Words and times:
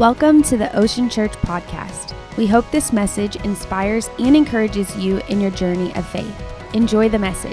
Welcome 0.00 0.40
to 0.44 0.56
the 0.56 0.74
Ocean 0.74 1.10
Church 1.10 1.32
podcast. 1.42 2.14
We 2.38 2.46
hope 2.46 2.64
this 2.70 2.90
message 2.90 3.36
inspires 3.44 4.08
and 4.18 4.34
encourages 4.34 4.96
you 4.96 5.18
in 5.28 5.42
your 5.42 5.50
journey 5.50 5.94
of 5.94 6.08
faith. 6.08 6.34
Enjoy 6.72 7.10
the 7.10 7.18
message. 7.18 7.52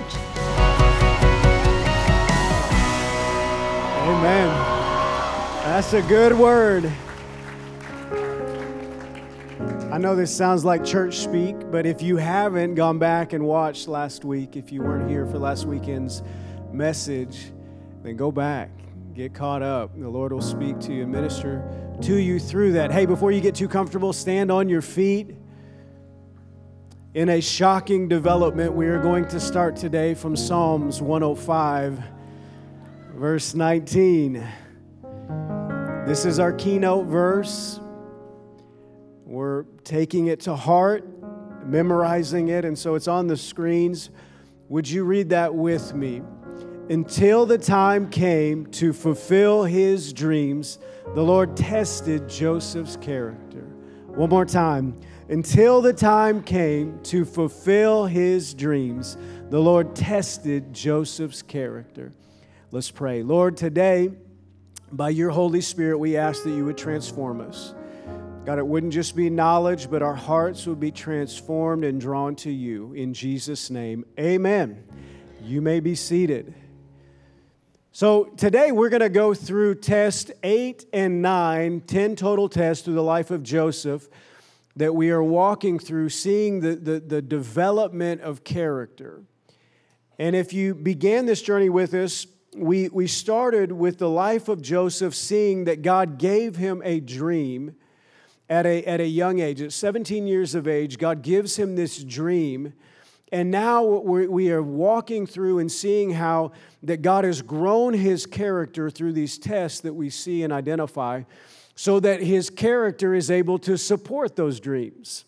Amen. 4.05 4.48
That's 5.66 5.91
a 5.91 6.02
good 6.04 6.38
word. 6.38 6.89
I 9.91 9.98
know 9.98 10.16
this 10.16 10.34
sounds 10.34 10.64
like 10.64 10.86
church 10.86 11.18
speak, 11.18 11.70
but 11.70 11.86
if 11.86 12.02
you 12.02 12.16
haven't 12.16 12.75
gone 12.75 12.98
back 12.98 13.34
and 13.34 13.43
watched 13.43 13.89
last 13.89 14.23
week, 14.23 14.55
if 14.55 14.71
you 14.71 14.82
weren't 14.82 15.09
here 15.09 15.25
for 15.25 15.38
last 15.38 15.66
weekend's 15.66 16.23
message, 16.71 17.52
then 18.04 18.16
go 18.16 18.32
back, 18.32 18.70
get 19.18 19.34
caught 19.34 19.63
up. 19.63 19.99
The 19.99 20.07
Lord 20.07 20.31
will 20.31 20.43
speak 20.43 20.79
to 20.81 20.93
you 20.93 21.02
and 21.02 21.11
minister 21.11 21.67
to 22.04 22.17
you 22.17 22.39
through 22.39 22.73
that. 22.73 22.91
Hey, 22.91 23.08
before 23.08 23.31
you 23.31 23.41
get 23.41 23.55
too 23.55 23.67
comfortable, 23.67 24.13
stand 24.13 24.52
on 24.52 24.70
your 24.70 24.84
feet. 24.84 25.35
In 27.16 27.30
a 27.30 27.41
shocking 27.41 28.08
development, 28.08 28.73
we 28.73 28.85
are 28.85 29.02
going 29.02 29.27
to 29.30 29.39
start 29.39 29.75
today 29.75 30.13
from 30.13 30.35
Psalms 30.35 31.02
105, 31.02 31.99
verse 33.16 33.55
19. 33.55 34.48
This 36.05 36.23
is 36.23 36.38
our 36.38 36.53
keynote 36.53 37.08
verse. 37.08 37.80
We're 39.25 39.63
taking 39.84 40.27
it 40.27 40.41
to 40.41 40.55
heart, 40.55 41.03
memorizing 41.66 42.49
it, 42.49 42.66
and 42.66 42.77
so 42.77 42.94
it's 42.94 43.08
on 43.08 43.25
the 43.25 43.36
screens. 43.36 44.11
Would 44.70 44.88
you 44.88 45.05
read 45.05 45.30
that 45.30 45.55
with 45.55 45.95
me? 45.95 46.22
Until 46.90 47.46
the 47.46 47.58
time 47.58 48.09
came 48.09 48.66
to 48.68 48.94
fulfill 48.94 49.66
his 49.66 50.14
dreams, 50.14 50.80
the 51.16 51.22
Lord 51.22 51.58
tested 51.58 52.30
Joseph's 52.30 52.95
character. 52.95 53.64
One 54.08 54.30
more 54.30 54.45
time. 54.45 54.98
Until 55.28 55.81
the 55.81 55.92
time 55.92 56.42
came 56.42 57.00
to 57.03 57.26
fulfill 57.26 58.06
his 58.06 58.53
dreams, 58.53 59.17
the 59.50 59.59
Lord 59.59 59.98
tested 59.98 60.73
Joseph's 60.73 61.42
character. 61.42 62.14
Let's 62.72 62.89
pray. 62.89 63.22
Lord, 63.22 63.58
today, 63.58 64.11
by 64.89 65.09
your 65.09 65.31
Holy 65.31 65.59
Spirit, 65.59 65.98
we 65.98 66.16
ask 66.16 66.44
that 66.44 66.52
you 66.52 66.64
would 66.64 66.78
transform 66.78 67.42
us. 67.42 67.76
God, 68.45 68.59
it 68.59 68.66
wouldn't 68.66 68.94
just 68.94 69.14
be 69.14 69.30
knowledge, 69.30 69.89
but 69.92 70.02
our 70.02 70.16
hearts 70.16 70.66
would 70.67 70.80
be 70.80 70.92
transformed 70.92 71.83
and 71.83 72.00
drawn 72.00 72.33
to 72.38 72.50
you. 72.50 72.94
In 72.94 73.14
Jesus' 73.14 73.70
name, 73.70 74.06
amen. 74.17 74.86
You 75.44 75.61
may 75.61 75.81
be 75.81 75.94
seated. 75.94 76.54
So, 78.00 78.26
today 78.26 78.72
we're 78.72 78.90
going 78.90 79.02
to 79.02 79.09
go 79.09 79.34
through 79.34 79.73
test 79.73 80.31
eight 80.44 80.86
and 80.94 81.23
nine, 81.23 81.81
10 81.81 82.16
total 82.16 82.48
tests 82.48 82.86
through 82.86 82.94
the 82.94 83.02
life 83.02 83.31
of 83.31 83.42
Joseph 83.42 84.08
that 84.76 84.94
we 84.94 85.09
are 85.09 85.23
walking 85.23 85.80
through, 85.80 86.09
seeing 86.09 86.59
the, 86.59 86.76
the, 86.76 87.00
the 87.00 87.23
development 87.23 88.22
of 88.22 88.44
character. 88.44 89.23
And 90.20 90.36
if 90.36 90.54
you 90.54 90.76
began 90.76 91.26
this 91.26 91.42
journey 91.42 91.70
with 91.70 91.95
us, 91.95 92.28
we, 92.56 92.88
we 92.89 93.08
started 93.08 93.72
with 93.72 93.98
the 93.98 94.09
life 94.09 94.48
of 94.48 94.61
Joseph, 94.61 95.16
seeing 95.16 95.64
that 95.64 95.82
God 95.82 96.20
gave 96.20 96.56
him 96.56 96.84
a 96.86 97.00
dream 97.00 97.78
at 98.48 98.67
a, 98.67 98.84
at 98.84 99.02
a 99.02 99.08
young 99.08 99.39
age. 99.39 99.59
At 99.59 99.73
17 99.73 100.28
years 100.28 100.54
of 100.54 100.67
age, 100.67 101.00
God 101.00 101.23
gives 101.23 101.56
him 101.56 101.76
this 101.76 102.04
dream 102.04 102.73
and 103.31 103.52
now 103.52 103.83
we 103.83 104.52
are 104.52 104.64
walking 104.64 105.28
through 105.28 105.59
and 105.59 105.72
seeing 105.72 106.11
how 106.11 106.53
that 106.83 107.02
God 107.02 107.25
has 107.25 107.42
grown 107.42 107.94
his 107.94 108.25
character 108.25 108.89
through 108.89 109.14
these 109.14 109.38
tests 109.38 109.81
that 109.81 109.94
we 109.94 110.09
see 110.09 110.44
and 110.44 110.53
identify 110.53 111.23
so 111.75 112.00
that 112.00 112.22
his 112.22 112.50
character 112.50 113.14
is 113.14 113.30
able 113.30 113.59
to 113.59 113.78
support 113.78 114.36
those 114.36 114.59
dreams. 114.59 115.25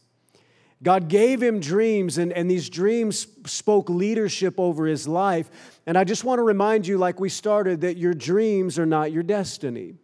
God 0.81 1.09
gave 1.09 1.43
him 1.43 1.59
dreams, 1.59 2.17
and, 2.17 2.31
and 2.31 2.49
these 2.49 2.69
dreams 2.69 3.27
spoke 3.45 3.89
leadership 3.89 4.57
over 4.57 4.85
his 4.85 5.07
life. 5.07 5.77
And 5.85 5.97
I 5.97 6.05
just 6.05 6.23
want 6.23 6.39
to 6.39 6.43
remind 6.43 6.87
you, 6.87 6.97
like 6.97 7.19
we 7.19 7.27
started, 7.27 7.81
that 7.81 7.97
your 7.97 8.13
dreams 8.13 8.79
are 8.79 8.85
not 8.85 9.11
your 9.11 9.23
destiny. 9.23 9.95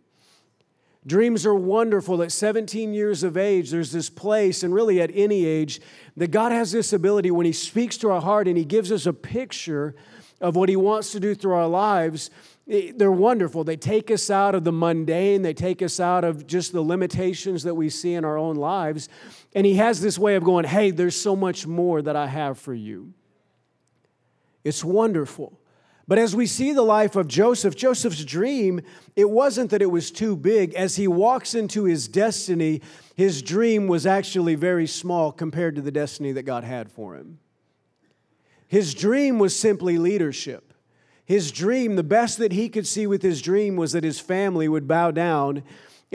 Dreams 1.07 1.45
are 1.45 1.53
wonderful. 1.53 2.23
At 2.23 2.31
17 2.31 2.93
years 2.93 3.21
of 3.23 3.37
age, 3.37 3.69
there's 3.69 3.91
this 3.91 4.09
place, 4.09 4.63
and 4.63 4.73
really 4.73 4.99
at 4.99 5.11
any 5.13 5.45
age, 5.45 5.79
that 6.17 6.31
God 6.31 6.51
has 6.51 6.71
this 6.71 6.93
ability 6.93 7.29
when 7.29 7.45
He 7.45 7.51
speaks 7.51 7.97
to 7.97 8.09
our 8.09 8.21
heart 8.21 8.47
and 8.47 8.57
He 8.57 8.65
gives 8.65 8.91
us 8.91 9.05
a 9.05 9.13
picture 9.13 9.95
of 10.41 10.55
what 10.55 10.67
He 10.67 10.75
wants 10.75 11.11
to 11.11 11.19
do 11.19 11.35
through 11.35 11.53
our 11.53 11.67
lives. 11.67 12.31
Eh, 12.67 12.91
they're 12.95 13.11
wonderful. 13.11 13.63
They 13.63 13.77
take 13.77 14.09
us 14.09 14.31
out 14.31 14.55
of 14.55 14.63
the 14.63 14.71
mundane, 14.71 15.43
they 15.43 15.53
take 15.53 15.83
us 15.83 15.99
out 15.99 16.23
of 16.23 16.47
just 16.47 16.71
the 16.73 16.81
limitations 16.81 17.63
that 17.63 17.75
we 17.75 17.89
see 17.89 18.15
in 18.15 18.25
our 18.25 18.37
own 18.37 18.55
lives. 18.55 19.07
And 19.53 19.65
He 19.65 19.75
has 19.75 20.01
this 20.01 20.17
way 20.17 20.33
of 20.35 20.43
going, 20.43 20.65
hey, 20.65 20.89
there's 20.89 21.15
so 21.15 21.35
much 21.35 21.67
more 21.67 22.01
that 22.01 22.15
I 22.15 22.25
have 22.25 22.57
for 22.57 22.73
you. 22.73 23.13
It's 24.63 24.83
wonderful. 24.83 25.59
But 26.07 26.19
as 26.19 26.35
we 26.35 26.45
see 26.45 26.71
the 26.71 26.83
life 26.83 27.15
of 27.15 27.27
Joseph, 27.27 27.75
Joseph's 27.75 28.23
dream, 28.23 28.81
it 29.15 29.29
wasn't 29.29 29.71
that 29.71 29.81
it 29.81 29.89
was 29.89 30.11
too 30.11 30.35
big. 30.35 30.73
As 30.75 30.97
he 30.97 31.07
walks 31.07 31.55
into 31.55 31.85
his 31.85 32.07
destiny, 32.07 32.81
his 33.15 33.41
dream 33.41 33.87
was 33.87 34.05
actually 34.05 34.55
very 34.55 34.85
small 34.85 35.31
compared 35.31 35.75
to 35.75 35.81
the 35.81 35.91
destiny 35.91 36.31
that 36.33 36.43
God 36.43 36.63
had 36.63 36.91
for 36.91 37.15
him. 37.15 37.39
His 38.67 38.93
dream 38.93 39.39
was 39.39 39.57
simply 39.57 39.97
leadership. 39.97 40.73
His 41.25 41.51
dream, 41.51 41.95
the 41.95 42.03
best 42.03 42.37
that 42.37 42.51
he 42.51 42.69
could 42.69 42.85
see 42.85 43.07
with 43.07 43.23
his 43.23 43.41
dream, 43.41 43.75
was 43.75 43.93
that 43.93 44.03
his 44.03 44.19
family 44.19 44.67
would 44.67 44.87
bow 44.87 45.09
down 45.09 45.63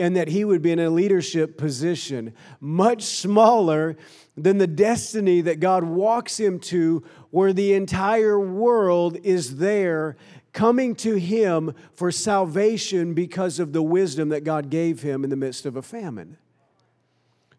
and 0.01 0.15
that 0.15 0.29
he 0.29 0.43
would 0.43 0.63
be 0.63 0.71
in 0.71 0.79
a 0.79 0.89
leadership 0.89 1.59
position, 1.59 2.33
much 2.59 3.03
smaller 3.03 3.95
than 4.35 4.57
the 4.57 4.65
destiny 4.65 5.41
that 5.41 5.59
God 5.59 5.83
walks 5.83 6.39
him 6.39 6.59
to, 6.59 7.03
where 7.29 7.53
the 7.53 7.73
entire 7.73 8.39
world 8.39 9.15
is 9.23 9.57
there 9.57 10.17
coming 10.53 10.95
to 10.95 11.19
him 11.19 11.75
for 11.93 12.11
salvation 12.11 13.13
because 13.13 13.59
of 13.59 13.73
the 13.73 13.83
wisdom 13.83 14.29
that 14.29 14.43
God 14.43 14.71
gave 14.71 15.03
him 15.03 15.23
in 15.23 15.29
the 15.29 15.35
midst 15.35 15.67
of 15.67 15.75
a 15.75 15.83
famine. 15.83 16.35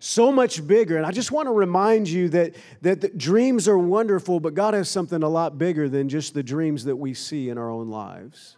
So 0.00 0.32
much 0.32 0.66
bigger. 0.66 0.96
And 0.96 1.06
I 1.06 1.12
just 1.12 1.30
want 1.30 1.46
to 1.46 1.52
remind 1.52 2.08
you 2.08 2.28
that, 2.30 2.56
that 2.80 3.16
dreams 3.16 3.68
are 3.68 3.78
wonderful, 3.78 4.40
but 4.40 4.54
God 4.54 4.74
has 4.74 4.88
something 4.88 5.22
a 5.22 5.28
lot 5.28 5.58
bigger 5.58 5.88
than 5.88 6.08
just 6.08 6.34
the 6.34 6.42
dreams 6.42 6.86
that 6.86 6.96
we 6.96 7.14
see 7.14 7.50
in 7.50 7.56
our 7.56 7.70
own 7.70 7.88
lives. 7.88 8.56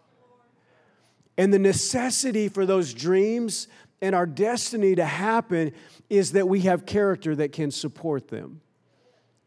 And 1.36 1.52
the 1.52 1.58
necessity 1.58 2.48
for 2.48 2.64
those 2.64 2.94
dreams 2.94 3.68
and 4.00 4.14
our 4.14 4.26
destiny 4.26 4.94
to 4.94 5.04
happen 5.04 5.72
is 6.10 6.32
that 6.32 6.48
we 6.48 6.60
have 6.60 6.86
character 6.86 7.34
that 7.36 7.52
can 7.52 7.70
support 7.70 8.28
them. 8.28 8.60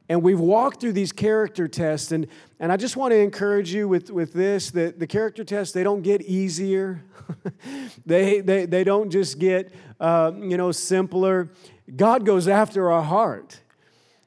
And 0.10 0.24
we've 0.24 0.40
walked 0.40 0.80
through 0.80 0.94
these 0.94 1.12
character 1.12 1.68
tests, 1.68 2.14
and, 2.14 2.28
and 2.60 2.72
I 2.72 2.78
just 2.78 2.96
want 2.96 3.12
to 3.12 3.18
encourage 3.18 3.74
you 3.74 3.90
with, 3.90 4.10
with 4.10 4.34
this 4.34 4.72
that 4.72 5.00
the 5.00 5.08
character 5.08 5.44
tests, 5.44 5.74
they 5.74 5.84
don't 5.84 6.02
get 6.02 6.22
easier. 6.22 7.04
they, 8.06 8.40
they, 8.40 8.66
they 8.66 8.86
don't 8.86 9.10
just 9.10 9.38
get, 9.38 9.74
uh, 10.00 10.32
you 10.38 10.56
know, 10.56 10.72
simpler. 10.72 11.50
God 11.94 12.26
goes 12.26 12.48
after 12.48 12.90
our 12.90 13.04
heart. 13.04 13.60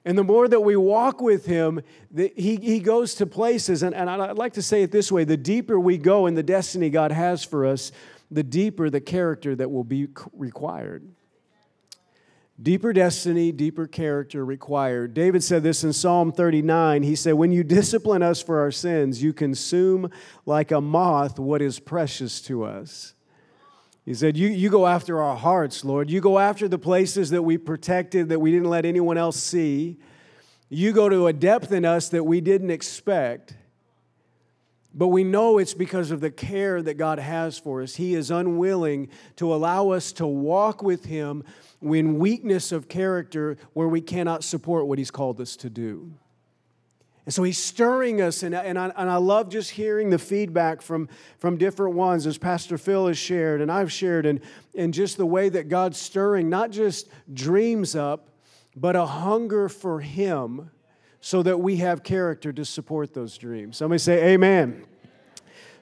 And 0.05 0.17
the 0.17 0.25
more 0.25 0.49
that 0.49 0.61
we 0.61 0.77
walk 0.77 1.21
with 1.21 1.47
Him, 1.47 1.83
the, 2.11 2.33
he, 2.35 2.57
he 2.57 2.81
goes 2.81 3.15
to 3.17 3.27
places. 3.27 3.83
And, 3.83 3.95
and 3.95 4.09
I'd 4.09 4.39
like 4.39 4.55
to 4.55 4.63
say 4.63 4.83
it 4.83 4.91
this 4.93 5.13
way 5.13 5.25
the 5.25 5.37
deeper 5.37 5.79
we 5.79 5.99
go 5.99 6.27
in 6.27 6.35
the 6.35 6.43
destiny 6.43 6.91
God 6.91 7.13
has 7.13 7.45
for 7.45 7.67
us, 7.67 7.93
the 8.31 8.43
deeper 8.43 8.89
the 8.89 9.01
character 9.01 9.55
that 9.55 9.71
will 9.71 9.85
be 9.85 10.09
required. 10.33 11.07
Deeper 12.63 12.93
destiny, 12.93 13.53
deeper 13.53 13.87
character 13.87 14.45
required. 14.45 15.15
David 15.15 15.43
said 15.43 15.63
this 15.63 15.83
in 15.83 15.95
Psalm 15.95 16.31
39. 16.31 17.03
He 17.03 17.17
said, 17.17 17.33
When 17.33 17.53
you 17.53 17.65
discipline 17.65 18.23
us 18.23 18.43
for 18.43 18.61
our 18.61 18.71
sins, 18.71 19.23
you 19.23 19.33
consume 19.33 20.11
like 20.45 20.71
a 20.71 20.81
moth 20.81 21.39
what 21.39 21.63
is 21.63 21.79
precious 21.79 22.41
to 22.43 22.65
us. 22.65 23.15
He 24.05 24.15
said, 24.15 24.37
you, 24.37 24.49
you 24.49 24.71
go 24.71 24.87
after 24.87 25.23
our 25.23 25.37
hearts, 25.37 25.85
Lord. 25.85 26.11
You 26.11 26.21
go 26.21 26.39
after 26.39 26.69
the 26.69 26.79
places 26.79 27.31
that 27.31 27.43
we 27.43 27.59
protected, 27.59 28.31
that 28.31 28.41
we 28.41 28.51
didn't 28.51 28.71
let 28.71 28.85
anyone 28.85 29.19
else 29.19 29.37
see. 29.37 29.99
You 30.69 30.93
go 30.93 31.09
to 31.09 31.27
a 31.27 31.33
depth 31.33 31.73
in 31.73 31.85
us 31.85 32.09
that 32.11 32.25
we 32.25 32.41
didn't 32.41 32.71
expect. 32.71 33.55
But 34.93 35.09
we 35.09 35.23
know 35.23 35.59
it's 35.59 35.75
because 35.75 36.11
of 36.11 36.21
the 36.21 36.31
care 36.31 36.83
that 36.83 36.95
God 36.95 37.19
has 37.19 37.59
for 37.59 37.83
us. 37.83 37.95
He 37.95 38.15
is 38.15 38.31
unwilling 38.31 39.09
to 39.37 39.53
allow 39.55 39.91
us 39.91 40.13
to 40.13 40.27
walk 40.27 40.83
with 40.83 41.05
Him 41.05 41.45
in 41.81 42.19
weakness 42.19 42.73
of 42.73 42.89
character 42.89 43.57
where 43.73 43.89
we 43.89 44.01
cannot 44.01 44.43
support 44.43 44.87
what 44.87 44.99
He's 44.99 45.11
called 45.11 45.41
us 45.41 45.55
to 45.57 45.71
do. 45.71 46.13
And 47.27 47.35
so 47.35 47.43
he's 47.43 47.59
stirring 47.59 48.23
us, 48.23 48.43
and, 48.43 48.55
and, 48.55 48.79
I, 48.79 48.93
and 48.97 49.11
I 49.11 49.17
love 49.17 49.51
just 49.51 49.71
hearing 49.71 50.11
the 50.11 50.19
feedback 50.19 50.81
from, 50.81 51.09
from 51.39 51.59
different 51.59 51.95
ones, 51.95 52.27
as 52.27 52.39
Pastor 52.39 52.79
Phil 52.79 53.09
has 53.09 53.19
shared, 53.19 53.61
and 53.61 53.71
I've 53.71 53.93
shared, 53.93 54.25
and, 54.25 54.41
and 54.75 54.95
just 54.95 55.17
the 55.17 55.27
way 55.27 55.49
that 55.51 55.69
God's 55.69 55.99
stirring 55.99 56.49
not 56.49 56.71
just 56.71 57.09
dreams 57.33 57.95
up, 57.95 58.31
but 58.75 58.97
a 58.97 59.05
hunger 59.05 59.69
for 59.69 60.01
Him 60.01 60.71
so 61.21 61.43
that 61.43 61.61
we 61.61 61.77
have 61.77 62.03
character 62.03 62.53
to 62.53 62.65
support 62.65 63.13
those 63.13 63.37
dreams. 63.37 63.77
Somebody 63.77 63.99
say, 63.99 64.33
Amen. 64.33 64.85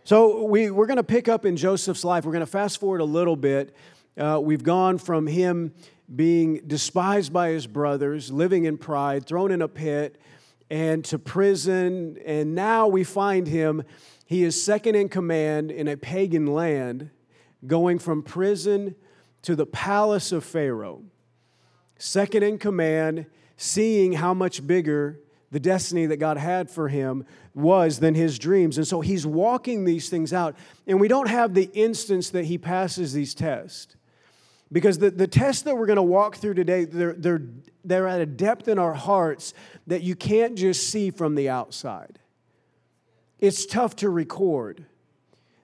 So 0.05 0.45
we, 0.45 0.71
we're 0.71 0.87
going 0.87 0.97
to 0.97 1.03
pick 1.03 1.29
up 1.29 1.45
in 1.45 1.57
Joseph's 1.57 2.03
life. 2.03 2.25
We're 2.25 2.33
going 2.33 2.41
to 2.41 2.47
fast 2.47 2.81
forward 2.81 3.03
a 3.03 3.05
little 3.05 3.37
bit. 3.37 3.77
Uh, 4.17 4.41
we've 4.43 4.65
gone 4.65 4.97
from 4.97 5.27
him 5.27 5.75
being 6.17 6.63
despised 6.67 7.33
by 7.33 7.51
his 7.51 7.67
brothers, 7.67 8.33
living 8.33 8.65
in 8.65 8.79
pride, 8.79 9.27
thrown 9.27 9.53
in 9.53 9.61
a 9.61 9.69
pit, 9.69 10.19
and 10.71 11.05
to 11.07 11.19
prison. 11.19 12.19
And 12.25 12.55
now 12.55 12.87
we 12.87 13.05
find 13.05 13.47
him, 13.47 13.83
he 14.27 14.43
is 14.43 14.63
second 14.63 14.95
in 14.95 15.09
command 15.09 15.71
in 15.71 15.89
a 15.89 15.97
pagan 15.97 16.47
land, 16.47 17.11
going 17.67 17.99
from 17.99 18.23
prison 18.23 18.95
to 19.43 19.57
the 19.57 19.67
palace 19.67 20.33
of 20.33 20.45
Pharaoh. 20.45 21.03
Second 21.99 22.43
in 22.43 22.59
command, 22.59 23.27
seeing 23.57 24.13
how 24.13 24.35
much 24.35 24.67
bigger 24.67 25.21
the 25.51 25.61
destiny 25.61 26.07
that 26.07 26.19
God 26.19 26.37
had 26.37 26.71
for 26.71 26.89
him 26.89 27.25
was 27.55 27.99
than 28.01 28.15
his 28.15 28.39
dreams. 28.39 28.77
And 28.77 28.87
so 28.87 29.01
he's 29.01 29.27
walking 29.27 29.85
these 29.85 30.09
things 30.09 30.33
out. 30.33 30.57
And 30.87 31.01
we 31.01 31.09
don't 31.09 31.29
have 31.29 31.55
the 31.55 31.71
instance 31.73 32.31
that 32.31 32.45
he 32.45 32.59
passes 32.59 33.13
these 33.13 33.35
tests. 33.35 33.97
Because 34.71 34.99
the, 34.99 35.11
the 35.11 35.27
tests 35.27 35.63
that 35.63 35.77
we're 35.77 35.87
going 35.87 35.97
to 35.97 36.03
walk 36.03 36.37
through 36.37 36.55
today, 36.55 36.85
they're, 36.85 37.15
they're, 37.15 37.43
they're 37.85 38.07
at 38.07 38.21
a 38.21 38.27
depth 38.27 38.69
in 38.69 38.79
our 38.79 38.95
hearts 38.95 39.55
that 39.87 40.03
you 40.03 40.15
can't 40.15 40.57
just 40.57 40.91
see 40.91 41.11
from 41.11 41.35
the 41.35 41.49
outside. 41.49 42.19
It's 43.39 43.65
tough 43.65 43.97
to 43.97 44.11
record. 44.11 44.85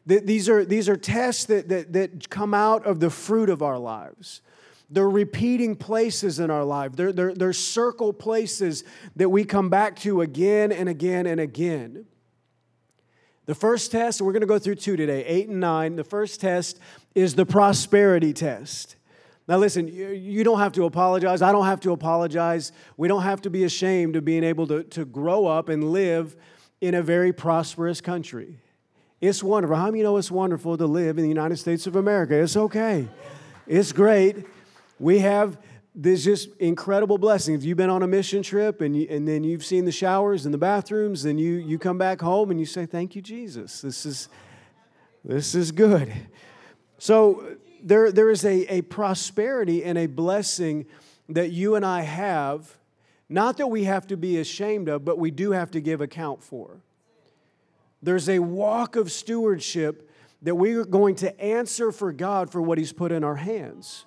These 0.07 0.49
are, 0.49 0.65
these 0.65 0.89
are 0.89 0.97
tests 0.97 1.47
that, 1.47 1.69
that, 1.69 1.93
that 1.95 2.31
come 2.31 2.55
out 2.55 2.85
of 2.87 3.01
the 3.01 3.11
fruit 3.11 3.49
of 3.49 3.63
our 3.63 3.79
lives. 3.79 4.43
They're 4.91 5.09
repeating 5.09 5.77
places 5.77 6.39
in 6.39 6.51
our 6.51 6.65
life. 6.65 6.93
They're, 6.93 7.13
they're, 7.13 7.35
they're 7.35 7.53
circle 7.55 8.13
places 8.13 8.85
that 9.17 9.31
we 9.31 9.45
come 9.45 9.71
back 9.71 9.97
to 10.01 10.21
again 10.21 10.73
and 10.73 10.89
again 10.89 11.27
and 11.27 11.41
again. 11.41 12.05
The 13.47 13.55
first 13.55 13.93
test, 13.93 14.23
we're 14.23 14.33
going 14.33 14.41
to 14.41 14.47
go 14.47 14.59
through 14.59 14.77
two 14.77 14.97
today, 14.97 15.25
eight 15.27 15.49
and 15.49 15.61
nine. 15.61 15.97
The 15.97 16.05
first 16.05 16.41
test 16.41 16.79
is 17.15 17.35
the 17.35 17.45
prosperity 17.45 18.33
test. 18.33 18.97
Now, 19.47 19.59
listen, 19.59 19.89
you 19.89 20.43
don't 20.43 20.59
have 20.59 20.73
to 20.73 20.85
apologize. 20.85 21.43
I 21.43 21.53
don't 21.53 21.67
have 21.67 21.81
to 21.81 21.93
apologize. 21.93 22.73
We 22.97 23.09
don't 23.09 23.23
have 23.23 23.43
to 23.43 23.51
be 23.51 23.65
ashamed 23.65 24.17
of 24.17 24.25
being 24.25 24.45
able 24.45 24.67
to, 24.69 24.85
to 24.85 25.05
grow 25.05 25.47
up 25.47 25.69
and 25.69 25.93
live 25.93 26.37
in 26.81 26.95
a 26.95 27.03
very 27.03 27.33
prosperous 27.33 28.01
country. 28.01 28.59
It's 29.21 29.43
wonderful. 29.43 29.77
How 29.77 29.87
many 29.87 29.99
you 29.99 30.05
know 30.05 30.17
it's 30.17 30.31
wonderful 30.31 30.79
to 30.79 30.87
live 30.87 31.19
in 31.19 31.23
the 31.23 31.29
United 31.29 31.59
States 31.59 31.87
of 31.87 31.97
America? 31.97 32.35
It's 32.35 32.57
okay. 32.57 33.07
It's 33.67 33.93
great. 33.93 34.47
We 34.99 35.19
have 35.19 35.59
this 35.95 36.25
just 36.25 36.49
incredible 36.59 37.19
blessing. 37.19 37.55
If 37.55 37.65
you've 37.65 37.77
been 37.77 37.91
on 37.91 38.03
a 38.03 38.07
mission 38.07 38.43
trip 38.43 38.81
and, 38.81 38.97
you, 38.97 39.07
and 39.09 39.29
then 39.29 39.45
you've 39.45 39.65
seen 39.65 39.85
the 39.85 39.93
showers 39.93 40.45
and 40.45 40.53
the 40.53 40.59
bathrooms, 40.59 41.25
and 41.25 41.39
you, 41.39 41.53
you 41.53 41.79
come 41.79 41.99
back 41.99 42.21
home 42.21 42.51
and 42.51 42.59
you 42.59 42.67
say, 42.67 42.85
Thank 42.85 43.15
you, 43.15 43.23
Jesus. 43.23 43.81
This 43.81 44.05
is, 44.05 44.29
this 45.25 45.55
is 45.55 45.71
good. 45.71 46.13
So 46.99 47.57
there, 47.83 48.11
there 48.11 48.31
is 48.31 48.45
a, 48.45 48.79
a 48.79 48.83
prosperity 48.83 49.85
and 49.85 49.97
a 49.97 50.07
blessing 50.07 50.87
that 51.29 51.53
you 51.53 51.77
and 51.77 51.87
I 51.87 52.03
have, 52.03 52.77
not 53.29 53.57
that 53.59 53.69
we 53.69 53.85
have 53.85 54.07
to 54.09 54.17
be 54.17 54.39
ashamed 54.39 54.89
of, 54.89 55.05
but 55.05 55.19
we 55.19 55.31
do 55.31 55.53
have 55.53 55.71
to 55.73 55.81
give 55.81 56.01
account 56.01 56.43
for. 56.43 56.83
There's 58.03 58.29
a 58.29 58.41
walk 58.41 58.97
of 58.97 59.11
stewardship 59.13 60.11
that 60.43 60.55
we're 60.55 60.85
going 60.85 61.15
to 61.17 61.41
answer 61.41 61.91
for 61.91 62.13
God 62.13 62.51
for 62.51 62.61
what 62.61 62.79
He's 62.79 62.93
put 62.93 63.13
in 63.13 63.25
our 63.25 63.37
hands. 63.37 64.05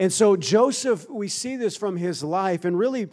And 0.00 0.10
so, 0.10 0.34
Joseph, 0.34 1.10
we 1.10 1.28
see 1.28 1.56
this 1.56 1.76
from 1.76 1.98
his 1.98 2.24
life, 2.24 2.64
and 2.64 2.78
really, 2.78 3.10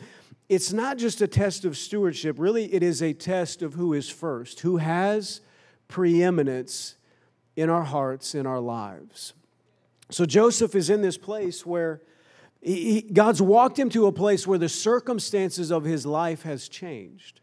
it's 0.48 0.72
not 0.72 0.98
just 0.98 1.20
a 1.20 1.28
test 1.28 1.66
of 1.66 1.78
stewardship, 1.78 2.40
really, 2.40 2.74
it 2.74 2.82
is 2.82 3.04
a 3.04 3.12
test 3.12 3.62
of 3.62 3.74
who 3.74 3.92
is 3.92 4.10
first, 4.10 4.62
who 4.62 4.78
has 4.78 5.42
preeminence 5.90 6.96
in 7.58 7.70
our 7.70 7.84
hearts, 7.84 8.34
in 8.34 8.48
our 8.48 8.62
lives. 8.62 9.34
So, 10.12 10.26
Joseph 10.26 10.76
is 10.76 10.90
in 10.90 11.02
this 11.02 11.18
place 11.18 11.66
where 11.66 12.02
he, 12.62 13.02
God's 13.02 13.42
walked 13.42 13.78
him 13.78 13.90
to 13.90 14.08
a 14.08 14.14
place 14.14 14.48
where 14.48 14.58
the 14.58 14.70
circumstances 14.70 15.72
of 15.72 15.84
his 15.84 16.06
life 16.06 16.44
has 16.44 16.70
changed. 16.70 17.42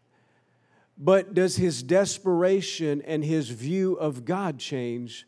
But 0.97 1.35
does 1.35 1.57
his 1.57 1.83
desperation 1.83 3.03
and 3.03 3.23
his 3.23 3.49
view 3.49 3.93
of 3.93 4.25
God 4.25 4.57
change 4.57 5.27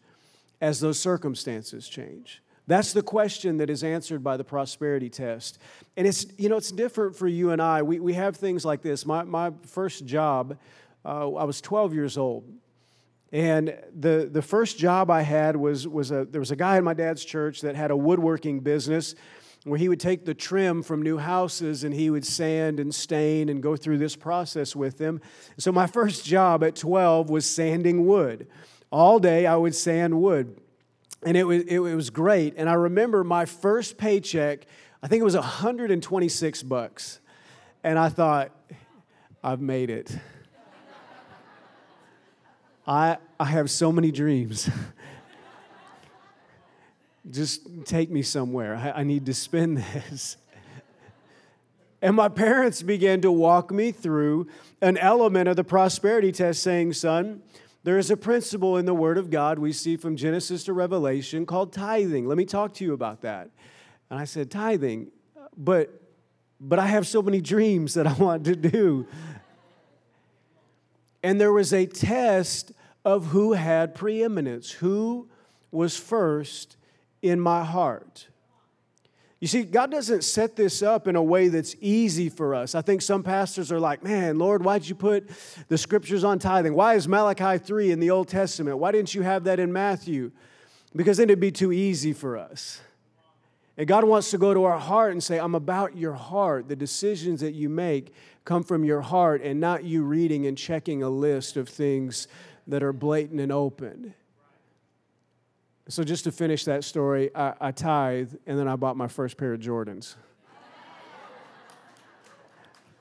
as 0.59 0.79
those 0.79 0.99
circumstances 0.99 1.87
change? 1.87 2.41
That's 2.67 2.91
the 2.91 3.01
question 3.01 3.57
that 3.57 3.69
is 3.69 3.83
answered 3.83 4.23
by 4.23 4.35
the 4.35 4.43
prosperity 4.43 5.09
test. 5.09 5.57
And 5.95 6.05
it's, 6.05 6.25
you 6.37 6.49
know, 6.49 6.57
it's 6.57 6.71
different 6.71 7.15
for 7.15 7.27
you 7.27 7.51
and 7.51 7.61
I. 7.61 7.81
We, 7.81 8.01
we 8.01 8.13
have 8.13 8.35
things 8.35 8.65
like 8.65 8.81
this. 8.81 9.05
My, 9.05 9.23
my 9.23 9.53
first 9.65 10.05
job, 10.05 10.57
uh, 11.05 11.31
I 11.31 11.45
was 11.45 11.61
12 11.61 11.93
years 11.93 12.17
old. 12.17 12.43
And 13.31 13.77
the, 13.97 14.29
the 14.31 14.41
first 14.41 14.77
job 14.77 15.09
I 15.09 15.21
had 15.21 15.55
was, 15.55 15.87
was 15.87 16.11
a, 16.11 16.25
there 16.25 16.41
was 16.41 16.51
a 16.51 16.55
guy 16.55 16.77
in 16.77 16.83
my 16.83 16.93
dad's 16.93 17.23
church 17.23 17.61
that 17.61 17.75
had 17.75 17.89
a 17.91 17.97
woodworking 17.97 18.59
business 18.59 19.15
where 19.63 19.79
he 19.79 19.89
would 19.89 19.99
take 19.99 20.25
the 20.25 20.33
trim 20.33 20.83
from 20.83 21.01
new 21.01 21.17
houses 21.17 21.83
and 21.83 21.93
he 21.93 22.09
would 22.09 22.25
sand 22.25 22.79
and 22.79 22.93
stain 22.93 23.49
and 23.49 23.61
go 23.61 23.75
through 23.75 23.97
this 23.97 24.15
process 24.15 24.75
with 24.75 24.97
them. 24.97 25.21
So 25.57 25.71
my 25.71 25.87
first 25.87 26.25
job 26.25 26.63
at 26.63 26.75
12 26.75 27.29
was 27.29 27.45
sanding 27.45 28.05
wood. 28.05 28.47
All 28.91 29.19
day 29.19 29.45
I 29.45 29.55
would 29.55 29.75
sand 29.75 30.21
wood 30.21 30.57
and 31.23 31.35
it 31.35 31.43
was, 31.43 31.63
it 31.63 31.79
was 31.79 32.09
great. 32.09 32.53
And 32.57 32.69
I 32.69 32.73
remember 32.73 33.23
my 33.23 33.45
first 33.45 33.97
paycheck, 33.97 34.65
I 35.01 35.07
think 35.07 35.21
it 35.21 35.25
was 35.25 35.35
126 35.35 36.63
bucks. 36.63 37.19
And 37.83 37.97
I 37.97 38.09
thought, 38.09 38.51
I've 39.43 39.61
made 39.61 39.89
it. 39.89 40.15
I, 42.87 43.17
I 43.39 43.45
have 43.45 43.69
so 43.69 43.91
many 43.91 44.11
dreams. 44.11 44.69
Just 47.31 47.67
take 47.85 48.09
me 48.09 48.21
somewhere. 48.21 48.75
I, 48.75 49.01
I 49.01 49.03
need 49.03 49.25
to 49.25 49.33
spend 49.33 49.77
this. 49.93 50.37
And 52.01 52.15
my 52.15 52.29
parents 52.29 52.83
began 52.83 53.21
to 53.21 53.31
walk 53.31 53.71
me 53.71 53.91
through 53.91 54.47
an 54.81 54.97
element 54.97 55.49
of 55.49 55.55
the 55.55 55.63
prosperity 55.63 56.31
test, 56.31 56.61
saying, 56.61 56.93
Son, 56.93 57.41
there 57.87 57.97
is 57.97 58.11
a 58.11 58.17
principle 58.17 58.75
in 58.75 58.85
the 58.85 58.93
Word 58.93 59.17
of 59.17 59.29
God 59.29 59.57
we 59.57 59.71
see 59.71 59.95
from 59.95 60.17
Genesis 60.17 60.65
to 60.65 60.73
Revelation 60.73 61.45
called 61.45 61.71
tithing. 61.71 62.27
Let 62.27 62.37
me 62.37 62.43
talk 62.43 62.73
to 62.73 62.83
you 62.83 62.91
about 62.91 63.21
that. 63.21 63.49
And 64.09 64.19
I 64.19 64.25
said, 64.25 64.51
Tithing, 64.51 65.09
but, 65.55 66.01
but 66.59 66.79
I 66.79 66.87
have 66.87 67.07
so 67.07 67.21
many 67.21 67.39
dreams 67.39 67.93
that 67.93 68.05
I 68.05 68.11
want 68.19 68.43
to 68.43 68.57
do. 68.57 69.07
And 71.23 71.39
there 71.39 71.53
was 71.53 71.71
a 71.71 71.85
test 71.85 72.73
of 73.05 73.27
who 73.27 73.53
had 73.53 73.95
preeminence, 73.95 74.69
who 74.69 75.29
was 75.71 75.95
first 75.95 76.75
in 77.21 77.39
my 77.39 77.63
heart. 77.63 78.27
You 79.39 79.47
see, 79.47 79.63
God 79.63 79.91
doesn't 79.91 80.23
set 80.23 80.55
this 80.55 80.81
up 80.81 81.07
in 81.07 81.15
a 81.15 81.21
way 81.21 81.47
that's 81.47 81.75
easy 81.79 82.27
for 82.27 82.55
us. 82.55 82.73
I 82.73 82.81
think 82.81 83.03
some 83.03 83.21
pastors 83.21 83.71
are 83.71 83.79
like, 83.79 84.03
man, 84.03 84.39
Lord, 84.39 84.63
why'd 84.65 84.87
you 84.87 84.95
put 84.95 85.29
the 85.67 85.77
scriptures 85.77 86.23
on 86.23 86.39
tithing? 86.39 86.73
Why 86.73 86.95
is 86.95 87.07
Malachi 87.07 87.59
3 87.59 87.91
in 87.91 87.99
the 87.99 88.09
Old 88.09 88.29
Testament? 88.29 88.79
Why 88.79 88.91
didn't 88.91 89.13
you 89.13 89.21
have 89.21 89.43
that 89.43 89.59
in 89.59 89.71
Matthew? 89.71 90.31
Because 90.95 91.17
then 91.17 91.29
it'd 91.29 91.39
be 91.39 91.51
too 91.51 91.71
easy 91.71 92.13
for 92.13 92.35
us. 92.35 92.81
And 93.77 93.87
God 93.87 94.05
wants 94.05 94.31
to 94.31 94.39
go 94.39 94.55
to 94.55 94.63
our 94.63 94.79
heart 94.79 95.11
and 95.11 95.23
say, 95.23 95.39
I'm 95.39 95.53
about 95.53 95.95
your 95.95 96.13
heart. 96.13 96.67
The 96.67 96.75
decisions 96.75 97.41
that 97.41 97.53
you 97.53 97.69
make 97.69 98.15
come 98.43 98.63
from 98.63 98.83
your 98.83 99.01
heart 99.01 99.43
and 99.43 99.59
not 99.59 99.83
you 99.83 100.01
reading 100.01 100.47
and 100.47 100.57
checking 100.57 101.03
a 101.03 101.09
list 101.09 101.57
of 101.57 101.69
things 101.69 102.27
that 102.65 102.81
are 102.81 102.93
blatant 102.93 103.39
and 103.39 103.51
open. 103.51 104.15
So, 105.89 106.03
just 106.03 106.25
to 106.25 106.31
finish 106.31 106.65
that 106.65 106.83
story, 106.83 107.33
I, 107.33 107.53
I 107.61 107.71
tithe 107.71 108.33
and 108.45 108.59
then 108.59 108.67
I 108.67 108.75
bought 108.75 108.97
my 108.97 109.07
first 109.07 109.37
pair 109.37 109.53
of 109.53 109.61
Jordans. 109.61 110.15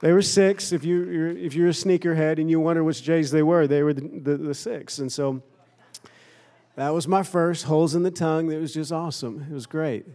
They 0.00 0.12
were 0.12 0.22
six. 0.22 0.72
If, 0.72 0.84
you, 0.84 1.04
you're, 1.10 1.28
if 1.28 1.54
you're 1.54 1.68
a 1.68 1.72
sneakerhead 1.72 2.38
and 2.38 2.50
you 2.50 2.60
wonder 2.60 2.84
which 2.84 3.02
J's 3.02 3.30
they 3.30 3.42
were, 3.42 3.66
they 3.66 3.82
were 3.82 3.94
the, 3.94 4.02
the, 4.02 4.36
the 4.36 4.54
six. 4.54 4.98
And 4.98 5.10
so 5.10 5.42
that 6.76 6.90
was 6.90 7.08
my 7.08 7.22
first, 7.22 7.64
holes 7.64 7.94
in 7.94 8.02
the 8.02 8.10
tongue. 8.10 8.52
It 8.52 8.60
was 8.60 8.74
just 8.74 8.92
awesome. 8.92 9.46
It 9.50 9.54
was 9.54 9.66
great. 9.66 10.06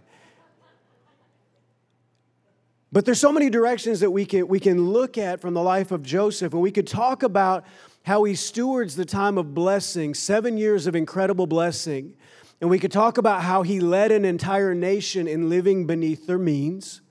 But 2.92 3.06
there's 3.06 3.20
so 3.20 3.32
many 3.32 3.50
directions 3.50 4.01
that 4.01 4.12
we 4.12 4.25
can, 4.25 4.48
we 4.48 4.60
can 4.60 4.90
look 4.90 5.18
at 5.18 5.40
from 5.40 5.54
the 5.54 5.62
life 5.62 5.92
of 5.92 6.04
Joseph, 6.04 6.54
and 6.54 6.62
we 6.62 6.72
could 6.72 6.88
talk 6.88 7.24
about 7.24 7.66
how 8.04 8.24
he 8.25 8.36
stewards 8.36 8.96
the 8.96 9.06
time 9.06 9.38
of 9.38 9.54
blessing, 9.54 10.13
seven 10.13 10.58
years 10.58 10.88
of 10.88 10.96
incredible 10.96 11.48
blessing. 11.48 12.13
And 12.62 12.70
we 12.70 12.77
could 12.77 12.91
talk 12.91 13.18
about 13.18 13.41
how 13.41 13.63
he 13.63 13.80
led 13.80 14.12
an 14.12 14.24
entire 14.24 14.75
nation 14.75 15.27
in 15.27 15.50
living 15.50 15.88
beneath 15.88 16.27
their 16.27 16.38
means. 16.38 17.01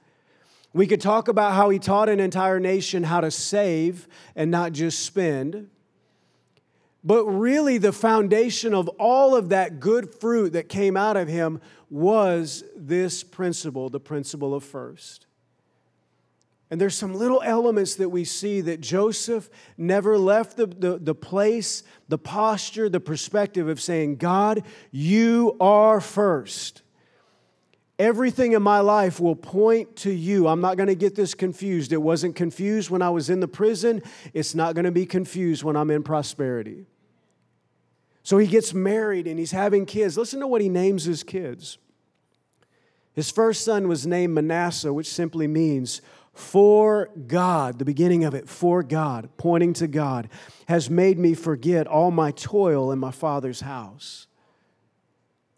We 0.73 0.87
could 0.87 1.00
talk 1.00 1.26
about 1.26 1.54
how 1.54 1.71
he 1.71 1.80
taught 1.80 2.09
an 2.09 2.21
entire 2.21 2.61
nation 2.61 3.02
how 3.02 3.21
to 3.21 3.33
save 3.33 4.07
and 4.37 4.52
not 4.52 4.73
just 4.73 5.00
spend. 5.00 5.69
But 7.02 7.25
really, 7.25 7.78
the 7.78 7.92
foundation 7.92 8.75
of 8.75 8.88
all 8.90 9.35
of 9.35 9.49
that 9.49 9.80
good 9.80 10.14
fruit 10.14 10.52
that 10.52 10.69
came 10.69 10.97
out 10.97 11.16
of 11.16 11.26
him 11.26 11.61
was 11.88 12.62
this 12.76 13.25
principle 13.25 13.88
the 13.88 13.99
principle 13.99 14.54
of 14.54 14.62
first. 14.62 15.26
And 16.70 16.80
there's 16.80 16.96
some 16.96 17.14
little 17.14 17.42
elements 17.42 17.96
that 17.96 18.10
we 18.10 18.24
see 18.24 18.60
that 18.60 18.80
Joseph 18.80 19.50
never 19.76 20.16
left 20.16 20.56
the, 20.56 20.66
the, 20.66 20.98
the, 20.98 21.14
place, 21.16 21.82
the 22.08 22.18
posture, 22.18 22.88
the 22.88 23.00
perspective 23.00 23.68
of 23.68 23.80
saying, 23.80 24.16
God, 24.16 24.62
you 24.92 25.56
are 25.60 26.00
first. 26.00 26.82
Everything 27.98 28.52
in 28.52 28.62
my 28.62 28.80
life 28.80 29.18
will 29.18 29.34
point 29.34 29.96
to 29.96 30.12
you. 30.12 30.46
I'm 30.46 30.60
not 30.60 30.76
going 30.76 30.86
to 30.86 30.94
get 30.94 31.16
this 31.16 31.34
confused. 31.34 31.92
It 31.92 32.00
wasn't 32.00 32.36
confused 32.36 32.88
when 32.88 33.02
I 33.02 33.10
was 33.10 33.28
in 33.28 33.40
the 33.40 33.48
prison. 33.48 34.00
It's 34.32 34.54
not 34.54 34.74
going 34.74 34.84
to 34.84 34.92
be 34.92 35.06
confused 35.06 35.64
when 35.64 35.76
I'm 35.76 35.90
in 35.90 36.04
prosperity. 36.04 36.86
So 38.22 38.38
he 38.38 38.46
gets 38.46 38.72
married 38.72 39.26
and 39.26 39.40
he's 39.40 39.50
having 39.50 39.86
kids. 39.86 40.16
Listen 40.16 40.40
to 40.40 40.46
what 40.46 40.62
he 40.62 40.68
names 40.68 41.04
his 41.04 41.24
kids. 41.24 41.78
His 43.12 43.30
first 43.30 43.64
son 43.64 43.88
was 43.88 44.06
named 44.06 44.34
Manasseh, 44.34 44.92
which 44.92 45.08
simply 45.08 45.48
means 45.48 46.00
for 46.32 47.10
God, 47.26 47.78
the 47.78 47.84
beginning 47.84 48.25
of 48.25 48.34
it, 48.34 48.49
for 48.49 48.82
God, 48.82 49.28
pointing 49.37 49.72
to 49.75 49.87
God, 49.87 50.28
has 50.68 50.88
made 50.88 51.18
me 51.18 51.34
forget 51.34 51.87
all 51.87 52.10
my 52.10 52.30
toil 52.30 52.92
in 52.92 52.99
my 52.99 53.10
father's 53.10 53.60
house. 53.60 54.26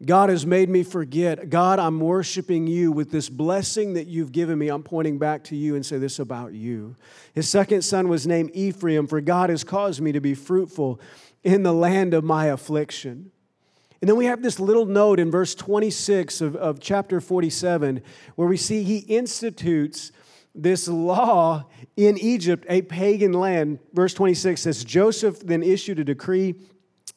God 0.04 0.30
has 0.30 0.44
made 0.44 0.68
me 0.68 0.82
forget. 0.82 1.48
God, 1.48 1.78
I'm 1.78 2.00
worshiping 2.00 2.66
you 2.66 2.90
with 2.90 3.12
this 3.12 3.28
blessing 3.28 3.94
that 3.94 4.08
you've 4.08 4.32
given 4.32 4.58
me. 4.58 4.68
I'm 4.68 4.82
pointing 4.82 5.18
back 5.18 5.44
to 5.44 5.56
you 5.56 5.76
and 5.76 5.86
say 5.86 5.98
this 5.98 6.18
about 6.18 6.54
you. 6.54 6.96
His 7.34 7.48
second 7.48 7.82
son 7.82 8.08
was 8.08 8.26
named 8.26 8.50
Ephraim, 8.52 9.06
for 9.06 9.20
God 9.20 9.50
has 9.50 9.62
caused 9.62 10.00
me 10.00 10.10
to 10.10 10.20
be 10.20 10.34
fruitful 10.34 11.00
in 11.44 11.62
the 11.62 11.72
land 11.72 12.14
of 12.14 12.24
my 12.24 12.46
affliction. 12.46 13.30
And 14.00 14.08
then 14.08 14.16
we 14.16 14.24
have 14.24 14.42
this 14.42 14.58
little 14.58 14.86
note 14.86 15.20
in 15.20 15.30
verse 15.30 15.54
26 15.54 16.40
of, 16.40 16.56
of 16.56 16.80
chapter 16.80 17.20
47 17.20 18.02
where 18.34 18.48
we 18.48 18.56
see 18.56 18.82
he 18.82 18.98
institutes 18.98 20.10
this 20.54 20.88
law 20.88 21.64
in 21.96 22.18
Egypt, 22.18 22.66
a 22.68 22.82
pagan 22.82 23.32
land. 23.32 23.78
Verse 23.92 24.14
26 24.14 24.60
says 24.60 24.84
Joseph 24.84 25.40
then 25.40 25.62
issued 25.62 25.98
a 25.98 26.04
decree 26.04 26.54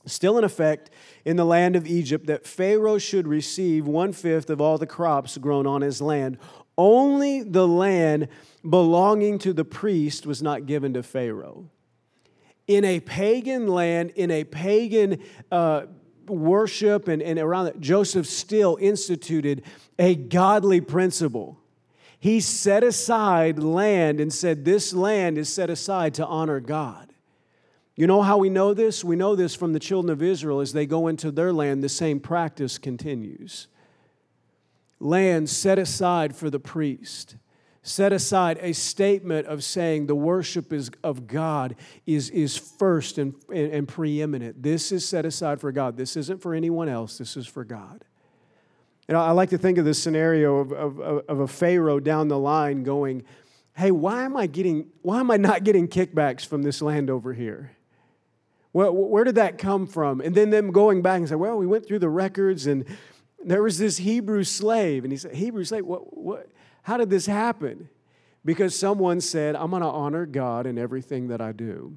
still 0.06 0.38
in 0.38 0.44
effect 0.44 0.90
in 1.26 1.36
the 1.36 1.46
land 1.46 1.76
of 1.76 1.88
Egypt 1.88 2.28
that 2.28 2.46
Pharaoh 2.46 2.98
should 2.98 3.28
receive 3.28 3.88
one 3.88 4.14
fifth 4.14 4.50
of 4.50 4.62
all 4.62 4.78
the 4.78 4.86
crops 4.86 5.38
grown 5.38 5.66
on 5.66 5.82
his 5.82 6.02
land. 6.02 6.38
Only 6.78 7.42
the 7.42 7.68
land 7.68 8.28
belonging 8.68 9.40
to 9.40 9.54
the 9.54 9.66
priest 9.66 10.26
was 10.26 10.42
not 10.42 10.66
given 10.66 10.94
to 10.94 11.04
Pharaoh. 11.04 11.70
In 12.68 12.84
a 12.84 13.00
pagan 13.00 13.68
land, 13.68 14.12
in 14.12 14.32
a 14.32 14.44
pagan 14.44 15.22
uh, 15.52 15.86
worship, 16.28 17.08
and, 17.08 17.22
and 17.22 17.40
around 17.40 17.66
that, 17.66 17.80
Joseph 17.80 18.28
still 18.28 18.78
instituted 18.82 19.64
a 20.00 20.16
godly 20.16 20.82
principle. 20.82 21.60
He 22.26 22.40
set 22.40 22.84
aside 22.84 23.60
land 23.60 24.20
and 24.20 24.34
said, 24.34 24.66
This 24.66 24.96
land 24.96 25.38
is 25.38 25.48
set 25.48 25.70
aside 25.70 26.16
to 26.16 26.26
honor 26.26 26.60
God. 26.60 27.14
You 27.96 28.08
know 28.08 28.24
how 28.24 28.40
we 28.40 28.50
know 28.50 28.74
this? 28.74 29.04
We 29.04 29.16
know 29.16 29.36
this 29.36 29.54
from 29.54 29.74
the 29.74 29.80
children 29.80 30.12
of 30.12 30.24
Israel 30.24 30.60
as 30.60 30.74
they 30.74 30.88
go 30.88 31.06
into 31.08 31.30
their 31.30 31.54
land, 31.54 31.84
the 31.84 31.88
same 31.88 32.20
practice 32.20 32.80
continues. 32.80 33.68
Land 35.00 35.52
set 35.52 35.78
aside 35.78 36.36
for 36.36 36.50
the 36.50 36.60
priest, 36.60 37.36
set 37.84 38.12
aside 38.12 38.58
a 38.60 38.74
statement 38.74 39.46
of 39.46 39.64
saying 39.64 40.08
the 40.08 40.16
worship 40.16 40.74
is, 40.74 40.90
of 41.04 41.28
God 41.28 41.76
is, 42.08 42.32
is 42.32 42.58
first 42.58 43.20
and, 43.20 43.36
and, 43.54 43.72
and 43.72 43.88
preeminent. 43.88 44.64
This 44.64 44.92
is 44.92 45.08
set 45.08 45.28
aside 45.28 45.62
for 45.62 45.72
God. 45.72 45.96
This 45.96 46.18
isn't 46.18 46.42
for 46.42 46.56
anyone 46.56 46.90
else, 46.90 47.20
this 47.20 47.38
is 47.38 47.46
for 47.46 47.64
God. 47.64 48.04
And 49.08 49.18
I 49.18 49.32
like 49.32 49.50
to 49.52 49.58
think 49.58 49.78
of 49.78 49.86
this 49.86 50.02
scenario 50.02 50.58
of, 50.58 50.72
of, 50.72 51.00
of 51.00 51.40
a 51.40 51.48
Pharaoh 51.48 52.00
down 52.00 52.28
the 52.28 52.40
line 52.40 52.84
going, 52.84 53.24
Hey, 53.76 53.92
why 53.92 54.24
am 54.24 54.38
I 54.38 54.48
getting, 54.48 54.88
why 55.02 55.20
am 55.20 55.30
I 55.30 55.38
not 55.38 55.64
getting 55.66 55.88
kickbacks 55.88 56.46
from 56.46 56.64
this 56.64 56.82
land 56.82 57.10
over 57.10 57.34
here? 57.34 57.72
Well, 58.72 58.94
where 58.94 59.24
did 59.24 59.36
that 59.36 59.58
come 59.58 59.86
from? 59.86 60.22
And 60.22 60.34
then 60.34 60.50
them 60.50 60.72
going 60.72 61.02
back 61.02 61.20
and 61.20 61.30
say, 61.30 61.36
well, 61.36 61.58
we 61.58 61.68
went 61.68 61.86
through 61.86 62.00
the 62.00 62.10
records 62.10 62.68
and 62.68 62.86
there 63.44 63.64
was 63.64 63.78
this 63.78 63.98
Hebrew 63.98 64.44
slave. 64.44 65.04
And 65.04 65.12
he 65.12 65.18
said, 65.18 65.34
Hebrew 65.34 65.64
slave, 65.64 65.86
what, 65.86 66.18
what, 66.18 66.50
how 66.84 66.98
did 66.98 67.10
this 67.10 67.26
happen? 67.26 67.90
Because 68.44 68.78
someone 68.78 69.22
said, 69.22 69.56
I'm 69.56 69.70
going 69.70 69.82
to 69.82 69.88
honor 69.88 70.26
God 70.26 70.68
in 70.68 70.78
everything 70.78 71.30
that 71.30 71.42
I 71.42 71.52
do. 71.52 71.96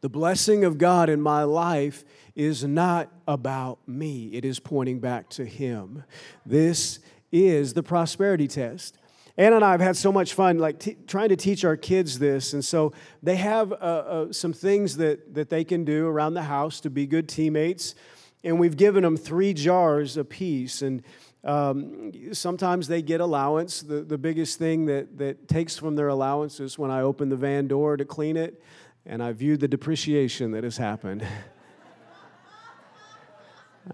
The 0.00 0.08
blessing 0.08 0.64
of 0.64 0.78
God 0.78 1.10
in 1.10 1.20
my 1.20 1.42
life 1.42 2.04
is 2.34 2.64
not 2.64 3.10
about 3.28 3.86
me, 3.86 4.30
it 4.32 4.44
is 4.44 4.58
pointing 4.58 4.98
back 4.98 5.28
to 5.30 5.44
Him. 5.44 6.04
This 6.46 7.00
is 7.30 7.74
the 7.74 7.82
prosperity 7.82 8.48
test. 8.48 8.96
Anna 9.36 9.56
and 9.56 9.64
I 9.64 9.72
have 9.72 9.80
had 9.80 9.96
so 9.96 10.10
much 10.10 10.34
fun, 10.34 10.58
like 10.58 10.78
t- 10.80 10.96
trying 11.06 11.28
to 11.28 11.36
teach 11.36 11.64
our 11.64 11.76
kids 11.76 12.18
this. 12.18 12.52
And 12.52 12.64
so 12.64 12.92
they 13.22 13.36
have 13.36 13.72
uh, 13.72 13.74
uh, 13.74 14.32
some 14.32 14.52
things 14.52 14.96
that, 14.96 15.34
that 15.34 15.50
they 15.50 15.64
can 15.64 15.84
do 15.84 16.06
around 16.06 16.34
the 16.34 16.42
house 16.42 16.80
to 16.80 16.90
be 16.90 17.06
good 17.06 17.28
teammates. 17.28 17.94
And 18.42 18.58
we've 18.58 18.76
given 18.76 19.02
them 19.02 19.16
three 19.16 19.54
jars 19.54 20.16
apiece. 20.16 20.82
And 20.82 21.02
um, 21.44 22.12
sometimes 22.32 22.88
they 22.88 23.02
get 23.02 23.20
allowance. 23.20 23.80
The, 23.80 24.02
the 24.02 24.18
biggest 24.18 24.58
thing 24.58 24.86
that, 24.86 25.16
that 25.18 25.48
takes 25.48 25.76
from 25.76 25.94
their 25.94 26.08
allowance 26.08 26.58
is 26.60 26.78
when 26.78 26.90
I 26.90 27.02
open 27.02 27.28
the 27.28 27.36
van 27.36 27.66
door 27.68 27.96
to 27.96 28.04
clean 28.04 28.36
it 28.36 28.62
and 29.06 29.22
I 29.22 29.32
view 29.32 29.56
the 29.56 29.68
depreciation 29.68 30.52
that 30.52 30.64
has 30.64 30.76
happened. 30.76 31.26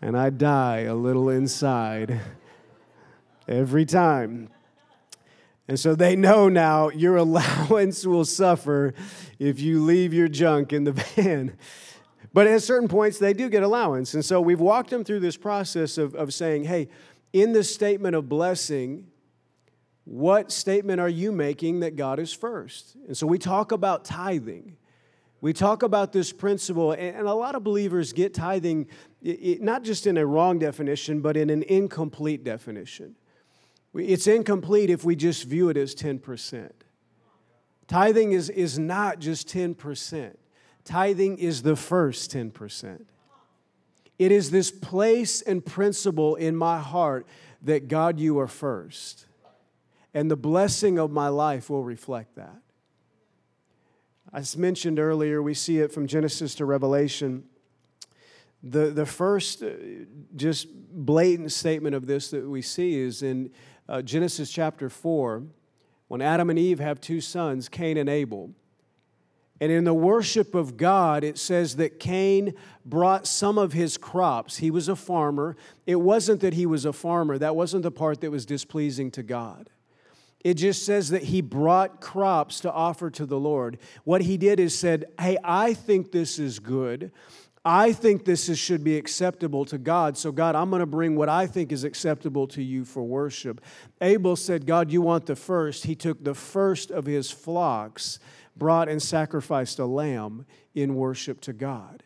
and 0.02 0.16
I 0.16 0.30
die 0.30 0.80
a 0.80 0.94
little 0.94 1.28
inside 1.28 2.20
every 3.48 3.84
time. 3.84 4.48
And 5.68 5.78
so 5.78 5.94
they 5.94 6.16
know 6.16 6.48
now 6.48 6.90
your 6.90 7.16
allowance 7.26 8.06
will 8.06 8.24
suffer 8.24 8.94
if 9.38 9.60
you 9.60 9.82
leave 9.82 10.12
your 10.12 10.28
junk 10.28 10.72
in 10.72 10.84
the 10.84 10.92
van. 10.92 11.56
But 12.32 12.46
at 12.46 12.62
certain 12.62 12.88
points, 12.88 13.18
they 13.18 13.32
do 13.32 13.48
get 13.48 13.62
allowance. 13.62 14.14
And 14.14 14.24
so 14.24 14.40
we've 14.40 14.60
walked 14.60 14.90
them 14.90 15.04
through 15.04 15.20
this 15.20 15.36
process 15.36 15.96
of, 15.96 16.14
of 16.14 16.34
saying, 16.34 16.64
hey, 16.64 16.88
in 17.32 17.52
the 17.52 17.64
statement 17.64 18.14
of 18.14 18.28
blessing, 18.28 19.06
what 20.04 20.52
statement 20.52 21.00
are 21.00 21.08
you 21.08 21.32
making 21.32 21.80
that 21.80 21.96
God 21.96 22.18
is 22.18 22.32
first? 22.32 22.96
And 23.06 23.16
so 23.16 23.26
we 23.26 23.38
talk 23.38 23.72
about 23.72 24.04
tithing. 24.04 24.76
We 25.40 25.52
talk 25.52 25.82
about 25.82 26.12
this 26.12 26.32
principle, 26.32 26.92
and 26.92 27.26
a 27.26 27.34
lot 27.34 27.54
of 27.54 27.62
believers 27.62 28.12
get 28.12 28.34
tithing 28.34 28.88
not 29.22 29.82
just 29.82 30.06
in 30.06 30.16
a 30.16 30.24
wrong 30.24 30.58
definition, 30.58 31.20
but 31.20 31.36
in 31.36 31.50
an 31.50 31.62
incomplete 31.64 32.44
definition. 32.44 33.16
It's 33.94 34.26
incomplete 34.26 34.90
if 34.90 35.04
we 35.04 35.16
just 35.16 35.44
view 35.44 35.68
it 35.68 35.76
as 35.76 35.94
10%. 35.94 36.70
Tithing 37.86 38.32
is, 38.32 38.50
is 38.50 38.78
not 38.78 39.20
just 39.20 39.48
10%, 39.48 40.34
tithing 40.84 41.38
is 41.38 41.62
the 41.62 41.76
first 41.76 42.32
10%. 42.32 43.04
It 44.18 44.32
is 44.32 44.50
this 44.50 44.70
place 44.70 45.42
and 45.42 45.64
principle 45.64 46.36
in 46.36 46.56
my 46.56 46.78
heart 46.78 47.26
that 47.62 47.88
God, 47.88 48.18
you 48.18 48.38
are 48.38 48.46
first. 48.46 49.26
And 50.14 50.30
the 50.30 50.36
blessing 50.36 50.98
of 50.98 51.10
my 51.10 51.28
life 51.28 51.68
will 51.68 51.84
reflect 51.84 52.36
that. 52.36 52.62
As 54.36 54.54
mentioned 54.54 54.98
earlier, 54.98 55.42
we 55.42 55.54
see 55.54 55.78
it 55.78 55.90
from 55.90 56.06
Genesis 56.06 56.54
to 56.56 56.66
Revelation. 56.66 57.44
The, 58.62 58.90
the 58.90 59.06
first 59.06 59.62
uh, 59.62 59.70
just 60.36 60.68
blatant 60.70 61.52
statement 61.52 61.94
of 61.94 62.06
this 62.06 62.32
that 62.32 62.46
we 62.46 62.60
see 62.60 62.98
is 62.98 63.22
in 63.22 63.50
uh, 63.88 64.02
Genesis 64.02 64.50
chapter 64.50 64.90
4, 64.90 65.42
when 66.08 66.20
Adam 66.20 66.50
and 66.50 66.58
Eve 66.58 66.80
have 66.80 67.00
two 67.00 67.22
sons, 67.22 67.70
Cain 67.70 67.96
and 67.96 68.10
Abel. 68.10 68.50
And 69.58 69.72
in 69.72 69.84
the 69.84 69.94
worship 69.94 70.54
of 70.54 70.76
God, 70.76 71.24
it 71.24 71.38
says 71.38 71.76
that 71.76 71.98
Cain 71.98 72.52
brought 72.84 73.26
some 73.26 73.56
of 73.56 73.72
his 73.72 73.96
crops. 73.96 74.58
He 74.58 74.70
was 74.70 74.90
a 74.90 74.96
farmer. 74.96 75.56
It 75.86 75.96
wasn't 75.96 76.42
that 76.42 76.52
he 76.52 76.66
was 76.66 76.84
a 76.84 76.92
farmer, 76.92 77.38
that 77.38 77.56
wasn't 77.56 77.84
the 77.84 77.90
part 77.90 78.20
that 78.20 78.30
was 78.30 78.44
displeasing 78.44 79.10
to 79.12 79.22
God. 79.22 79.70
It 80.40 80.54
just 80.54 80.84
says 80.86 81.08
that 81.10 81.24
he 81.24 81.40
brought 81.40 82.00
crops 82.00 82.60
to 82.60 82.72
offer 82.72 83.10
to 83.10 83.26
the 83.26 83.38
Lord. 83.38 83.78
What 84.04 84.22
he 84.22 84.36
did 84.36 84.60
is 84.60 84.78
said, 84.78 85.06
Hey, 85.18 85.36
I 85.42 85.74
think 85.74 86.12
this 86.12 86.38
is 86.38 86.58
good. 86.58 87.10
I 87.64 87.92
think 87.92 88.24
this 88.24 88.48
is, 88.48 88.60
should 88.60 88.84
be 88.84 88.96
acceptable 88.96 89.64
to 89.64 89.76
God. 89.76 90.16
So, 90.16 90.30
God, 90.30 90.54
I'm 90.54 90.70
going 90.70 90.78
to 90.78 90.86
bring 90.86 91.16
what 91.16 91.28
I 91.28 91.48
think 91.48 91.72
is 91.72 91.82
acceptable 91.82 92.46
to 92.48 92.62
you 92.62 92.84
for 92.84 93.02
worship. 93.02 93.60
Abel 94.00 94.36
said, 94.36 94.66
God, 94.66 94.92
you 94.92 95.02
want 95.02 95.26
the 95.26 95.34
first. 95.34 95.84
He 95.84 95.96
took 95.96 96.22
the 96.22 96.34
first 96.34 96.92
of 96.92 97.06
his 97.06 97.32
flocks, 97.32 98.20
brought 98.56 98.88
and 98.88 99.02
sacrificed 99.02 99.80
a 99.80 99.84
lamb 99.84 100.46
in 100.76 100.94
worship 100.94 101.40
to 101.40 101.52
God. 101.52 102.04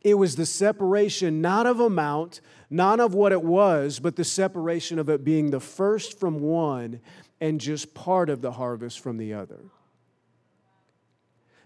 It 0.00 0.14
was 0.14 0.34
the 0.34 0.46
separation, 0.46 1.40
not 1.40 1.66
of 1.66 1.78
amount, 1.78 2.40
not 2.68 2.98
of 2.98 3.14
what 3.14 3.30
it 3.30 3.44
was, 3.44 4.00
but 4.00 4.16
the 4.16 4.24
separation 4.24 4.98
of 4.98 5.08
it 5.08 5.22
being 5.22 5.52
the 5.52 5.60
first 5.60 6.18
from 6.18 6.40
one 6.40 7.00
and 7.40 7.60
just 7.60 7.94
part 7.94 8.28
of 8.28 8.42
the 8.42 8.52
harvest 8.52 9.00
from 9.00 9.16
the 9.16 9.34
other. 9.34 9.60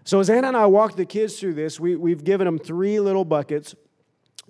So 0.03 0.19
as 0.19 0.29
Anna 0.29 0.49
and 0.49 0.57
I 0.57 0.67
walk 0.67 0.95
the 0.95 1.05
kids 1.05 1.39
through 1.39 1.55
this, 1.55 1.79
we, 1.79 1.95
we've 1.95 2.23
given 2.23 2.45
them 2.45 2.59
three 2.59 2.99
little 2.99 3.25
buckets, 3.25 3.75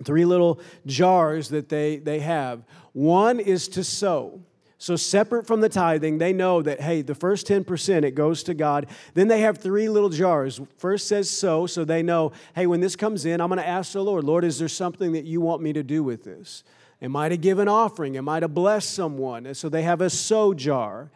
three 0.04 0.26
little 0.26 0.60
jars 0.84 1.48
that 1.48 1.68
they, 1.68 1.96
they 1.96 2.20
have. 2.20 2.62
One 2.92 3.40
is 3.40 3.66
to 3.68 3.82
sow. 3.82 4.40
So, 4.78 4.94
separate 4.94 5.46
from 5.46 5.62
the 5.62 5.70
tithing, 5.70 6.18
they 6.18 6.34
know 6.34 6.60
that, 6.60 6.82
hey, 6.82 7.00
the 7.00 7.14
first 7.14 7.46
10%, 7.46 8.04
it 8.04 8.14
goes 8.14 8.42
to 8.42 8.52
God. 8.52 8.86
Then 9.14 9.26
they 9.26 9.40
have 9.40 9.56
three 9.56 9.88
little 9.88 10.10
jars. 10.10 10.60
First 10.76 11.08
says 11.08 11.30
sow, 11.30 11.66
so 11.66 11.82
they 11.82 12.02
know, 12.02 12.32
hey, 12.54 12.66
when 12.66 12.80
this 12.80 12.94
comes 12.94 13.24
in, 13.24 13.40
I'm 13.40 13.48
going 13.48 13.58
to 13.58 13.66
ask 13.66 13.92
the 13.92 14.04
Lord, 14.04 14.24
Lord, 14.24 14.44
is 14.44 14.58
there 14.58 14.68
something 14.68 15.12
that 15.12 15.24
you 15.24 15.40
want 15.40 15.62
me 15.62 15.72
to 15.72 15.82
do 15.82 16.02
with 16.02 16.24
this? 16.24 16.62
Am 17.02 17.14
I 17.14 17.28
to 17.28 17.36
give 17.36 17.58
an 17.58 17.68
offering? 17.68 18.16
Am 18.16 18.28
I 18.28 18.40
to 18.40 18.48
bless 18.48 18.86
someone? 18.86 19.46
And 19.46 19.56
so 19.56 19.68
they 19.68 19.82
have 19.82 20.00
a 20.00 20.10
sow 20.10 20.54
jar. 20.54 21.10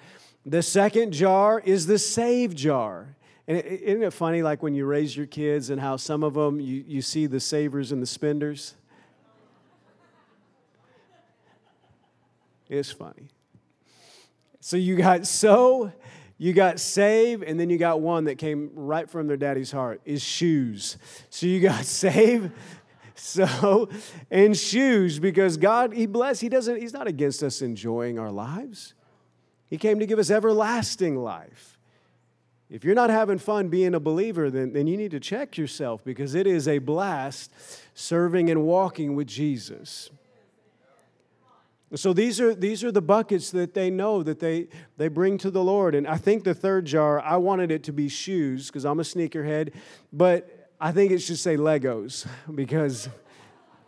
The 0.45 0.63
second 0.63 1.13
jar 1.13 1.61
is 1.61 1.87
the 1.87 1.99
save 1.99 2.55
jar. 2.55 3.17
And 3.49 3.59
isn't 3.59 4.03
it 4.03 4.13
funny, 4.13 4.43
like 4.43 4.63
when 4.63 4.75
you 4.75 4.87
raise 4.87 5.17
your 5.17 5.27
kids 5.27 5.71
and 5.71 5.81
how 5.81 5.97
some 5.97 6.23
of 6.23 6.35
them 6.35 6.61
you, 6.61 6.85
you 6.87 7.03
see 7.03 7.27
the 7.27 7.41
savers 7.41 7.93
and 7.93 8.01
the 8.01 8.07
spenders? 8.07 8.75
It's 12.69 12.93
funny. 12.93 13.29
So 14.61 14.77
you 14.77 14.95
got 14.95 15.27
sow, 15.27 15.91
you 16.39 16.53
got 16.53 16.79
save, 16.79 17.43
and 17.43 17.59
then 17.59 17.69
you 17.71 17.79
got 17.79 18.01
one 18.01 18.25
that 18.25 18.37
came 18.37 18.71
right 18.75 19.11
from 19.11 19.27
their 19.27 19.37
daddy's 19.37 19.73
heart 19.73 20.01
is 20.05 20.23
shoes. 20.23 20.97
So 21.31 21.47
you 21.47 21.61
got 21.61 21.85
save, 21.87 22.53
sow, 23.21 23.89
and 24.31 24.57
shoes 24.57 25.19
because 25.19 25.57
God, 25.57 25.93
He 25.93 26.07
bless. 26.07 26.41
He 26.41 26.49
doesn't, 26.49 26.81
He's 26.81 26.93
not 26.93 27.07
against 27.07 27.43
us 27.43 27.63
enjoying 27.63 28.19
our 28.19 28.31
lives. 28.31 28.95
He 29.69 29.79
came 29.79 30.01
to 30.01 30.07
give 30.07 30.19
us 30.19 30.31
everlasting 30.31 31.17
life. 31.17 31.79
If 32.69 32.85
you're 32.85 32.95
not 32.95 33.11
having 33.11 33.39
fun 33.39 33.69
being 33.69 33.95
a 33.95 34.01
believer, 34.01 34.49
then, 34.49 34.73
then 34.73 34.87
you 34.87 34.97
need 34.97 35.11
to 35.11 35.21
check 35.21 35.59
yourself 35.59 36.05
because 36.05 36.35
it 36.35 36.47
is 36.47 36.69
a 36.69 36.79
blast 36.79 37.53
serving 37.95 38.49
and 38.49 38.63
walking 38.63 39.17
with 39.17 39.27
Jesus. 39.27 40.11
So 41.97 42.13
these 42.13 42.41
are, 42.41 42.55
these 42.55 42.85
are 42.85 42.93
the 42.93 43.03
buckets 43.03 43.51
that 43.51 43.75
they 43.75 43.91
know 43.91 44.23
that 44.23 44.39
they, 44.39 44.69
they 44.97 45.09
bring 45.09 45.39
to 45.39 45.51
the 45.51 45.63
Lord. 45.63 45.97
And 45.97 46.07
I 46.07 46.17
think 46.17 46.45
the 46.45 46.55
third 46.55 46.85
jar, 46.85 47.21
I 47.21 47.37
wanted 47.37 47.73
it 47.73 47.83
to 47.85 47.93
be 47.93 48.09
shoes 48.09 48.69
because 48.69 48.85
I'm 48.85 49.01
a 49.01 49.05
sneakerhead, 49.05 49.73
but 50.13 50.60
I 50.81 50.93
think 50.93 51.13
it 51.13 51.19
should 51.19 51.39
say 51.39 51.57
Legos 51.57 52.27
because 52.55 53.09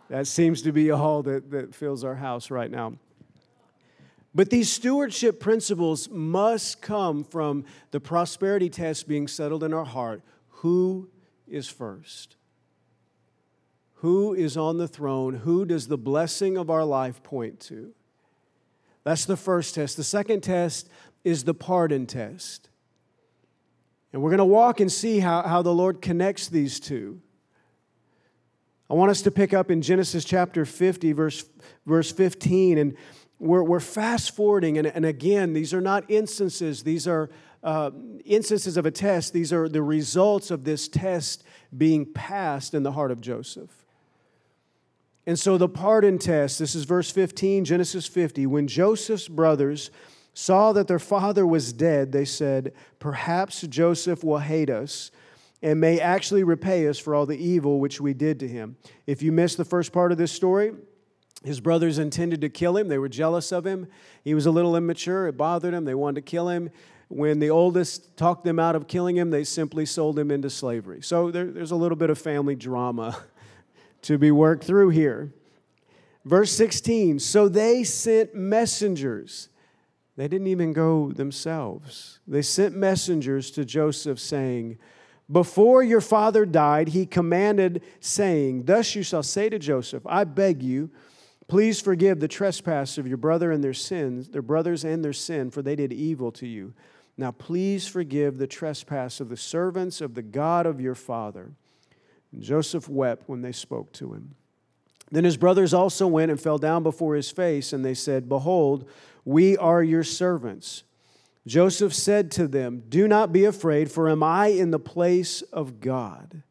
that 0.09 0.27
seems 0.27 0.61
to 0.61 0.71
be 0.71 0.91
all 0.91 1.23
that, 1.23 1.49
that 1.51 1.73
fills 1.73 2.03
our 2.03 2.15
house 2.15 2.51
right 2.51 2.69
now. 2.69 2.93
But 4.35 4.49
these 4.49 4.71
stewardship 4.71 5.39
principles 5.39 6.09
must 6.09 6.81
come 6.81 7.23
from 7.23 7.65
the 7.91 7.99
prosperity 7.99 8.69
test 8.69 9.07
being 9.07 9.27
settled 9.27 9.63
in 9.63 9.73
our 9.73 9.85
heart. 9.85 10.21
Who 10.49 11.09
is 11.47 11.67
first? 11.67 12.35
Who 13.95 14.33
is 14.33 14.57
on 14.57 14.77
the 14.77 14.87
throne? 14.87 15.35
Who 15.35 15.65
does 15.65 15.87
the 15.87 15.97
blessing 15.97 16.57
of 16.57 16.69
our 16.69 16.83
life 16.83 17.21
point 17.23 17.59
to? 17.61 17.93
That's 19.03 19.25
the 19.25 19.37
first 19.37 19.75
test. 19.75 19.97
The 19.97 20.03
second 20.03 20.41
test 20.41 20.89
is 21.23 21.43
the 21.43 21.53
pardon 21.53 22.05
test. 22.05 22.69
And 24.13 24.21
we're 24.21 24.29
going 24.29 24.37
to 24.37 24.45
walk 24.45 24.79
and 24.79 24.91
see 24.91 25.19
how, 25.19 25.41
how 25.41 25.61
the 25.63 25.73
Lord 25.73 26.01
connects 26.01 26.47
these 26.47 26.79
two. 26.79 27.19
I 28.89 28.93
want 28.93 29.09
us 29.09 29.23
to 29.23 29.31
pick 29.31 29.53
up 29.53 29.71
in 29.71 29.81
Genesis 29.81 30.23
chapter 30.23 30.65
50, 30.65 31.13
verse, 31.13 31.45
verse 31.85 32.11
15. 32.11 32.77
And 32.77 32.95
we're, 33.39 33.63
we're 33.63 33.79
fast 33.79 34.35
forwarding, 34.35 34.77
and, 34.77 34.87
and 34.87 35.03
again, 35.03 35.53
these 35.53 35.73
are 35.73 35.81
not 35.81 36.05
instances, 36.09 36.83
these 36.83 37.07
are 37.07 37.29
uh, 37.63 37.91
instances 38.25 38.77
of 38.77 38.85
a 38.85 38.91
test. 38.91 39.33
These 39.33 39.53
are 39.53 39.69
the 39.69 39.81
results 39.81 40.51
of 40.51 40.63
this 40.63 40.87
test 40.87 41.43
being 41.75 42.05
passed 42.05 42.73
in 42.73 42.83
the 42.83 42.91
heart 42.91 43.09
of 43.09 43.21
Joseph. 43.21 43.71
And 45.25 45.39
so 45.39 45.57
the 45.57 45.69
pardon 45.69 46.19
test, 46.19 46.59
this 46.59 46.75
is 46.75 46.83
verse 46.83 47.09
15, 47.09 47.63
Genesis 47.63 48.05
50. 48.05 48.45
When 48.47 48.67
Joseph's 48.67 49.29
brothers 49.29 49.89
saw 50.33 50.73
that 50.73 50.87
their 50.87 50.99
father 50.99 51.45
was 51.45 51.73
dead, 51.73 52.11
they 52.11 52.25
said, 52.25 52.73
Perhaps 52.99 53.61
Joseph 53.61 54.23
will 54.23 54.39
hate 54.39 54.69
us 54.69 55.11
and 55.61 55.79
may 55.79 55.99
actually 55.99 56.43
repay 56.43 56.87
us 56.87 56.99
for 56.99 57.15
all 57.15 57.25
the 57.25 57.37
evil 57.37 57.79
which 57.79 58.01
we 58.01 58.13
did 58.13 58.39
to 58.39 58.47
him. 58.47 58.75
If 59.07 59.21
you 59.21 59.31
missed 59.31 59.57
the 59.57 59.65
first 59.65 59.93
part 59.93 60.11
of 60.11 60.17
this 60.17 60.31
story, 60.31 60.73
his 61.43 61.59
brothers 61.59 61.99
intended 61.99 62.41
to 62.41 62.49
kill 62.49 62.77
him. 62.77 62.87
They 62.87 62.97
were 62.97 63.09
jealous 63.09 63.51
of 63.51 63.65
him. 63.65 63.87
He 64.23 64.33
was 64.33 64.45
a 64.45 64.51
little 64.51 64.75
immature. 64.75 65.27
It 65.27 65.37
bothered 65.37 65.73
them. 65.73 65.85
They 65.85 65.95
wanted 65.95 66.25
to 66.25 66.29
kill 66.29 66.49
him. 66.49 66.69
When 67.09 67.39
the 67.39 67.49
oldest 67.49 68.17
talked 68.17 68.43
them 68.43 68.59
out 68.59 68.75
of 68.75 68.87
killing 68.87 69.17
him, 69.17 69.29
they 69.29 69.43
simply 69.43 69.85
sold 69.85 70.17
him 70.17 70.31
into 70.31 70.49
slavery. 70.49 71.01
So 71.01 71.31
there, 71.31 71.45
there's 71.45 71.71
a 71.71 71.75
little 71.75 71.97
bit 71.97 72.09
of 72.09 72.17
family 72.17 72.55
drama 72.55 73.17
to 74.03 74.17
be 74.17 74.31
worked 74.31 74.63
through 74.63 74.89
here. 74.89 75.33
Verse 76.25 76.51
16 76.51 77.19
So 77.19 77.47
they 77.47 77.83
sent 77.83 78.33
messengers. 78.33 79.49
They 80.15 80.27
didn't 80.27 80.47
even 80.47 80.73
go 80.73 81.11
themselves. 81.11 82.19
They 82.27 82.41
sent 82.41 82.75
messengers 82.75 83.49
to 83.51 83.65
Joseph 83.65 84.19
saying, 84.19 84.77
Before 85.31 85.81
your 85.81 86.01
father 86.01 86.45
died, 86.45 86.89
he 86.89 87.05
commanded, 87.05 87.81
saying, 87.99 88.65
Thus 88.65 88.95
you 88.95 89.03
shall 89.03 89.23
say 89.23 89.49
to 89.49 89.57
Joseph, 89.57 90.03
I 90.05 90.23
beg 90.23 90.61
you, 90.61 90.91
Please 91.47 91.81
forgive 91.81 92.19
the 92.19 92.27
trespass 92.27 92.97
of 92.97 93.07
your 93.07 93.17
brother 93.17 93.51
and 93.51 93.63
their 93.63 93.73
sins, 93.73 94.29
their 94.29 94.41
brothers 94.41 94.83
and 94.83 95.03
their 95.03 95.13
sin, 95.13 95.51
for 95.51 95.61
they 95.61 95.75
did 95.75 95.91
evil 95.91 96.31
to 96.31 96.47
you. 96.47 96.73
Now 97.17 97.31
please 97.31 97.87
forgive 97.87 98.37
the 98.37 98.47
trespass 98.47 99.19
of 99.19 99.29
the 99.29 99.37
servants 99.37 100.01
of 100.01 100.15
the 100.15 100.21
God 100.21 100.65
of 100.65 100.81
your 100.81 100.95
father. 100.95 101.51
And 102.31 102.41
Joseph 102.41 102.89
wept 102.89 103.27
when 103.27 103.41
they 103.41 103.51
spoke 103.51 103.91
to 103.93 104.13
him. 104.13 104.35
Then 105.11 105.25
his 105.25 105.37
brothers 105.37 105.75
also 105.75 106.07
went 106.07 106.31
and 106.31 106.41
fell 106.41 106.57
down 106.57 106.81
before 106.81 107.13
his 107.13 107.29
face, 107.29 107.71
and 107.71 107.85
they 107.85 107.93
said, 107.93 108.27
Behold, 108.27 108.89
we 109.25 109.57
are 109.57 109.83
your 109.83 110.03
servants. 110.03 110.83
Joseph 111.45 111.93
said 111.93 112.31
to 112.31 112.47
them, 112.47 112.83
Do 112.87 113.07
not 113.07 113.33
be 113.33 113.45
afraid, 113.45 113.91
for 113.91 114.09
am 114.09 114.23
I 114.23 114.47
in 114.47 114.71
the 114.71 114.79
place 114.79 115.41
of 115.41 115.79
God? 115.79 116.43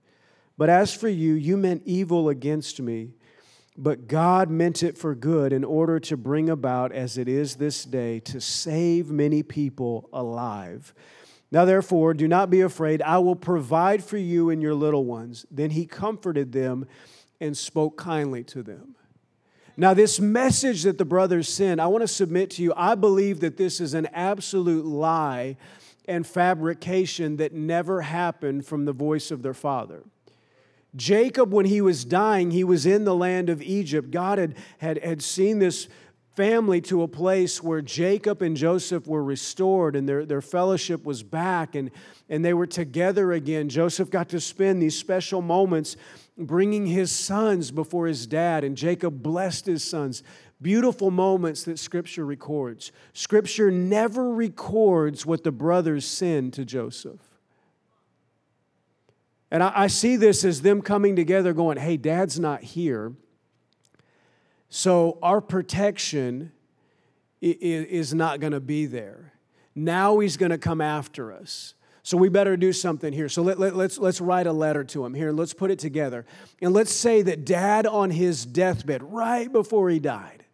But 0.58 0.68
as 0.68 0.94
for 0.94 1.08
you, 1.08 1.32
you 1.32 1.56
meant 1.56 1.82
evil 1.86 2.28
against 2.28 2.80
me 2.80 3.12
but 3.76 4.06
God 4.06 4.50
meant 4.50 4.82
it 4.82 4.98
for 4.98 5.14
good 5.14 5.52
in 5.52 5.64
order 5.64 5.98
to 6.00 6.16
bring 6.16 6.50
about, 6.50 6.92
as 6.92 7.16
it 7.16 7.26
is 7.26 7.56
this 7.56 7.84
day, 7.84 8.20
to 8.20 8.40
save 8.40 9.10
many 9.10 9.42
people 9.42 10.10
alive. 10.12 10.92
Now, 11.50 11.64
therefore, 11.64 12.14
do 12.14 12.28
not 12.28 12.50
be 12.50 12.60
afraid. 12.60 13.00
I 13.02 13.18
will 13.18 13.36
provide 13.36 14.04
for 14.04 14.18
you 14.18 14.50
and 14.50 14.60
your 14.60 14.74
little 14.74 15.04
ones. 15.04 15.46
Then 15.50 15.70
he 15.70 15.86
comforted 15.86 16.52
them 16.52 16.86
and 17.40 17.56
spoke 17.56 17.96
kindly 17.96 18.44
to 18.44 18.62
them. 18.62 18.94
Now, 19.76 19.94
this 19.94 20.20
message 20.20 20.82
that 20.82 20.98
the 20.98 21.04
brothers 21.04 21.48
send, 21.48 21.80
I 21.80 21.86
want 21.86 22.02
to 22.02 22.08
submit 22.08 22.50
to 22.50 22.62
you. 22.62 22.74
I 22.76 22.94
believe 22.94 23.40
that 23.40 23.56
this 23.56 23.80
is 23.80 23.94
an 23.94 24.06
absolute 24.12 24.84
lie 24.84 25.56
and 26.06 26.26
fabrication 26.26 27.36
that 27.36 27.52
never 27.52 28.02
happened 28.02 28.66
from 28.66 28.84
the 28.84 28.92
voice 28.92 29.30
of 29.30 29.42
their 29.42 29.54
father. 29.54 30.02
Jacob, 30.94 31.52
when 31.52 31.64
he 31.64 31.80
was 31.80 32.04
dying, 32.04 32.50
he 32.50 32.64
was 32.64 32.84
in 32.84 33.04
the 33.04 33.14
land 33.14 33.48
of 33.48 33.62
Egypt. 33.62 34.10
God 34.10 34.38
had, 34.38 34.56
had, 34.78 35.02
had 35.02 35.22
seen 35.22 35.58
this 35.58 35.88
family 36.36 36.80
to 36.80 37.02
a 37.02 37.08
place 37.08 37.62
where 37.62 37.80
Jacob 37.82 38.42
and 38.42 38.56
Joseph 38.56 39.06
were 39.06 39.22
restored 39.22 39.96
and 39.96 40.08
their, 40.08 40.24
their 40.24 40.40
fellowship 40.40 41.04
was 41.04 41.22
back 41.22 41.74
and, 41.74 41.90
and 42.28 42.44
they 42.44 42.54
were 42.54 42.66
together 42.66 43.32
again. 43.32 43.68
Joseph 43.68 44.10
got 44.10 44.30
to 44.30 44.40
spend 44.40 44.82
these 44.82 44.98
special 44.98 45.42
moments 45.42 45.96
bringing 46.38 46.86
his 46.86 47.12
sons 47.12 47.70
before 47.70 48.06
his 48.06 48.26
dad, 48.26 48.64
and 48.64 48.76
Jacob 48.76 49.22
blessed 49.22 49.66
his 49.66 49.84
sons. 49.84 50.22
Beautiful 50.60 51.10
moments 51.10 51.64
that 51.64 51.78
Scripture 51.78 52.24
records. 52.24 52.92
Scripture 53.12 53.70
never 53.70 54.30
records 54.32 55.26
what 55.26 55.44
the 55.44 55.52
brothers 55.52 56.06
sinned 56.06 56.52
to 56.54 56.64
Joseph. 56.64 57.20
And 59.50 59.62
I, 59.62 59.72
I 59.74 59.86
see 59.88 60.16
this 60.16 60.44
as 60.44 60.62
them 60.62 60.80
coming 60.80 61.16
together 61.16 61.52
going, 61.52 61.78
hey, 61.78 61.96
dad's 61.96 62.40
not 62.40 62.62
here. 62.62 63.12
So 64.70 65.18
our 65.22 65.42
protection 65.42 66.52
is 67.42 68.14
not 68.14 68.40
going 68.40 68.52
to 68.52 68.60
be 68.60 68.86
there. 68.86 69.34
Now 69.74 70.20
he's 70.20 70.36
going 70.36 70.50
to 70.50 70.58
come 70.58 70.80
after 70.80 71.32
us. 71.32 71.74
So 72.04 72.16
we 72.16 72.28
better 72.28 72.56
do 72.56 72.72
something 72.72 73.12
here. 73.12 73.28
So 73.28 73.42
let, 73.42 73.60
let, 73.60 73.76
let's, 73.76 73.96
let's 73.98 74.20
write 74.20 74.46
a 74.46 74.52
letter 74.52 74.82
to 74.84 75.04
him 75.04 75.14
here. 75.14 75.30
Let's 75.30 75.54
put 75.54 75.70
it 75.70 75.78
together. 75.78 76.26
And 76.60 76.72
let's 76.72 76.92
say 76.92 77.22
that 77.22 77.44
dad 77.44 77.86
on 77.86 78.10
his 78.10 78.44
deathbed, 78.44 79.02
right 79.04 79.50
before 79.50 79.88
he 79.88 80.00
died, 80.00 80.44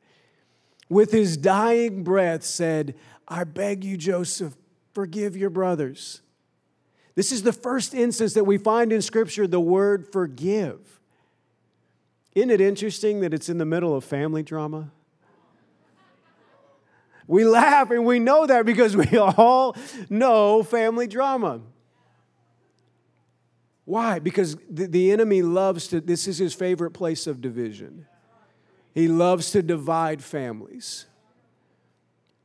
with 0.91 1.11
his 1.11 1.37
dying 1.37 2.05
breath 2.05 2.45
said, 2.45 2.95
I 3.27 3.45
beg 3.45 3.83
you, 3.83 3.97
Joseph, 3.97 4.57
forgive 4.93 5.37
your 5.37 5.51
brothers. 5.51 6.21
This 7.15 7.33
is 7.33 7.43
the 7.43 7.53
first 7.53 7.95
instance 7.95 8.35
that 8.35 8.45
we 8.45 8.59
find 8.59 8.93
in 8.93 9.03
Scripture 9.03 9.47
the 9.47 9.61
word 9.61 10.07
forgive. 10.13 11.01
Isn't 12.35 12.51
it 12.51 12.61
interesting 12.61 13.21
that 13.21 13.35
it's 13.35 13.49
in 13.49 13.59
the 13.59 13.65
middle 13.65 13.97
of 13.97 14.05
family 14.05 14.43
drama? 14.43 14.93
We 17.29 17.45
laugh 17.45 17.91
and 17.91 18.05
we 18.05 18.19
know 18.19 18.47
that 18.47 18.67
because 18.67 18.97
we 18.97 19.17
all 19.19 19.77
know 20.11 20.65
family 20.65 21.07
drama. 21.07 21.61
Why? 23.85 24.19
Because 24.19 24.57
the, 24.69 24.87
the 24.87 25.13
enemy 25.13 25.43
loves 25.43 25.89
to, 25.89 26.01
this 26.01 26.27
is 26.27 26.39
his 26.39 26.55
favorite 26.55 26.91
place 26.91 27.27
of 27.27 27.41
division. 27.41 28.07
He 28.95 29.09
loves 29.09 29.51
to 29.53 29.63
divide 29.63 30.25
families. 30.25 31.07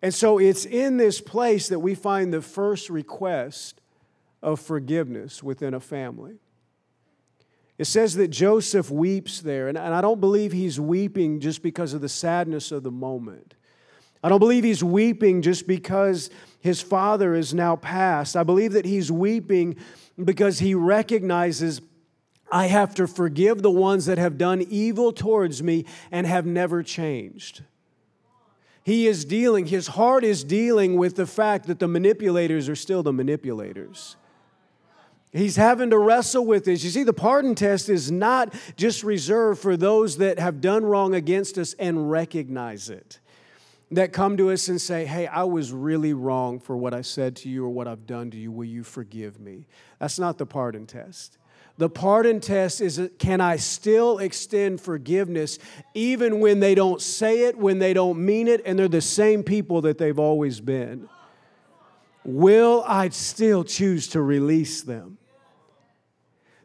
And 0.02 0.14
so 0.14 0.38
it's 0.38 0.66
in 0.66 0.98
this 0.98 1.22
place 1.22 1.70
that 1.70 1.80
we 1.80 1.96
find 1.96 2.34
the 2.34 2.42
first 2.42 2.90
request 2.90 3.80
of 4.42 4.60
forgiveness 4.60 5.42
within 5.42 5.74
a 5.74 5.80
family. 5.80 6.36
It 7.78 7.86
says 7.86 8.16
that 8.16 8.28
Joseph 8.28 8.92
weeps 8.92 9.40
there, 9.40 9.70
and, 9.70 9.78
and 9.78 9.94
I 9.94 10.02
don't 10.02 10.20
believe 10.20 10.52
he's 10.52 10.80
weeping 10.80 11.40
just 11.40 11.64
because 11.64 11.94
of 11.94 12.02
the 12.02 12.10
sadness 12.10 12.72
of 12.72 12.84
the 12.84 12.92
moment. 12.92 13.56
I 14.24 14.30
don't 14.30 14.40
believe 14.40 14.64
he's 14.64 14.84
weeping 14.84 15.42
just 15.42 15.68
because 15.68 16.30
his 16.62 16.82
father 16.82 17.36
is 17.36 17.54
now 17.54 17.76
passed. 17.76 18.38
I 18.38 18.44
believe 18.44 18.72
that 18.72 18.86
he's 18.86 19.12
weeping 19.12 19.76
because 20.24 20.60
he 20.60 20.74
recognizes 20.74 21.82
I 22.50 22.68
have 22.68 22.96
to 22.96 23.08
forgive 23.08 23.62
the 23.62 23.72
ones 23.72 24.06
that 24.06 24.18
have 24.18 24.38
done 24.38 24.62
evil 24.62 25.12
towards 25.12 25.62
me 25.62 25.86
and 26.12 26.26
have 26.26 26.46
never 26.46 26.84
changed. 26.84 27.64
He 28.84 29.08
is 29.08 29.26
dealing, 29.26 29.66
his 29.66 29.88
heart 29.88 30.24
is 30.24 30.44
dealing 30.44 30.96
with 30.98 31.16
the 31.16 31.26
fact 31.26 31.68
that 31.68 31.80
the 31.80 31.88
manipulators 31.88 32.70
are 32.70 32.76
still 32.76 33.02
the 33.02 33.14
manipulators. 33.14 34.18
He's 35.32 35.56
having 35.56 35.90
to 35.90 35.98
wrestle 35.98 36.46
with 36.46 36.66
this. 36.66 36.84
You 36.84 36.92
see, 36.92 37.04
the 37.04 37.12
pardon 37.12 37.56
test 37.56 37.90
is 37.90 38.12
not 38.12 38.54
just 38.78 39.04
reserved 39.04 39.60
for 39.60 39.76
those 39.76 40.18
that 40.18 40.38
have 40.38 40.62
done 40.62 40.86
wrong 40.86 41.16
against 41.16 41.58
us 41.58 41.74
and 41.80 42.12
recognize 42.12 42.90
it. 42.90 43.20
That 43.94 44.12
come 44.14 44.38
to 44.38 44.52
us 44.52 44.70
and 44.70 44.82
say, 44.82 45.06
Hey, 45.06 45.28
I 45.28 45.44
was 45.44 45.72
really 45.72 46.14
wrong 46.14 46.60
for 46.60 46.76
what 46.76 46.94
I 46.94 47.02
said 47.02 47.36
to 47.38 47.50
you 47.50 47.66
or 47.66 47.70
what 47.70 47.88
I've 47.88 48.08
done 48.08 48.32
to 48.32 48.38
you. 48.38 48.52
Will 48.52 48.66
you 48.66 48.84
forgive 48.84 49.40
me? 49.40 49.68
That's 50.00 50.20
not 50.20 50.38
the 50.38 50.46
pardon 50.46 50.86
test. 50.86 51.38
The 51.78 51.90
pardon 51.90 52.40
test 52.40 52.82
is 52.82 53.02
can 53.18 53.42
I 53.42 53.56
still 53.56 54.20
extend 54.20 54.80
forgiveness 54.80 55.58
even 55.94 56.40
when 56.40 56.60
they 56.60 56.76
don't 56.76 57.02
say 57.02 57.46
it, 57.46 57.58
when 57.58 57.80
they 57.80 57.94
don't 57.94 58.24
mean 58.24 58.48
it, 58.48 58.62
and 58.66 58.78
they're 58.78 58.88
the 58.88 59.02
same 59.02 59.44
people 59.44 59.82
that 59.82 59.98
they've 59.98 60.20
always 60.20 60.60
been? 60.60 61.10
Will 62.24 62.84
I 62.88 63.10
still 63.10 63.64
choose 63.64 64.08
to 64.10 64.22
release 64.22 64.82
them? 64.82 65.18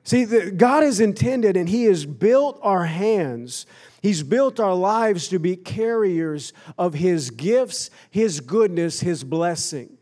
See, 0.04 0.24
the, 0.24 0.50
God 0.50 0.84
has 0.84 1.00
intended 1.00 1.56
and 1.56 1.68
He 1.68 1.84
has 1.84 2.06
built 2.06 2.58
our 2.62 2.84
hands, 2.84 3.66
He's 4.00 4.22
built 4.22 4.60
our 4.60 4.74
lives 4.74 5.28
to 5.28 5.38
be 5.38 5.56
carriers 5.56 6.52
of 6.76 6.94
His 6.94 7.30
gifts, 7.30 7.90
His 8.10 8.40
goodness, 8.40 9.00
His 9.00 9.24
blessing. 9.24 9.98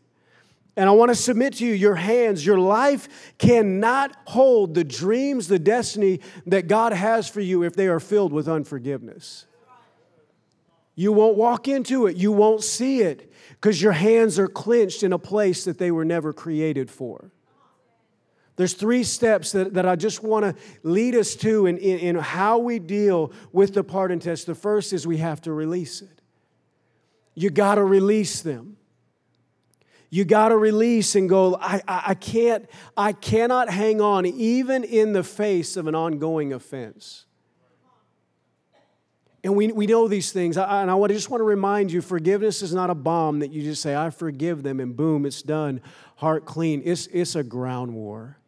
And 0.75 0.87
I 0.87 0.91
want 0.91 1.09
to 1.09 1.15
submit 1.15 1.55
to 1.55 1.65
you 1.65 1.73
your 1.73 1.95
hands, 1.95 2.45
your 2.45 2.59
life 2.59 3.33
cannot 3.39 4.15
hold 4.25 4.75
the 4.75 4.83
dreams, 4.83 5.47
the 5.47 5.57
destiny 5.57 6.19
that 6.45 6.67
God 6.67 6.93
has 6.93 7.27
for 7.27 7.41
you 7.41 7.63
if 7.63 7.73
they 7.73 7.87
are 7.87 7.99
filled 7.99 8.31
with 8.31 8.47
unforgiveness. 8.47 9.47
You 10.93 11.11
won't 11.11 11.35
walk 11.35 11.67
into 11.67 12.05
it, 12.05 12.15
you 12.15 12.31
won't 12.31 12.63
see 12.63 13.01
it 13.01 13.31
because 13.51 13.81
your 13.81 13.91
hands 13.91 14.37
are 14.37 14.47
clenched 14.47 15.01
in 15.01 15.13
a 15.13 15.19
place 15.19 15.65
that 15.65 15.79
they 15.79 15.89
were 15.89 16.05
never 16.05 16.31
created 16.31 16.91
for. 16.91 17.31
There's 18.57 18.73
three 18.73 19.03
steps 19.03 19.51
that, 19.51 19.75
that 19.75 19.85
I 19.85 19.95
just 19.95 20.23
want 20.23 20.43
to 20.43 20.55
lead 20.81 21.15
us 21.15 21.35
to 21.37 21.67
in, 21.67 21.77
in, 21.77 21.99
in 21.99 22.15
how 22.15 22.57
we 22.57 22.79
deal 22.79 23.31
with 23.51 23.75
the 23.75 23.83
pardon 23.83 24.19
test. 24.19 24.47
The 24.47 24.55
first 24.55 24.93
is 24.93 25.05
we 25.05 25.17
have 25.17 25.41
to 25.41 25.53
release 25.53 26.01
it. 26.01 26.21
You 27.35 27.51
got 27.51 27.75
to 27.75 27.83
release 27.83 28.41
them. 28.41 28.77
You 30.09 30.25
got 30.25 30.49
to 30.49 30.57
release 30.57 31.13
and 31.15 31.29
go, 31.29 31.55
I, 31.61 31.81
I, 31.87 32.03
I, 32.07 32.13
can't, 32.15 32.67
I 32.95 33.11
cannot 33.11 33.69
hang 33.69 34.01
on 34.01 34.25
even 34.25 34.83
in 34.83 35.13
the 35.13 35.23
face 35.23 35.77
of 35.77 35.85
an 35.85 35.93
ongoing 35.93 36.51
offense. 36.51 37.25
And 39.43 39.55
we, 39.55 39.71
we 39.71 39.85
know 39.85 40.07
these 40.07 40.31
things. 40.31 40.57
I, 40.57 40.81
and 40.81 40.89
I 40.89 41.07
just 41.09 41.29
want 41.29 41.41
to 41.41 41.45
remind 41.45 41.91
you 41.91 42.01
forgiveness 42.01 42.63
is 42.63 42.73
not 42.73 42.89
a 42.89 42.95
bomb 42.95 43.39
that 43.39 43.51
you 43.51 43.61
just 43.61 43.83
say, 43.83 43.95
I 43.95 44.09
forgive 44.09 44.63
them, 44.63 44.79
and 44.79 44.95
boom, 44.95 45.25
it's 45.27 45.43
done, 45.43 45.79
heart 46.15 46.45
clean. 46.45 46.81
It's, 46.83 47.05
it's 47.07 47.35
a 47.35 47.43
ground 47.43 47.93
war. 47.93 48.39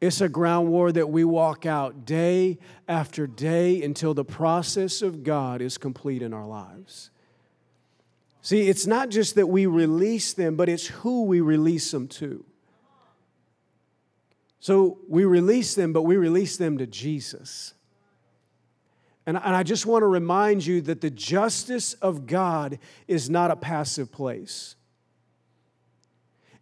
It's 0.00 0.20
a 0.22 0.28
ground 0.28 0.68
war 0.68 0.90
that 0.92 1.10
we 1.10 1.24
walk 1.24 1.66
out 1.66 2.06
day 2.06 2.58
after 2.88 3.26
day 3.26 3.82
until 3.82 4.14
the 4.14 4.24
process 4.24 5.02
of 5.02 5.22
God 5.22 5.60
is 5.60 5.76
complete 5.76 6.22
in 6.22 6.32
our 6.32 6.46
lives. 6.46 7.10
See, 8.40 8.68
it's 8.68 8.86
not 8.86 9.10
just 9.10 9.34
that 9.34 9.48
we 9.48 9.66
release 9.66 10.32
them, 10.32 10.56
but 10.56 10.70
it's 10.70 10.86
who 10.86 11.24
we 11.24 11.42
release 11.42 11.90
them 11.90 12.08
to. 12.08 12.44
So 14.60 14.98
we 15.08 15.24
release 15.24 15.74
them, 15.74 15.92
but 15.92 16.02
we 16.02 16.16
release 16.16 16.56
them 16.56 16.78
to 16.78 16.86
Jesus. 16.86 17.74
And, 19.26 19.36
I 19.36 19.62
just 19.62 19.84
want 19.84 20.02
to 20.02 20.06
remind 20.06 20.64
you 20.64 20.80
that 20.82 21.02
the 21.02 21.10
justice 21.10 21.92
of 21.94 22.26
God 22.26 22.78
is 23.06 23.28
not 23.28 23.50
a 23.50 23.56
passive 23.56 24.10
place. 24.10 24.76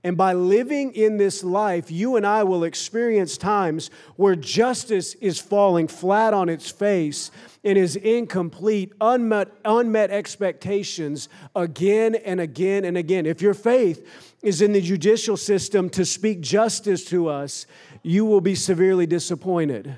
And 0.05 0.17
by 0.17 0.33
living 0.33 0.93
in 0.93 1.17
this 1.17 1.43
life, 1.43 1.91
you 1.91 2.17
and 2.17 2.25
I 2.25 2.45
will 2.45 2.63
experience 2.63 3.37
times 3.37 3.91
where 4.15 4.37
justice 4.37 5.15
is 5.15 5.41
falling 5.41 5.89
flat 5.89 6.33
on 6.33 6.49
its 6.49 6.71
face 6.71 7.33
and 7.65 7.77
is 7.77 7.97
incomplete, 7.97 8.93
unmet, 9.01 9.49
unmet 9.65 10.11
expectations 10.13 11.29
again 11.57 12.15
and 12.15 12.41
again 12.41 12.85
and 12.85 12.97
again. 12.97 13.27
If 13.27 13.43
your 13.43 13.55
faith 13.55 14.09
is 14.41 14.63
in 14.63 14.73
the 14.73 14.81
judicial 14.81 15.37
system 15.37 15.91
to 15.91 16.05
speak 16.05 16.41
justice 16.41 17.05
to 17.07 17.29
us, 17.29 17.67
you 18.05 18.25
will 18.25 18.41
be 18.41 18.55
severely 18.55 19.07
disappointed. 19.07 19.97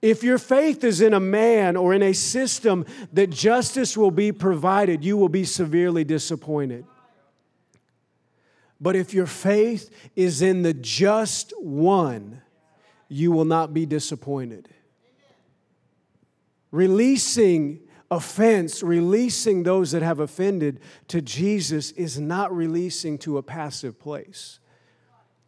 If 0.00 0.22
your 0.22 0.38
faith 0.38 0.84
is 0.84 1.02
in 1.02 1.12
a 1.12 1.20
man 1.20 1.76
or 1.76 1.92
in 1.92 2.02
a 2.02 2.14
system 2.14 2.86
that 3.12 3.28
justice 3.28 3.96
will 3.96 4.10
be 4.10 4.32
provided, 4.32 5.04
you 5.04 5.18
will 5.18 5.28
be 5.28 5.44
severely 5.44 6.04
disappointed. 6.04 6.86
But 8.80 8.96
if 8.96 9.14
your 9.14 9.26
faith 9.26 9.90
is 10.16 10.42
in 10.42 10.62
the 10.62 10.74
just 10.74 11.52
one, 11.58 12.42
you 13.08 13.32
will 13.32 13.44
not 13.44 13.72
be 13.72 13.86
disappointed. 13.86 14.68
Releasing 16.70 17.80
offense, 18.10 18.82
releasing 18.82 19.62
those 19.62 19.92
that 19.92 20.02
have 20.02 20.20
offended 20.20 20.80
to 21.08 21.22
Jesus 21.22 21.92
is 21.92 22.18
not 22.18 22.54
releasing 22.54 23.18
to 23.18 23.38
a 23.38 23.42
passive 23.42 23.98
place. 23.98 24.58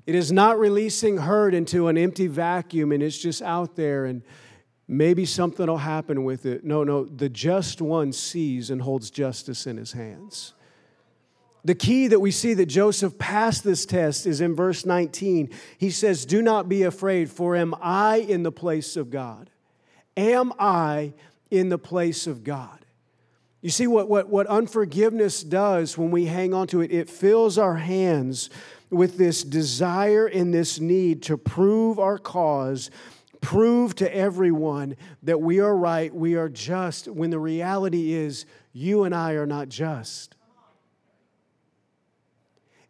It 0.06 0.14
is 0.14 0.30
not 0.30 0.58
releasing 0.58 1.18
hurt 1.18 1.52
into 1.52 1.88
an 1.88 1.98
empty 1.98 2.28
vacuum 2.28 2.92
and 2.92 3.02
it's 3.02 3.18
just 3.18 3.42
out 3.42 3.74
there 3.74 4.04
and 4.04 4.22
maybe 4.86 5.24
something 5.24 5.66
will 5.66 5.78
happen 5.78 6.22
with 6.24 6.46
it. 6.46 6.64
No, 6.64 6.84
no, 6.84 7.04
the 7.04 7.28
just 7.28 7.82
one 7.82 8.12
sees 8.12 8.70
and 8.70 8.80
holds 8.80 9.10
justice 9.10 9.66
in 9.66 9.76
his 9.76 9.92
hands. 9.92 10.54
The 11.66 11.74
key 11.74 12.06
that 12.06 12.20
we 12.20 12.30
see 12.30 12.54
that 12.54 12.66
Joseph 12.66 13.18
passed 13.18 13.64
this 13.64 13.86
test 13.86 14.24
is 14.24 14.40
in 14.40 14.54
verse 14.54 14.86
19. 14.86 15.50
He 15.78 15.90
says, 15.90 16.24
Do 16.24 16.40
not 16.40 16.68
be 16.68 16.84
afraid, 16.84 17.28
for 17.28 17.56
am 17.56 17.74
I 17.82 18.18
in 18.18 18.44
the 18.44 18.52
place 18.52 18.96
of 18.96 19.10
God? 19.10 19.50
Am 20.16 20.52
I 20.60 21.12
in 21.50 21.68
the 21.68 21.76
place 21.76 22.28
of 22.28 22.44
God? 22.44 22.86
You 23.62 23.70
see, 23.70 23.88
what, 23.88 24.08
what, 24.08 24.28
what 24.28 24.46
unforgiveness 24.46 25.42
does 25.42 25.98
when 25.98 26.12
we 26.12 26.26
hang 26.26 26.54
on 26.54 26.68
to 26.68 26.82
it, 26.82 26.92
it 26.92 27.10
fills 27.10 27.58
our 27.58 27.74
hands 27.74 28.48
with 28.88 29.18
this 29.18 29.42
desire 29.42 30.28
and 30.28 30.54
this 30.54 30.78
need 30.78 31.24
to 31.24 31.36
prove 31.36 31.98
our 31.98 32.18
cause, 32.18 32.92
prove 33.40 33.96
to 33.96 34.14
everyone 34.14 34.96
that 35.24 35.40
we 35.40 35.58
are 35.58 35.76
right, 35.76 36.14
we 36.14 36.36
are 36.36 36.48
just, 36.48 37.08
when 37.08 37.30
the 37.30 37.40
reality 37.40 38.12
is 38.12 38.46
you 38.72 39.02
and 39.02 39.12
I 39.12 39.32
are 39.32 39.46
not 39.46 39.68
just 39.68 40.35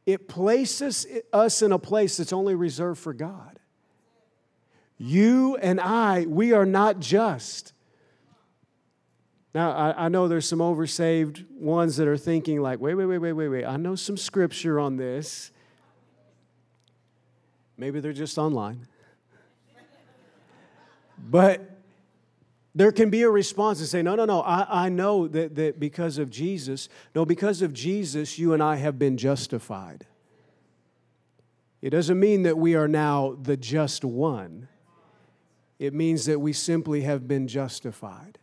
it 0.07 0.29
places 0.29 1.05
us 1.33 1.61
in 1.63 1.73
a 1.73 1.79
place 1.79 2.17
that's 2.17 2.33
only 2.33 2.55
reserved 2.55 3.01
for 3.01 3.13
God. 3.13 3.59
You 4.99 5.57
and 5.57 5.81
I, 5.81 6.25
we 6.27 6.53
are 6.53 6.65
not 6.65 7.01
just. 7.01 7.73
Now, 9.53 9.73
I, 9.73 10.05
I, 10.05 10.09
know 10.09 10.29
there's 10.29 10.49
some 10.49 10.61
oversaved 10.61 11.51
ones 11.51 11.97
that 11.97 12.07
are 12.07 12.17
thinking, 12.17 12.61
like, 12.63 12.79
wait, 12.79 12.95
wait, 12.95 13.07
wait, 13.07 13.19
wait, 13.19 13.33
wait, 13.33 13.49
wait. 13.49 13.65
I 13.65 13.77
know 13.77 13.95
some 13.95 14.17
scripture 14.17 14.79
on 14.79 14.97
this. 14.97 15.51
Maybe 17.77 18.01
they're 18.01 18.13
just 18.13 18.39
online. 18.39 18.87
But 21.19 21.76
there 22.77 22.93
can 22.93 23.09
be 23.09 23.23
a 23.23 23.31
response 23.31 23.81
and 23.81 23.89
say, 23.89 24.03
no, 24.03 24.15
no, 24.17 24.27
no, 24.27 24.43
I, 24.43 24.85
I 24.85 24.89
know 24.91 25.27
that, 25.29 25.55
that 25.55 25.81
because 25.81 26.19
of 26.19 26.29
Jesus, 26.29 26.91
no, 27.15 27.25
because 27.25 27.63
of 27.63 27.73
Jesus, 27.73 28.39
you 28.39 28.53
and 28.53 28.63
I 28.63 28.77
have 28.77 28.99
been 28.99 29.17
justified. 29.17 30.05
It 31.81 31.89
doesn't 31.89 32.21
mean 32.21 32.43
that 32.43 32.59
we 32.59 32.75
are 32.75 32.87
now 32.87 33.39
the 33.41 33.57
just 33.57 34.05
one, 34.05 34.69
it 35.79 35.95
means 35.95 36.27
that 36.27 36.39
we 36.39 36.53
simply 36.53 37.01
have 37.01 37.27
been 37.27 37.49
justified. 37.49 38.39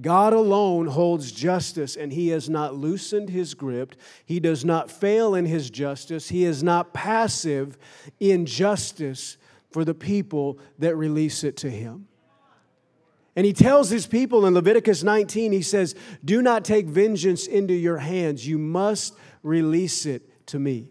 God 0.00 0.32
alone 0.32 0.88
holds 0.88 1.30
justice, 1.30 1.94
and 1.94 2.12
He 2.12 2.28
has 2.28 2.50
not 2.50 2.74
loosened 2.74 3.28
His 3.28 3.54
grip. 3.54 3.94
He 4.24 4.40
does 4.40 4.64
not 4.64 4.90
fail 4.90 5.36
in 5.36 5.46
His 5.46 5.70
justice. 5.70 6.30
He 6.30 6.44
is 6.44 6.64
not 6.64 6.92
passive 6.92 7.78
in 8.18 8.44
justice 8.44 9.36
for 9.72 9.84
the 9.84 9.94
people 9.94 10.58
that 10.78 10.96
release 10.96 11.44
it 11.44 11.56
to 11.58 11.70
him. 11.70 12.08
And 13.34 13.46
he 13.46 13.52
tells 13.52 13.88
his 13.88 14.06
people 14.06 14.44
in 14.44 14.54
Leviticus 14.54 15.02
19, 15.02 15.52
he 15.52 15.62
says, 15.62 15.94
Do 16.24 16.42
not 16.42 16.64
take 16.64 16.86
vengeance 16.86 17.46
into 17.46 17.72
your 17.72 17.98
hands. 17.98 18.46
You 18.46 18.58
must 18.58 19.14
release 19.42 20.04
it 20.04 20.46
to 20.48 20.58
me. 20.58 20.90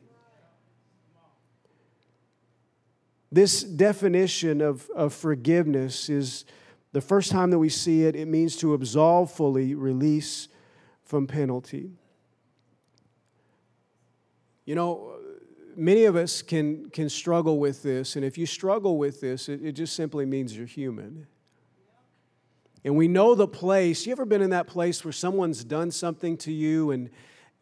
This 3.31 3.61
definition 3.63 4.59
of, 4.59 4.89
of 4.95 5.13
forgiveness 5.13 6.09
is 6.09 6.45
the 6.91 7.01
first 7.01 7.31
time 7.31 7.51
that 7.51 7.59
we 7.59 7.69
see 7.69 8.03
it, 8.03 8.15
it 8.15 8.27
means 8.27 8.57
to 8.57 8.73
absolve 8.73 9.31
fully, 9.31 9.75
release 9.75 10.49
from 11.03 11.27
penalty. 11.27 11.91
You 14.65 14.75
know, 14.75 15.10
many 15.77 16.05
of 16.05 16.15
us 16.15 16.41
can, 16.41 16.89
can 16.89 17.09
struggle 17.09 17.59
with 17.59 17.83
this, 17.83 18.15
and 18.15 18.25
if 18.25 18.37
you 18.37 18.45
struggle 18.45 18.97
with 18.97 19.21
this, 19.21 19.49
it, 19.49 19.63
it 19.63 19.73
just 19.73 19.95
simply 19.95 20.25
means 20.25 20.55
you're 20.55 20.65
human. 20.65 21.27
And 22.83 22.95
we 22.95 23.07
know 23.07 23.35
the 23.35 23.47
place. 23.47 24.05
You 24.05 24.11
ever 24.11 24.25
been 24.25 24.41
in 24.41 24.49
that 24.51 24.67
place 24.67 25.03
where 25.05 25.11
someone's 25.11 25.63
done 25.63 25.91
something 25.91 26.37
to 26.37 26.51
you 26.51 26.91
and, 26.91 27.09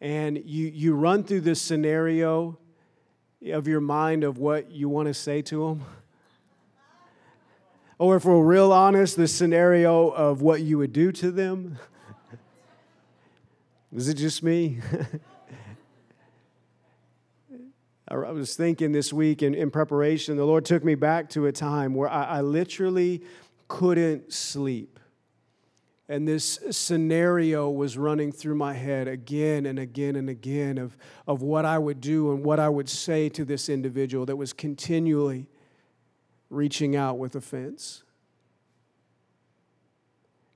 and 0.00 0.38
you, 0.38 0.68
you 0.68 0.94
run 0.94 1.24
through 1.24 1.42
this 1.42 1.60
scenario 1.60 2.58
of 3.52 3.68
your 3.68 3.80
mind 3.80 4.24
of 4.24 4.38
what 4.38 4.70
you 4.70 4.88
want 4.88 5.08
to 5.08 5.14
say 5.14 5.42
to 5.42 5.68
them? 5.68 5.84
Or 7.98 8.16
if 8.16 8.24
we're 8.24 8.42
real 8.42 8.72
honest, 8.72 9.18
the 9.18 9.28
scenario 9.28 10.08
of 10.08 10.40
what 10.40 10.62
you 10.62 10.78
would 10.78 10.94
do 10.94 11.12
to 11.12 11.30
them? 11.30 11.78
Is 13.94 14.08
it 14.08 14.14
just 14.14 14.42
me? 14.42 14.78
I 18.10 18.32
was 18.32 18.56
thinking 18.56 18.90
this 18.90 19.12
week 19.12 19.42
in, 19.42 19.54
in 19.54 19.70
preparation, 19.70 20.36
the 20.36 20.44
Lord 20.44 20.64
took 20.64 20.82
me 20.82 20.96
back 20.96 21.28
to 21.30 21.46
a 21.46 21.52
time 21.52 21.94
where 21.94 22.08
I, 22.08 22.24
I 22.24 22.40
literally 22.40 23.22
couldn't 23.68 24.32
sleep. 24.32 24.98
And 26.08 26.26
this 26.26 26.58
scenario 26.72 27.70
was 27.70 27.96
running 27.96 28.32
through 28.32 28.56
my 28.56 28.74
head 28.74 29.06
again 29.06 29.64
and 29.64 29.78
again 29.78 30.16
and 30.16 30.28
again 30.28 30.76
of, 30.76 30.96
of 31.28 31.42
what 31.42 31.64
I 31.64 31.78
would 31.78 32.00
do 32.00 32.32
and 32.32 32.44
what 32.44 32.58
I 32.58 32.68
would 32.68 32.88
say 32.88 33.28
to 33.28 33.44
this 33.44 33.68
individual 33.68 34.26
that 34.26 34.34
was 34.34 34.52
continually 34.52 35.46
reaching 36.48 36.96
out 36.96 37.16
with 37.16 37.36
offense. 37.36 38.02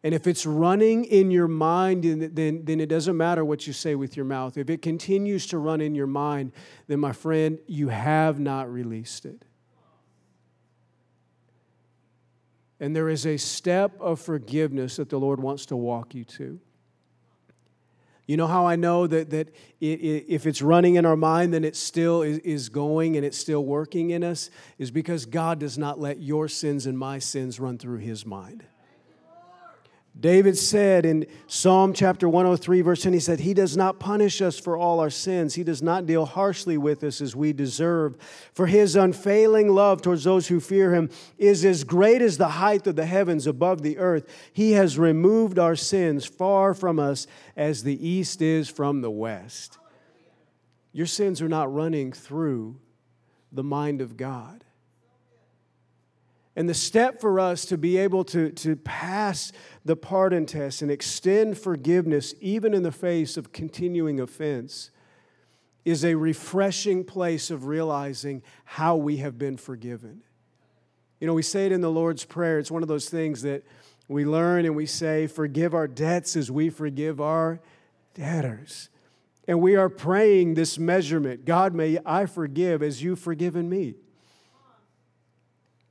And 0.05 0.13
if 0.13 0.27
it's 0.27 0.45
running 0.45 1.07
in 1.07 1.31
your 1.31 1.49
mind, 1.49 2.05
then, 2.35 2.63
then 2.63 2.79
it 2.79 2.91
doesn't 2.91 3.17
matter 3.17 3.43
what 3.43 3.67
you 3.67 3.73
say 3.73 3.95
with 3.95 4.19
your 4.19 4.27
mouth. 4.27 4.59
If 4.59 4.69
it 4.69 4.83
continues 4.83 5.47
to 5.47 5.57
run 5.57 5.81
in 5.81 5.95
your 5.95 6.07
mind, 6.07 6.53
then 6.89 7.01
my 7.01 7.13
friend, 7.13 7.59
you 7.67 7.89
have 7.89 8.39
not 8.39 8.71
released 8.71 9.25
it. 9.25 9.47
And 12.79 12.95
there 12.95 13.09
is 13.09 13.25
a 13.25 13.39
step 13.39 13.99
of 13.99 14.21
forgiveness 14.21 14.97
that 14.97 15.09
the 15.09 15.19
Lord 15.19 15.41
wants 15.41 15.65
to 15.67 15.77
walk 15.77 16.15
you 16.15 16.25
to. 16.25 16.61
You 18.27 18.37
know 18.37 18.47
how 18.47 18.67
I 18.67 18.77
know 18.77 19.07
that, 19.07 19.31
that 19.31 19.49
it, 19.81 20.01
it, 20.01 20.27
if 20.29 20.47
it's 20.47 20.61
running 20.61 20.97
in 20.97 21.07
our 21.07 21.17
mind, 21.17 21.55
then 21.55 21.65
it 21.65 21.77
still 21.77 22.21
is, 22.21 22.39
is 22.41 22.69
going 22.69 23.17
and 23.17 23.25
it's 23.25 23.39
still 23.39 23.65
working 23.65 24.11
in 24.11 24.23
us? 24.23 24.51
Is 24.77 24.91
because 24.91 25.25
God 25.25 25.59
does 25.59 25.79
not 25.79 25.99
let 25.99 26.21
your 26.21 26.47
sins 26.47 26.85
and 26.85 26.99
my 26.99 27.19
sins 27.19 27.59
run 27.59 27.79
through 27.79 27.99
his 27.99 28.27
mind. 28.27 28.65
David 30.19 30.57
said 30.57 31.05
in 31.05 31.27
Psalm 31.49 31.93
chapter 31.93 32.29
103, 32.29 32.83
verse 32.83 33.03
10, 33.03 33.13
he 33.15 33.19
said, 33.19 33.41
He 33.41 33.53
does 33.53 33.77
not 33.77 33.99
punish 33.99 34.41
us 34.41 34.59
for 34.59 34.77
all 34.77 35.01
our 35.01 35.11
sins. 35.11 35.55
He 35.55 35.65
does 35.65 35.83
not 35.83 36.07
deal 36.07 36.25
harshly 36.25 36.79
with 36.79 37.03
us 37.03 37.21
as 37.21 37.35
we 37.35 37.53
deserve. 37.53 38.17
For 38.53 38.69
his 38.69 38.95
unfailing 38.95 39.69
love 39.69 40.03
towards 40.03 40.23
those 40.23 40.47
who 40.47 40.61
fear 40.61 40.95
him 40.95 41.11
is 41.37 41.65
as 41.65 41.83
great 41.83 42.23
as 42.23 42.39
the 42.39 42.49
height 42.49 42.87
of 42.87 42.95
the 42.95 43.07
heavens 43.07 43.49
above 43.49 43.83
the 43.83 43.99
earth. 43.99 44.25
He 44.53 44.73
has 44.73 44.99
removed 44.99 45.59
our 45.59 45.77
sins 45.77 46.25
far 46.25 46.75
from 46.75 47.01
us 47.01 47.27
as 47.57 47.83
the 47.83 48.09
east 48.09 48.41
is 48.41 48.69
from 48.69 49.01
the 49.01 49.11
west. 49.11 49.79
Your 50.93 51.07
sins 51.07 51.43
are 51.43 51.49
not 51.49 51.75
running 51.75 52.13
through 52.13 52.79
the 53.51 53.65
mind 53.65 54.01
of 54.01 54.17
God. 54.17 54.64
And 56.57 56.69
the 56.69 56.75
step 56.75 57.21
for 57.21 57.41
us 57.41 57.65
to 57.67 57.77
be 57.77 57.97
able 57.97 58.25
to, 58.27 58.51
to 58.51 58.77
pass 58.77 59.53
the 59.85 59.97
pardon 59.97 60.47
test 60.47 60.83
and 60.83 60.91
extend 60.91 61.59
forgiveness, 61.59 62.35
even 62.41 62.75
in 62.75 62.85
the 62.85 62.93
face 62.93 63.37
of 63.37 63.53
continuing 63.53 64.21
offense, 64.21 64.91
is 65.85 66.05
a 66.05 66.15
refreshing 66.15 67.05
place 67.05 67.51
of 67.51 67.67
realizing 67.67 68.43
how 68.65 68.97
we 68.97 69.19
have 69.19 69.37
been 69.37 69.57
forgiven. 69.57 70.23
You 71.21 71.27
know, 71.27 71.35
we 71.35 71.43
say 71.43 71.67
it 71.67 71.73
in 71.73 71.81
the 71.81 71.91
Lord's 71.91 72.25
Prayer. 72.25 72.59
It's 72.59 72.71
one 72.71 72.83
of 72.83 72.89
those 72.89 73.09
things 73.09 73.43
that 73.43 73.65
we 74.09 74.25
learn 74.25 74.65
and 74.65 74.77
we 74.77 74.87
say, 74.87 75.27
Forgive 75.27 75.75
our 75.75 75.89
debts 75.89 76.37
as 76.37 76.51
we 76.51 76.71
forgive 76.71 77.21
our 77.21 77.61
debtors. 78.15 78.91
And 79.47 79.61
we 79.61 79.77
are 79.77 79.89
praying 79.89 80.55
this 80.55 80.79
measurement 80.79 81.45
God, 81.45 81.75
may 81.75 81.99
I 82.07 82.27
forgive 82.27 82.83
as 82.83 83.03
you've 83.03 83.19
forgiven 83.19 83.69
me. 83.69 83.95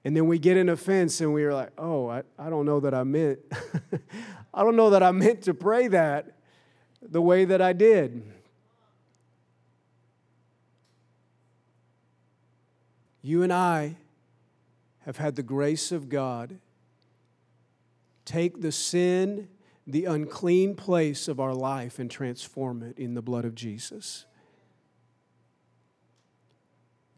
And 0.05 0.15
then 0.15 0.27
we 0.27 0.37
get 0.37 0.57
an 0.57 0.69
offense 0.69 1.21
and 1.21 1.33
we're 1.33 1.53
like, 1.53 1.71
oh, 1.77 2.09
I, 2.09 2.23
I 2.37 2.49
don't 2.49 2.65
know 2.65 2.79
that 2.81 2.93
I 2.93 3.03
meant, 3.03 3.39
I 4.53 4.63
don't 4.63 4.75
know 4.75 4.89
that 4.89 5.01
I 5.01 5.11
meant 5.11 5.43
to 5.43 5.53
pray 5.53 5.87
that 5.87 6.37
the 7.01 7.21
way 7.21 7.45
that 7.45 7.61
I 7.61 7.73
did. 7.73 8.23
You 13.21 13.43
and 13.43 13.53
I 13.53 13.95
have 15.05 15.17
had 15.17 15.35
the 15.35 15.43
grace 15.43 15.91
of 15.91 16.09
God 16.09 16.59
take 18.25 18.61
the 18.61 18.71
sin, 18.71 19.47
the 19.87 20.05
unclean 20.05 20.75
place 20.75 21.27
of 21.27 21.39
our 21.39 21.53
life, 21.53 21.99
and 21.99 22.11
transform 22.11 22.83
it 22.83 22.97
in 22.99 23.13
the 23.13 23.21
blood 23.21 23.45
of 23.45 23.55
Jesus. 23.55 24.25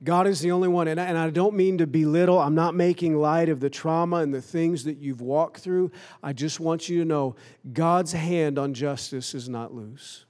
God 0.03 0.27
is 0.27 0.39
the 0.41 0.51
only 0.51 0.67
one. 0.67 0.87
And 0.87 0.99
I, 0.99 1.05
and 1.05 1.17
I 1.17 1.29
don't 1.29 1.55
mean 1.55 1.77
to 1.77 1.87
belittle, 1.87 2.39
I'm 2.39 2.55
not 2.55 2.75
making 2.75 3.15
light 3.15 3.49
of 3.49 3.59
the 3.59 3.69
trauma 3.69 4.17
and 4.17 4.33
the 4.33 4.41
things 4.41 4.83
that 4.83 4.97
you've 4.97 5.21
walked 5.21 5.59
through. 5.59 5.91
I 6.21 6.33
just 6.33 6.59
want 6.59 6.89
you 6.89 6.99
to 6.99 7.05
know 7.05 7.35
God's 7.71 8.11
hand 8.11 8.59
on 8.59 8.73
justice 8.73 9.33
is 9.33 9.47
not 9.47 9.73
loose. 9.73 10.25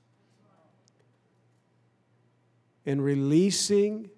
And 2.85 3.03
releasing 3.03 4.11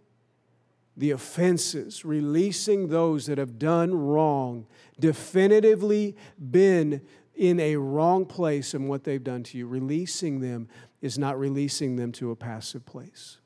the 0.97 1.11
offenses, 1.11 2.03
releasing 2.03 2.89
those 2.89 3.27
that 3.27 3.37
have 3.37 3.57
done 3.57 3.93
wrong, 3.93 4.65
definitively 4.99 6.17
been 6.51 7.01
in 7.35 7.59
a 7.59 7.77
wrong 7.77 8.25
place 8.25 8.73
in 8.73 8.87
what 8.87 9.03
they've 9.03 9.23
done 9.23 9.43
to 9.43 9.57
you, 9.57 9.67
releasing 9.67 10.41
them 10.41 10.67
is 11.01 11.17
not 11.17 11.39
releasing 11.39 11.95
them 11.95 12.11
to 12.11 12.31
a 12.31 12.35
passive 12.35 12.85
place. 12.85 13.37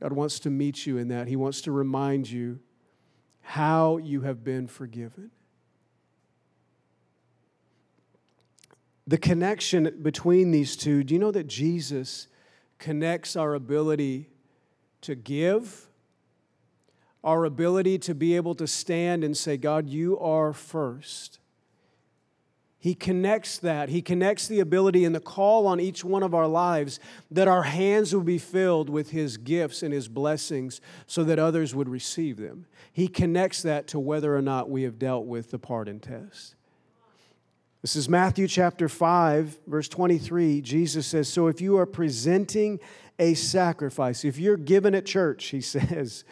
God 0.00 0.12
wants 0.12 0.38
to 0.40 0.50
meet 0.50 0.86
you 0.86 0.98
in 0.98 1.08
that. 1.08 1.28
He 1.28 1.36
wants 1.36 1.60
to 1.62 1.72
remind 1.72 2.28
you 2.30 2.60
how 3.42 3.98
you 3.98 4.22
have 4.22 4.42
been 4.42 4.66
forgiven. 4.66 5.30
The 9.06 9.18
connection 9.18 9.98
between 10.02 10.50
these 10.50 10.76
two, 10.76 11.04
do 11.04 11.14
you 11.14 11.20
know 11.20 11.30
that 11.30 11.46
Jesus 11.46 12.26
connects 12.78 13.36
our 13.36 13.54
ability 13.54 14.30
to 15.02 15.14
give, 15.14 15.88
our 17.22 17.44
ability 17.44 17.98
to 17.98 18.14
be 18.14 18.34
able 18.36 18.54
to 18.54 18.66
stand 18.66 19.22
and 19.22 19.36
say, 19.36 19.56
God, 19.56 19.88
you 19.88 20.18
are 20.18 20.52
first? 20.52 21.38
He 22.84 22.94
connects 22.94 23.56
that. 23.60 23.88
He 23.88 24.02
connects 24.02 24.46
the 24.46 24.60
ability 24.60 25.06
and 25.06 25.14
the 25.14 25.18
call 25.18 25.66
on 25.66 25.80
each 25.80 26.04
one 26.04 26.22
of 26.22 26.34
our 26.34 26.46
lives 26.46 27.00
that 27.30 27.48
our 27.48 27.62
hands 27.62 28.14
will 28.14 28.20
be 28.20 28.36
filled 28.36 28.90
with 28.90 29.08
His 29.08 29.38
gifts 29.38 29.82
and 29.82 29.90
His 29.90 30.06
blessings 30.06 30.82
so 31.06 31.24
that 31.24 31.38
others 31.38 31.74
would 31.74 31.88
receive 31.88 32.36
them. 32.36 32.66
He 32.92 33.08
connects 33.08 33.62
that 33.62 33.86
to 33.86 33.98
whether 33.98 34.36
or 34.36 34.42
not 34.42 34.68
we 34.68 34.82
have 34.82 34.98
dealt 34.98 35.24
with 35.24 35.50
the 35.50 35.58
pardon 35.58 35.98
test. 35.98 36.56
This 37.80 37.96
is 37.96 38.06
Matthew 38.06 38.46
chapter 38.46 38.90
5, 38.90 39.60
verse 39.66 39.88
23. 39.88 40.60
Jesus 40.60 41.06
says, 41.06 41.26
So 41.26 41.46
if 41.46 41.62
you 41.62 41.78
are 41.78 41.86
presenting 41.86 42.80
a 43.18 43.32
sacrifice, 43.32 44.26
if 44.26 44.38
you're 44.38 44.58
given 44.58 44.94
at 44.94 45.06
church, 45.06 45.46
he 45.46 45.60
says, 45.62 46.24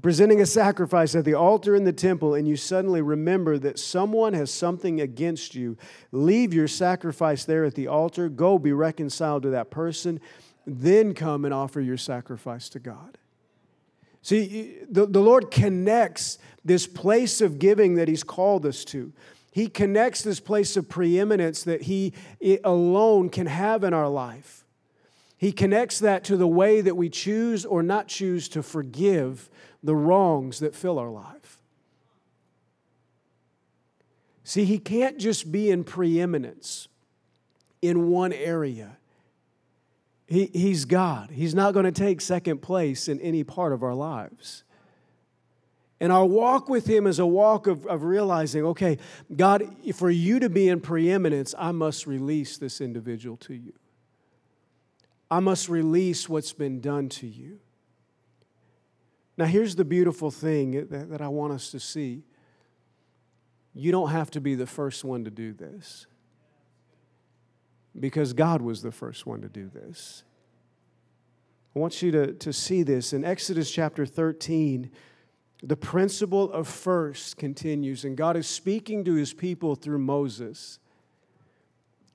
presenting 0.00 0.40
a 0.40 0.46
sacrifice 0.46 1.14
at 1.14 1.24
the 1.24 1.34
altar 1.34 1.74
in 1.74 1.84
the 1.84 1.92
temple, 1.92 2.34
and 2.34 2.48
you 2.48 2.56
suddenly 2.56 3.02
remember 3.02 3.58
that 3.58 3.78
someone 3.78 4.32
has 4.32 4.50
something 4.50 5.00
against 5.00 5.54
you, 5.54 5.76
leave 6.12 6.54
your 6.54 6.68
sacrifice 6.68 7.44
there 7.44 7.64
at 7.64 7.74
the 7.74 7.88
altar, 7.88 8.30
go 8.30 8.58
be 8.58 8.72
reconciled 8.72 9.42
to 9.42 9.50
that 9.50 9.70
person, 9.70 10.18
then 10.66 11.12
come 11.12 11.44
and 11.44 11.52
offer 11.52 11.80
your 11.80 11.98
sacrifice 11.98 12.70
to 12.70 12.78
God. 12.78 13.18
See, 14.22 14.78
the, 14.88 15.04
the 15.04 15.20
Lord 15.20 15.50
connects 15.50 16.38
this 16.64 16.86
place 16.86 17.40
of 17.40 17.58
giving 17.58 17.96
that 17.96 18.08
He's 18.08 18.22
called 18.22 18.64
us 18.64 18.84
to. 18.86 19.12
He 19.50 19.68
connects 19.68 20.22
this 20.22 20.40
place 20.40 20.76
of 20.76 20.88
preeminence 20.88 21.64
that 21.64 21.82
He 21.82 22.14
alone 22.64 23.28
can 23.28 23.46
have 23.46 23.84
in 23.84 23.92
our 23.92 24.08
life. 24.08 24.64
He 25.36 25.50
connects 25.50 25.98
that 25.98 26.22
to 26.24 26.36
the 26.36 26.46
way 26.46 26.80
that 26.80 26.96
we 26.96 27.10
choose 27.10 27.66
or 27.66 27.82
not 27.82 28.06
choose 28.06 28.48
to 28.50 28.62
forgive 28.62 29.50
the 29.82 29.94
wrongs 29.94 30.60
that 30.60 30.74
fill 30.74 30.98
our 30.98 31.10
life. 31.10 31.58
See, 34.44 34.64
he 34.64 34.78
can't 34.78 35.18
just 35.18 35.52
be 35.52 35.70
in 35.70 35.84
preeminence 35.84 36.88
in 37.80 38.08
one 38.08 38.32
area. 38.32 38.96
He, 40.26 40.46
he's 40.46 40.84
God. 40.84 41.30
He's 41.30 41.54
not 41.54 41.74
going 41.74 41.84
to 41.84 41.92
take 41.92 42.20
second 42.20 42.62
place 42.62 43.08
in 43.08 43.20
any 43.20 43.44
part 43.44 43.72
of 43.72 43.82
our 43.82 43.94
lives. 43.94 44.64
And 46.00 46.10
our 46.10 46.26
walk 46.26 46.68
with 46.68 46.86
Him 46.86 47.06
is 47.06 47.20
a 47.20 47.26
walk 47.26 47.68
of, 47.68 47.86
of 47.86 48.02
realizing, 48.02 48.64
okay, 48.64 48.98
God, 49.36 49.64
for 49.94 50.10
you 50.10 50.40
to 50.40 50.48
be 50.48 50.68
in 50.68 50.80
preeminence, 50.80 51.54
I 51.56 51.70
must 51.70 52.08
release 52.08 52.58
this 52.58 52.80
individual 52.80 53.36
to 53.38 53.54
you. 53.54 53.72
I 55.30 55.38
must 55.38 55.68
release 55.68 56.28
what's 56.28 56.52
been 56.52 56.80
done 56.80 57.08
to 57.10 57.28
you. 57.28 57.60
Now, 59.36 59.46
here's 59.46 59.76
the 59.76 59.84
beautiful 59.84 60.30
thing 60.30 60.88
that, 60.88 61.10
that 61.10 61.20
I 61.22 61.28
want 61.28 61.52
us 61.52 61.70
to 61.70 61.80
see 61.80 62.22
you 63.74 63.90
don't 63.90 64.10
have 64.10 64.30
to 64.32 64.40
be 64.40 64.54
the 64.54 64.66
first 64.66 65.02
one 65.02 65.24
to 65.24 65.30
do 65.30 65.54
this 65.54 66.06
because 67.98 68.32
God 68.32 68.60
was 68.60 68.82
the 68.82 68.92
first 68.92 69.26
one 69.26 69.40
to 69.42 69.48
do 69.48 69.68
this. 69.68 70.24
I 71.74 71.78
want 71.78 72.02
you 72.02 72.10
to, 72.10 72.32
to 72.34 72.52
see 72.52 72.82
this. 72.82 73.14
In 73.14 73.24
Exodus 73.24 73.70
chapter 73.70 74.04
13, 74.04 74.90
the 75.62 75.76
principle 75.76 76.52
of 76.52 76.68
first 76.68 77.36
continues, 77.36 78.04
and 78.04 78.16
God 78.16 78.36
is 78.36 78.46
speaking 78.46 79.04
to 79.04 79.14
his 79.14 79.32
people 79.32 79.74
through 79.74 79.98
Moses. 79.98 80.78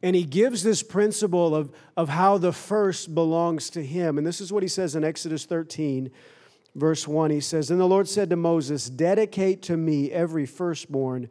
And 0.04 0.16
he 0.16 0.26
gives 0.26 0.62
this 0.62 0.84
principle 0.84 1.56
of, 1.56 1.72
of 1.96 2.10
how 2.10 2.38
the 2.38 2.52
first 2.52 3.16
belongs 3.16 3.72
to 3.72 3.84
him. 3.84 4.20
And 4.20 4.28
this 4.28 4.42
is 4.42 4.54
what 4.54 4.62
he 4.62 4.70
says 4.70 4.96
in 4.96 5.04
Exodus 5.04 5.46
13, 5.46 6.12
verse 6.78 7.08
1. 7.08 7.32
He 7.32 7.42
says, 7.42 7.70
And 7.70 7.80
the 7.80 7.86
Lord 7.86 8.08
said 8.08 8.30
to 8.30 8.36
Moses, 8.36 8.90
Dedicate 8.90 9.62
to 9.64 9.76
me 9.76 10.12
every 10.12 10.46
firstborn 10.46 11.30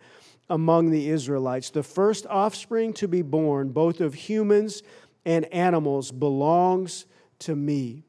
among 0.50 0.90
the 0.90 1.08
Israelites. 1.08 1.70
The 1.70 1.82
first 1.82 2.26
offspring 2.26 2.92
to 2.94 3.08
be 3.08 3.22
born, 3.22 3.70
both 3.70 4.00
of 4.00 4.14
humans 4.14 4.82
and 5.24 5.46
animals, 5.46 6.12
belongs 6.12 7.06
to 7.40 7.56
me. 7.56 8.04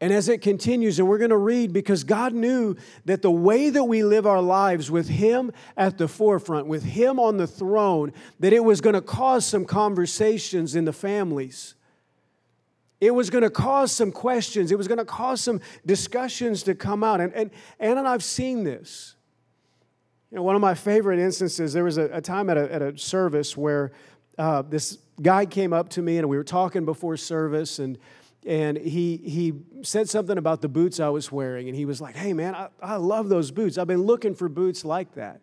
And 0.00 0.12
as 0.12 0.28
it 0.28 0.42
continues, 0.42 0.98
and 0.98 1.08
we're 1.08 1.18
going 1.18 1.30
to 1.30 1.36
read 1.36 1.72
because 1.72 2.04
God 2.04 2.34
knew 2.34 2.76
that 3.06 3.22
the 3.22 3.30
way 3.30 3.70
that 3.70 3.84
we 3.84 4.04
live 4.04 4.26
our 4.26 4.42
lives 4.42 4.90
with 4.90 5.08
Him 5.08 5.50
at 5.78 5.96
the 5.96 6.08
forefront, 6.08 6.66
with 6.66 6.82
Him 6.82 7.18
on 7.18 7.38
the 7.38 7.46
throne, 7.46 8.12
that 8.40 8.52
it 8.52 8.64
was 8.64 8.82
going 8.82 8.94
to 8.94 9.00
cause 9.00 9.46
some 9.46 9.64
conversations 9.64 10.74
in 10.74 10.84
the 10.84 10.92
families. 10.92 11.74
It 13.04 13.14
was 13.14 13.28
going 13.28 13.42
to 13.42 13.50
cause 13.50 13.92
some 13.92 14.10
questions. 14.10 14.72
It 14.72 14.78
was 14.78 14.88
going 14.88 14.98
to 14.98 15.04
cause 15.04 15.42
some 15.42 15.60
discussions 15.84 16.62
to 16.62 16.74
come 16.74 17.04
out. 17.04 17.20
And, 17.20 17.34
and 17.34 17.50
Anna 17.78 18.00
and 18.00 18.08
I've 18.08 18.24
seen 18.24 18.64
this. 18.64 19.14
You 20.30 20.36
know, 20.36 20.42
one 20.42 20.54
of 20.54 20.62
my 20.62 20.72
favorite 20.72 21.18
instances, 21.18 21.74
there 21.74 21.84
was 21.84 21.98
a, 21.98 22.04
a 22.04 22.22
time 22.22 22.48
at 22.48 22.56
a, 22.56 22.72
at 22.72 22.80
a 22.80 22.96
service 22.96 23.58
where 23.58 23.92
uh, 24.38 24.62
this 24.62 24.98
guy 25.20 25.44
came 25.44 25.74
up 25.74 25.90
to 25.90 26.02
me 26.02 26.16
and 26.16 26.30
we 26.30 26.38
were 26.38 26.44
talking 26.44 26.86
before 26.86 27.18
service 27.18 27.78
and 27.78 27.98
and 28.46 28.76
he 28.76 29.16
he 29.16 29.54
said 29.82 30.08
something 30.08 30.36
about 30.36 30.60
the 30.60 30.68
boots 30.68 31.00
I 31.00 31.08
was 31.08 31.32
wearing, 31.32 31.68
and 31.68 31.74
he 31.74 31.86
was 31.86 32.02
like, 32.02 32.14
"Hey, 32.14 32.34
man, 32.34 32.54
I, 32.54 32.68
I 32.82 32.96
love 32.96 33.30
those 33.30 33.50
boots. 33.50 33.78
I've 33.78 33.86
been 33.86 34.02
looking 34.02 34.34
for 34.34 34.50
boots 34.50 34.84
like 34.84 35.14
that." 35.14 35.40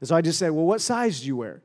And 0.00 0.08
so 0.10 0.14
I 0.14 0.20
just 0.20 0.38
said, 0.38 0.50
"Well, 0.50 0.66
what 0.66 0.82
size 0.82 1.20
do 1.20 1.28
you 1.28 1.36
wear?" 1.36 1.62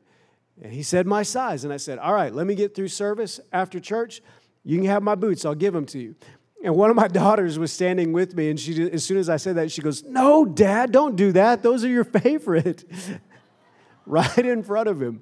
And 0.61 0.71
he 0.71 0.83
said 0.83 1.05
my 1.05 1.23
size, 1.23 1.65
and 1.65 1.73
I 1.73 1.77
said, 1.77 1.99
"All 1.99 2.13
right, 2.13 2.33
let 2.33 2.47
me 2.47 2.55
get 2.55 2.73
through 2.73 2.87
service 2.87 3.41
after 3.51 3.81
church. 3.81 4.21
You 4.67 4.77
can 4.77 4.85
have 4.85 5.01
my 5.01 5.15
boots. 5.15 5.45
I'll 5.45 5.55
give 5.55 5.73
them 5.73 5.85
to 5.87 5.99
you." 5.99 6.15
And 6.63 6.75
one 6.75 6.89
of 6.89 6.95
my 6.95 7.07
daughters 7.23 7.57
was 7.57 7.71
standing 7.71 8.13
with 8.13 8.35
me, 8.35 8.49
and 8.49 8.59
she, 8.59 8.91
as 8.91 9.03
soon 9.03 9.17
as 9.17 9.29
I 9.29 9.37
said 9.37 9.55
that, 9.55 9.71
she 9.71 9.81
goes, 9.81 10.03
"No, 10.03 10.45
Dad, 10.45 10.91
don't 10.91 11.15
do 11.15 11.31
that. 11.31 11.63
Those 11.63 11.83
are 11.83 11.89
your 11.89 12.03
favorite." 12.21 12.85
right 14.07 14.37
in 14.37 14.63
front 14.63 14.89
of 14.89 15.01
him. 15.01 15.21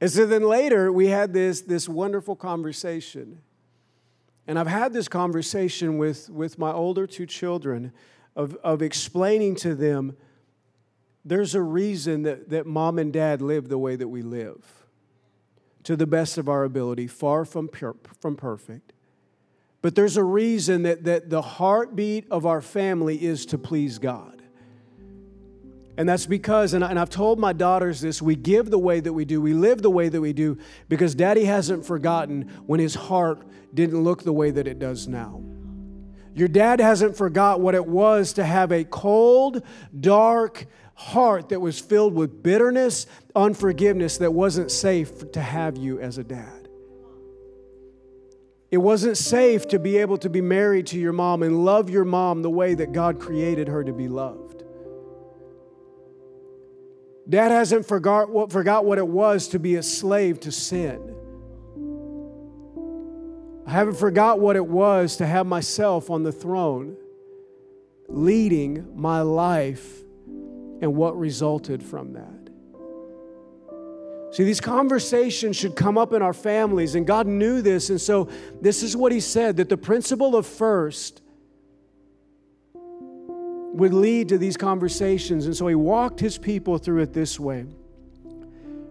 And 0.00 0.10
so 0.10 0.26
then 0.26 0.42
later 0.42 0.90
we 0.90 1.08
had 1.08 1.32
this, 1.32 1.60
this 1.60 1.88
wonderful 1.88 2.34
conversation. 2.36 3.40
And 4.46 4.58
I've 4.58 4.66
had 4.66 4.92
this 4.92 5.08
conversation 5.08 5.98
with, 5.98 6.30
with 6.30 6.58
my 6.58 6.72
older 6.72 7.06
two 7.06 7.26
children 7.26 7.92
of, 8.34 8.56
of 8.64 8.82
explaining 8.82 9.56
to 9.56 9.74
them 9.74 10.16
there's 11.24 11.54
a 11.54 11.62
reason 11.62 12.22
that, 12.22 12.50
that 12.50 12.66
mom 12.66 12.98
and 12.98 13.12
dad 13.12 13.42
live 13.42 13.68
the 13.68 13.78
way 13.78 13.94
that 13.94 14.08
we 14.08 14.22
live 14.22 14.81
to 15.84 15.96
the 15.96 16.06
best 16.06 16.38
of 16.38 16.48
our 16.48 16.64
ability, 16.64 17.06
far 17.06 17.44
from, 17.44 17.68
pure, 17.68 17.96
from 18.20 18.36
perfect. 18.36 18.92
But 19.80 19.96
there's 19.96 20.16
a 20.16 20.24
reason 20.24 20.84
that, 20.84 21.04
that 21.04 21.28
the 21.28 21.42
heartbeat 21.42 22.30
of 22.30 22.46
our 22.46 22.60
family 22.60 23.22
is 23.22 23.44
to 23.46 23.58
please 23.58 23.98
God. 23.98 24.42
And 25.96 26.08
that's 26.08 26.24
because, 26.24 26.72
and, 26.72 26.84
I, 26.84 26.94
have 26.94 27.10
told 27.10 27.38
my 27.38 27.52
daughters 27.52 28.00
this, 28.00 28.22
we 28.22 28.34
give 28.34 28.70
the 28.70 28.78
way 28.78 29.00
that 29.00 29.12
we 29.12 29.24
do, 29.24 29.40
we 29.42 29.52
live 29.52 29.82
the 29.82 29.90
way 29.90 30.08
that 30.08 30.20
we 30.20 30.32
do, 30.32 30.56
because 30.88 31.14
daddy 31.14 31.44
hasn't 31.44 31.84
forgotten 31.84 32.50
when 32.66 32.80
his 32.80 32.94
heart 32.94 33.42
didn't 33.74 34.02
look 34.02 34.22
the 34.22 34.32
way 34.32 34.50
that 34.50 34.66
it 34.66 34.78
does 34.78 35.06
now. 35.06 35.42
Your 36.34 36.48
dad 36.48 36.80
hasn't 36.80 37.16
forgot 37.16 37.60
what 37.60 37.74
it 37.74 37.86
was 37.86 38.32
to 38.34 38.44
have 38.44 38.72
a 38.72 38.84
cold, 38.84 39.62
dark 40.00 40.66
heart 41.02 41.48
that 41.50 41.60
was 41.60 41.78
filled 41.78 42.14
with 42.14 42.42
bitterness, 42.42 43.06
unforgiveness, 43.34 44.18
that 44.18 44.32
wasn't 44.32 44.70
safe 44.70 45.30
to 45.32 45.40
have 45.40 45.76
you 45.76 45.98
as 46.00 46.18
a 46.18 46.24
dad. 46.24 46.68
It 48.70 48.78
wasn't 48.78 49.18
safe 49.18 49.68
to 49.68 49.78
be 49.78 49.98
able 49.98 50.16
to 50.18 50.30
be 50.30 50.40
married 50.40 50.86
to 50.88 50.98
your 50.98 51.12
mom 51.12 51.42
and 51.42 51.64
love 51.64 51.90
your 51.90 52.06
mom 52.06 52.40
the 52.40 52.50
way 52.50 52.74
that 52.74 52.92
God 52.92 53.20
created 53.20 53.68
her 53.68 53.84
to 53.84 53.92
be 53.92 54.08
loved. 54.08 54.64
Dad 57.28 57.50
hasn't 57.50 57.86
forgot 57.86 58.30
what, 58.30 58.50
forgot 58.50 58.84
what 58.84 58.98
it 58.98 59.06
was 59.06 59.48
to 59.48 59.58
be 59.58 59.76
a 59.76 59.82
slave 59.82 60.40
to 60.40 60.52
sin. 60.52 61.14
I 63.66 63.70
haven't 63.70 63.96
forgot 63.96 64.40
what 64.40 64.56
it 64.56 64.66
was 64.66 65.16
to 65.16 65.26
have 65.26 65.46
myself 65.46 66.10
on 66.10 66.22
the 66.22 66.32
throne, 66.32 66.96
leading 68.08 68.86
my 68.94 69.20
life 69.20 70.02
and 70.82 70.94
what 70.94 71.18
resulted 71.18 71.82
from 71.82 72.12
that. 72.12 72.50
See, 74.34 74.44
these 74.44 74.60
conversations 74.60 75.56
should 75.56 75.76
come 75.76 75.96
up 75.96 76.12
in 76.12 76.20
our 76.20 76.32
families, 76.32 76.94
and 76.94 77.06
God 77.06 77.26
knew 77.26 77.62
this, 77.62 77.88
and 77.88 78.00
so 78.00 78.28
this 78.60 78.82
is 78.82 78.96
what 78.96 79.12
He 79.12 79.20
said 79.20 79.56
that 79.56 79.68
the 79.70 79.76
principle 79.78 80.36
of 80.36 80.46
first 80.46 81.22
would 83.72 83.94
lead 83.94 84.28
to 84.28 84.38
these 84.38 84.56
conversations. 84.56 85.46
And 85.46 85.56
so 85.56 85.66
he 85.66 85.74
walked 85.74 86.20
his 86.20 86.38
people 86.38 86.78
through 86.78 87.02
it 87.02 87.12
this 87.12 87.40
way. 87.40 87.66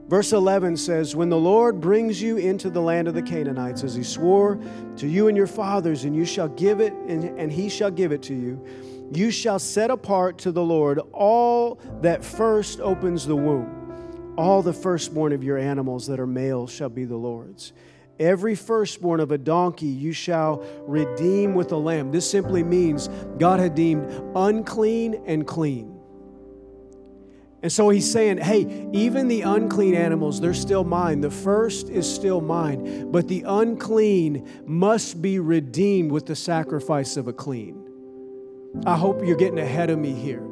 Verse 0.08 0.34
11 0.34 0.76
says, 0.76 1.16
When 1.16 1.30
the 1.30 1.38
Lord 1.38 1.80
brings 1.80 2.22
you 2.22 2.38
into 2.38 2.70
the 2.70 2.82
land 2.82 3.08
of 3.08 3.14
the 3.14 3.22
Canaanites, 3.22 3.84
as 3.84 3.96
he 3.96 4.04
swore 4.04 4.60
to 4.98 5.08
you 5.08 5.28
and 5.28 5.38
your 5.38 5.48
fathers, 5.48 6.04
and 6.04 6.16
you 6.16 6.26
shall 6.26 6.50
give 6.50 6.82
it, 6.82 6.94
and, 7.08 7.24
and 7.40 7.52
he 7.52 7.70
shall 7.70 7.92
give 7.92 8.12
it 8.12 8.22
to 8.24 8.34
you, 8.34 8.66
you 9.14 9.32
shall 9.32 9.60
set 9.60 9.92
apart 9.92 10.38
to 10.40 10.52
the 10.52 10.64
Lord 10.64 11.00
all 11.12 11.76
that 12.02 12.24
first 12.24 12.80
opens 12.80 13.26
the 13.26 13.36
womb. 13.36 14.34
All 14.38 14.62
the 14.62 14.74
firstborn 14.74 15.34
of 15.34 15.44
your 15.44 15.58
animals 15.58 16.08
that 16.08 16.20
are 16.20 16.28
male 16.28 16.66
shall 16.68 16.90
be 16.90 17.06
the 17.06 17.18
Lord's. 17.18 17.74
Every 18.20 18.56
firstborn 18.56 19.20
of 19.20 19.32
a 19.32 19.38
donkey 19.38 19.88
you 19.88 20.14
shall 20.14 20.64
redeem 20.88 21.56
with 21.56 21.72
a 21.72 21.78
lamb. 21.78 22.12
This 22.12 22.30
simply 22.30 22.64
means 22.64 23.10
God 23.38 23.60
had 23.60 23.76
deemed 23.76 24.10
unclean 24.36 25.24
and 25.26 25.46
clean. 25.46 25.98
And 27.64 27.72
so 27.72 27.90
he's 27.90 28.10
saying, 28.12 28.38
hey, 28.38 28.90
even 28.92 29.28
the 29.28 29.42
unclean 29.42 29.94
animals, 29.94 30.40
they're 30.42 30.54
still 30.54 30.84
mine. 30.84 31.22
The 31.22 31.30
first 31.30 31.90
is 31.90 32.12
still 32.12 32.42
mine, 32.42 33.12
but 33.12 33.28
the 33.28 33.44
unclean 33.46 34.48
must 34.66 35.22
be 35.22 35.38
redeemed 35.38 36.12
with 36.12 36.26
the 36.26 36.36
sacrifice 36.36 37.18
of 37.18 37.28
a 37.28 37.34
clean. 37.34 37.81
I 38.86 38.96
hope 38.96 39.24
you're 39.24 39.38
getting 39.38 39.60
ahead 39.60 39.90
of 39.90 40.00
me 40.00 40.14
here. 40.14 40.44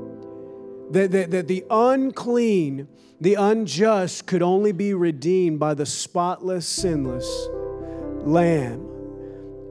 That, 0.91 1.11
that, 1.11 1.31
that 1.31 1.47
the 1.47 1.65
unclean, 1.69 2.87
the 3.21 3.35
unjust 3.35 4.25
could 4.25 4.41
only 4.41 4.71
be 4.71 4.93
redeemed 4.93 5.59
by 5.59 5.73
the 5.73 5.85
spotless, 5.85 6.67
sinless 6.67 7.47
lamb. 8.25 8.87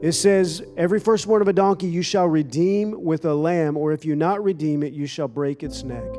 It 0.01 0.13
says, 0.13 0.63
Every 0.77 0.99
firstborn 0.99 1.41
of 1.41 1.47
a 1.47 1.53
donkey 1.53 1.87
you 1.87 2.01
shall 2.01 2.27
redeem 2.27 3.03
with 3.03 3.25
a 3.25 3.33
lamb, 3.33 3.75
or 3.75 3.91
if 3.91 4.05
you 4.05 4.15
not 4.15 4.43
redeem 4.43 4.81
it, 4.83 4.93
you 4.93 5.05
shall 5.05 5.27
break 5.27 5.61
its 5.61 5.83
neck. 5.83 6.09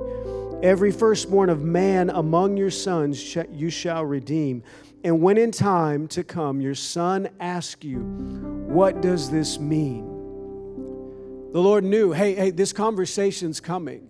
Every 0.63 0.93
firstborn 0.93 1.49
of 1.49 1.63
man 1.63 2.11
among 2.11 2.59
your 2.59 2.71
sons 2.71 3.37
you 3.51 3.71
shall 3.71 4.05
redeem. 4.05 4.63
And 5.03 5.23
when 5.23 5.39
in 5.39 5.51
time 5.51 6.07
to 6.09 6.23
come 6.23 6.61
your 6.61 6.75
son 6.75 7.31
asks 7.41 7.85
you, 7.85 8.01
What 8.01 9.01
does 9.01 9.31
this 9.31 9.59
mean? 9.59 10.10
The 11.53 11.61
Lord 11.61 11.85
knew, 11.85 12.13
hey, 12.13 12.35
hey, 12.35 12.51
this 12.51 12.73
conversation's 12.73 13.61
coming. 13.61 14.09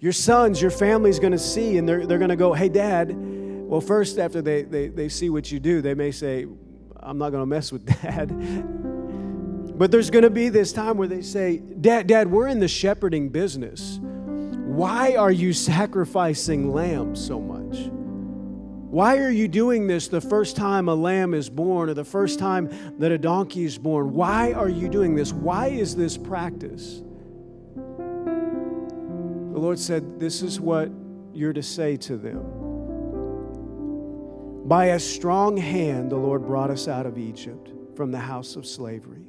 Your 0.00 0.12
sons, 0.12 0.62
your 0.62 0.70
family's 0.70 1.18
gonna 1.18 1.38
see, 1.38 1.76
and 1.76 1.88
they're, 1.88 2.06
they're 2.06 2.18
gonna 2.18 2.36
go, 2.36 2.52
Hey, 2.52 2.68
dad. 2.68 3.12
Well, 3.14 3.80
first, 3.80 4.18
after 4.18 4.40
they, 4.40 4.62
they, 4.62 4.88
they 4.88 5.08
see 5.08 5.28
what 5.28 5.50
you 5.50 5.60
do, 5.60 5.82
they 5.82 5.94
may 5.94 6.10
say, 6.10 6.46
I'm 7.00 7.18
not 7.18 7.30
to 7.42 7.46
mess 7.46 7.72
with 7.72 7.84
dad. 8.02 8.28
but 9.78 9.90
there's 9.90 10.10
to 10.22 10.30
be 10.30 10.48
this 10.48 10.72
time 10.72 10.96
where 10.96 11.08
they 11.08 11.22
say, 11.22 11.58
Dad, 11.58 12.06
Dad, 12.06 12.30
we're 12.30 12.48
in 12.48 12.60
the 12.60 12.68
shepherding 12.68 13.28
business. 13.28 13.98
Why 14.02 15.16
are 15.16 15.30
you 15.30 15.52
sacrificing 15.52 16.72
lambs 16.72 17.24
so 17.24 17.40
much? 17.40 17.57
Why 18.90 19.18
are 19.18 19.30
you 19.30 19.48
doing 19.48 19.86
this 19.86 20.08
the 20.08 20.22
first 20.22 20.56
time 20.56 20.88
a 20.88 20.94
lamb 20.94 21.34
is 21.34 21.50
born 21.50 21.90
or 21.90 21.94
the 21.94 22.06
first 22.06 22.38
time 22.38 22.70
that 22.98 23.12
a 23.12 23.18
donkey 23.18 23.64
is 23.64 23.76
born? 23.76 24.14
Why 24.14 24.52
are 24.54 24.68
you 24.68 24.88
doing 24.88 25.14
this? 25.14 25.30
Why 25.30 25.66
is 25.66 25.94
this 25.94 26.16
practice? 26.16 27.02
The 27.76 29.58
Lord 29.58 29.78
said, 29.78 30.18
This 30.18 30.40
is 30.40 30.58
what 30.58 30.90
you're 31.34 31.52
to 31.52 31.62
say 31.62 31.98
to 31.98 32.16
them. 32.16 32.42
By 34.66 34.86
a 34.86 34.98
strong 34.98 35.58
hand, 35.58 36.10
the 36.10 36.16
Lord 36.16 36.46
brought 36.46 36.70
us 36.70 36.88
out 36.88 37.04
of 37.04 37.18
Egypt 37.18 37.70
from 37.94 38.10
the 38.10 38.18
house 38.18 38.56
of 38.56 38.64
slavery. 38.64 39.27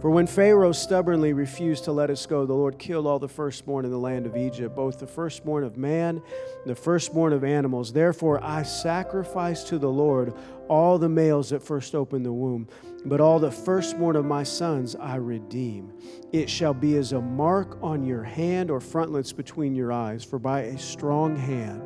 For 0.00 0.10
when 0.10 0.26
Pharaoh 0.26 0.72
stubbornly 0.72 1.32
refused 1.32 1.84
to 1.84 1.92
let 1.92 2.10
us 2.10 2.26
go, 2.26 2.44
the 2.44 2.52
Lord 2.52 2.78
killed 2.78 3.06
all 3.06 3.18
the 3.18 3.28
firstborn 3.28 3.86
in 3.86 3.90
the 3.90 3.98
land 3.98 4.26
of 4.26 4.36
Egypt, 4.36 4.76
both 4.76 4.98
the 4.98 5.06
firstborn 5.06 5.64
of 5.64 5.78
man 5.78 6.20
and 6.60 6.66
the 6.66 6.74
firstborn 6.74 7.32
of 7.32 7.44
animals. 7.44 7.94
Therefore, 7.94 8.42
I 8.44 8.62
sacrifice 8.62 9.64
to 9.64 9.78
the 9.78 9.88
Lord 9.88 10.34
all 10.68 10.98
the 10.98 11.08
males 11.08 11.48
that 11.50 11.62
first 11.62 11.94
opened 11.94 12.26
the 12.26 12.32
womb, 12.32 12.68
but 13.06 13.22
all 13.22 13.38
the 13.38 13.50
firstborn 13.50 14.16
of 14.16 14.26
my 14.26 14.42
sons 14.42 14.94
I 14.96 15.16
redeem. 15.16 15.92
It 16.30 16.50
shall 16.50 16.74
be 16.74 16.96
as 16.98 17.12
a 17.12 17.20
mark 17.20 17.78
on 17.82 18.04
your 18.04 18.22
hand 18.22 18.70
or 18.70 18.80
frontlets 18.80 19.32
between 19.32 19.74
your 19.74 19.92
eyes, 19.92 20.22
for 20.22 20.38
by 20.38 20.62
a 20.62 20.78
strong 20.78 21.34
hand 21.34 21.82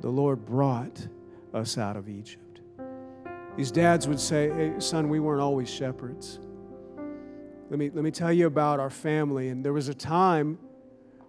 the 0.00 0.08
Lord 0.08 0.46
brought 0.46 1.06
us 1.52 1.76
out 1.76 1.98
of 1.98 2.08
Egypt. 2.08 2.62
These 3.56 3.72
dads 3.72 4.08
would 4.08 4.20
say, 4.20 4.48
Hey, 4.50 4.74
son, 4.78 5.10
we 5.10 5.20
weren't 5.20 5.42
always 5.42 5.68
shepherds. 5.68 6.38
Let 7.70 7.78
me, 7.78 7.88
let 7.94 8.02
me 8.02 8.10
tell 8.10 8.32
you 8.32 8.46
about 8.46 8.80
our 8.80 8.90
family. 8.90 9.48
And 9.48 9.64
there 9.64 9.72
was 9.72 9.88
a 9.88 9.94
time 9.94 10.58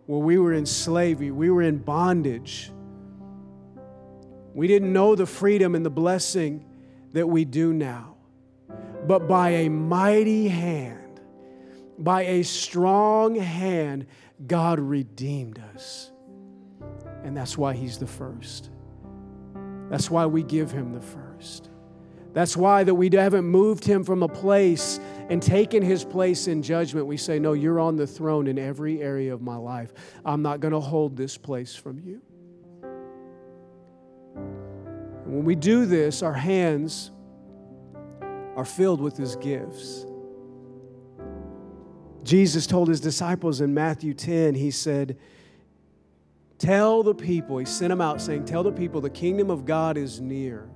where 0.07 0.19
we 0.19 0.39
were 0.39 0.53
in 0.53 0.65
slavery, 0.65 1.29
we 1.29 1.51
were 1.51 1.61
in 1.61 1.77
bondage. 1.77 2.71
We 4.53 4.67
didn't 4.67 4.91
know 4.91 5.15
the 5.15 5.27
freedom 5.27 5.75
and 5.75 5.85
the 5.85 5.91
blessing 5.91 6.65
that 7.13 7.27
we 7.27 7.45
do 7.45 7.73
now. 7.73 8.15
But 9.07 9.27
by 9.27 9.49
a 9.49 9.69
mighty 9.69 10.47
hand, 10.47 11.21
by 11.97 12.23
a 12.23 12.43
strong 12.43 13.35
hand, 13.35 14.07
God 14.47 14.79
redeemed 14.79 15.61
us. 15.73 16.11
And 17.23 17.37
that's 17.37 17.57
why 17.57 17.73
He's 17.73 17.97
the 17.97 18.07
first. 18.07 18.71
That's 19.89 20.09
why 20.09 20.25
we 20.25 20.41
give 20.43 20.71
Him 20.71 20.91
the 20.93 21.01
first. 21.01 21.70
That's 22.33 22.55
why 22.55 22.83
that 22.83 22.95
we 22.95 23.09
haven't 23.11 23.45
moved 23.45 23.83
Him 23.83 24.03
from 24.03 24.23
a 24.23 24.27
place 24.27 24.99
and 25.31 25.41
taken 25.41 25.81
his 25.81 26.03
place 26.03 26.47
in 26.49 26.61
judgment, 26.61 27.07
we 27.07 27.15
say, 27.15 27.39
No, 27.39 27.53
you're 27.53 27.79
on 27.79 27.95
the 27.95 28.05
throne 28.05 28.47
in 28.47 28.59
every 28.59 29.01
area 29.01 29.33
of 29.33 29.41
my 29.41 29.55
life. 29.55 29.93
I'm 30.25 30.41
not 30.41 30.59
going 30.59 30.73
to 30.73 30.81
hold 30.81 31.15
this 31.15 31.37
place 31.37 31.73
from 31.73 31.99
you. 31.99 32.21
And 35.23 35.33
when 35.33 35.45
we 35.45 35.55
do 35.55 35.85
this, 35.85 36.21
our 36.21 36.33
hands 36.33 37.11
are 38.57 38.65
filled 38.65 38.99
with 38.99 39.15
his 39.15 39.37
gifts. 39.37 40.05
Jesus 42.23 42.67
told 42.67 42.89
his 42.89 42.99
disciples 42.99 43.61
in 43.61 43.73
Matthew 43.73 44.13
10, 44.13 44.53
he 44.55 44.69
said, 44.69 45.17
Tell 46.57 47.03
the 47.03 47.15
people, 47.15 47.57
he 47.57 47.65
sent 47.65 47.89
them 47.89 48.01
out 48.01 48.19
saying, 48.19 48.43
Tell 48.43 48.63
the 48.63 48.71
people 48.73 48.99
the 48.99 49.09
kingdom 49.09 49.49
of 49.49 49.63
God 49.63 49.97
is 49.97 50.19
near. 50.19 50.69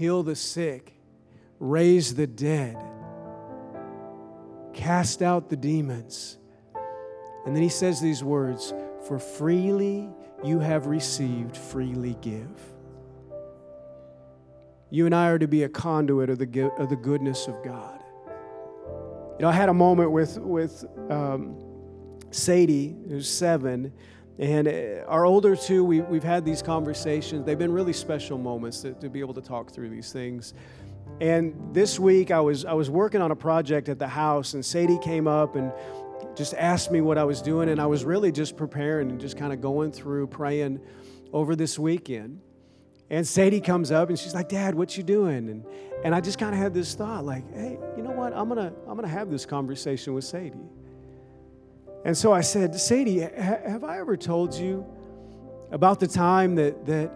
Heal 0.00 0.22
the 0.22 0.34
sick, 0.34 0.94
raise 1.58 2.14
the 2.14 2.26
dead 2.26 2.82
cast 4.72 5.20
out 5.20 5.50
the 5.50 5.56
demons. 5.56 6.38
And 7.44 7.54
then 7.54 7.62
he 7.62 7.68
says 7.68 8.00
these 8.00 8.24
words 8.24 8.72
For 9.06 9.18
freely 9.18 10.08
you 10.42 10.58
have 10.60 10.86
received, 10.86 11.54
freely 11.54 12.16
give. 12.22 12.50
You 14.88 15.04
and 15.04 15.14
I 15.14 15.28
are 15.28 15.38
to 15.38 15.46
be 15.46 15.64
a 15.64 15.68
conduit 15.68 16.30
of 16.30 16.38
the, 16.38 16.72
of 16.78 16.88
the 16.88 16.96
goodness 16.96 17.46
of 17.46 17.62
God. 17.62 18.02
You 19.38 19.42
know, 19.42 19.48
I 19.48 19.52
had 19.52 19.68
a 19.68 19.74
moment 19.74 20.12
with, 20.12 20.38
with 20.38 20.82
um, 21.10 21.62
Sadie, 22.30 22.96
who's 23.08 23.28
seven, 23.28 23.92
and 24.38 24.68
uh, 24.68 25.04
our 25.06 25.26
older 25.26 25.54
two, 25.54 25.84
we, 25.84 26.00
we've 26.00 26.22
had 26.22 26.44
these 26.44 26.62
conversations. 26.62 27.44
They've 27.44 27.58
been 27.58 27.72
really 27.72 27.92
special 27.92 28.38
moments 28.38 28.80
to, 28.82 28.92
to 28.94 29.10
be 29.10 29.20
able 29.20 29.34
to 29.34 29.42
talk 29.42 29.70
through 29.70 29.90
these 29.90 30.12
things. 30.12 30.54
And 31.20 31.74
this 31.74 31.98
week 31.98 32.30
I 32.30 32.40
was 32.40 32.64
I 32.64 32.72
was 32.72 32.88
working 32.88 33.20
on 33.20 33.30
a 33.30 33.36
project 33.36 33.88
at 33.88 33.98
the 33.98 34.08
house 34.08 34.54
and 34.54 34.64
Sadie 34.64 34.98
came 34.98 35.28
up 35.28 35.56
and 35.56 35.70
just 36.34 36.54
asked 36.54 36.90
me 36.90 37.02
what 37.02 37.18
I 37.18 37.24
was 37.24 37.42
doing 37.42 37.68
and 37.68 37.80
I 37.80 37.86
was 37.86 38.04
really 38.04 38.32
just 38.32 38.56
preparing 38.56 39.10
and 39.10 39.20
just 39.20 39.36
kind 39.36 39.52
of 39.52 39.60
going 39.60 39.92
through 39.92 40.28
praying 40.28 40.80
over 41.32 41.54
this 41.54 41.78
weekend. 41.78 42.40
And 43.10 43.26
Sadie 43.26 43.60
comes 43.60 43.90
up 43.90 44.08
and 44.08 44.18
she's 44.18 44.34
like, 44.34 44.48
"Dad, 44.48 44.74
what 44.74 44.96
you 44.96 45.02
doing?" 45.02 45.50
And 45.50 45.66
and 46.04 46.14
I 46.14 46.20
just 46.20 46.38
kind 46.38 46.54
of 46.54 46.60
had 46.60 46.72
this 46.72 46.94
thought 46.94 47.24
like, 47.24 47.44
"Hey, 47.52 47.78
you 47.96 48.02
know 48.02 48.12
what? 48.12 48.32
I'm 48.32 48.48
going 48.48 48.70
to 48.70 48.74
I'm 48.88 48.96
going 48.96 49.02
to 49.02 49.08
have 49.08 49.30
this 49.30 49.44
conversation 49.44 50.14
with 50.14 50.24
Sadie." 50.24 50.70
And 52.04 52.16
so 52.16 52.32
I 52.32 52.40
said, 52.40 52.74
"Sadie, 52.74 53.18
have 53.18 53.84
I 53.84 53.98
ever 53.98 54.16
told 54.16 54.54
you 54.54 54.86
about 55.70 56.00
the 56.00 56.08
time 56.08 56.54
that 56.56 56.86
that 56.86 57.12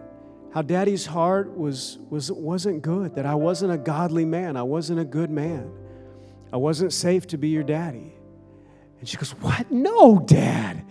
how 0.55 0.61
daddy's 0.61 1.05
heart 1.05 1.53
was, 1.57 1.99
was, 2.09 2.31
wasn't 2.31 2.81
good, 2.81 3.15
that 3.15 3.25
I 3.25 3.35
wasn't 3.35 3.73
a 3.73 3.77
godly 3.77 4.23
man, 4.23 4.55
I 4.55 4.63
wasn't 4.63 5.01
a 5.01 5.03
good 5.03 5.29
man, 5.29 5.69
I 6.53 6.55
wasn't 6.55 6.93
safe 6.93 7.27
to 7.27 7.37
be 7.37 7.49
your 7.49 7.63
daddy. 7.63 8.13
And 9.01 9.09
she 9.09 9.17
goes, 9.17 9.31
What? 9.31 9.69
No, 9.69 10.17
dad. 10.17 10.85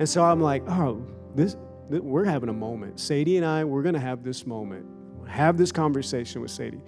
And 0.00 0.08
so 0.08 0.24
I'm 0.24 0.40
like, 0.40 0.68
Oh, 0.68 1.06
this, 1.36 1.56
this 1.88 2.00
we're 2.00 2.24
having 2.24 2.48
a 2.48 2.52
moment. 2.52 2.98
Sadie 2.98 3.36
and 3.36 3.46
I, 3.46 3.62
we're 3.62 3.82
going 3.82 3.94
to 3.94 4.00
have 4.00 4.24
this 4.24 4.44
moment, 4.44 4.84
have 5.28 5.56
this 5.56 5.70
conversation 5.70 6.42
with 6.42 6.50
Sadie. 6.50 6.82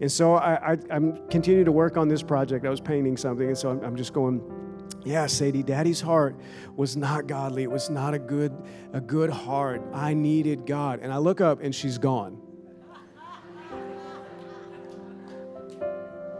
And 0.00 0.10
so 0.10 0.34
I, 0.34 0.72
I, 0.72 0.76
am 0.90 1.28
continuing 1.28 1.66
to 1.66 1.72
work 1.72 1.98
on 1.98 2.08
this 2.08 2.22
project. 2.22 2.64
I 2.64 2.70
was 2.70 2.80
painting 2.80 3.16
something, 3.18 3.48
and 3.48 3.58
so 3.58 3.70
I'm, 3.70 3.84
I'm 3.84 3.96
just 3.96 4.14
going, 4.14 4.40
yeah, 5.04 5.26
Sadie, 5.26 5.62
daddy's 5.62 6.00
heart 6.00 6.36
was 6.76 6.96
not 6.96 7.26
godly. 7.26 7.62
It 7.62 7.70
was 7.70 7.90
not 7.90 8.14
a 8.14 8.18
good, 8.18 8.52
a 8.92 9.00
good 9.00 9.30
heart. 9.30 9.82
I 9.92 10.14
needed 10.14 10.66
God. 10.66 11.00
And 11.02 11.12
I 11.12 11.18
look 11.18 11.40
up 11.40 11.62
and 11.62 11.74
she's 11.74 11.98
gone. 11.98 12.40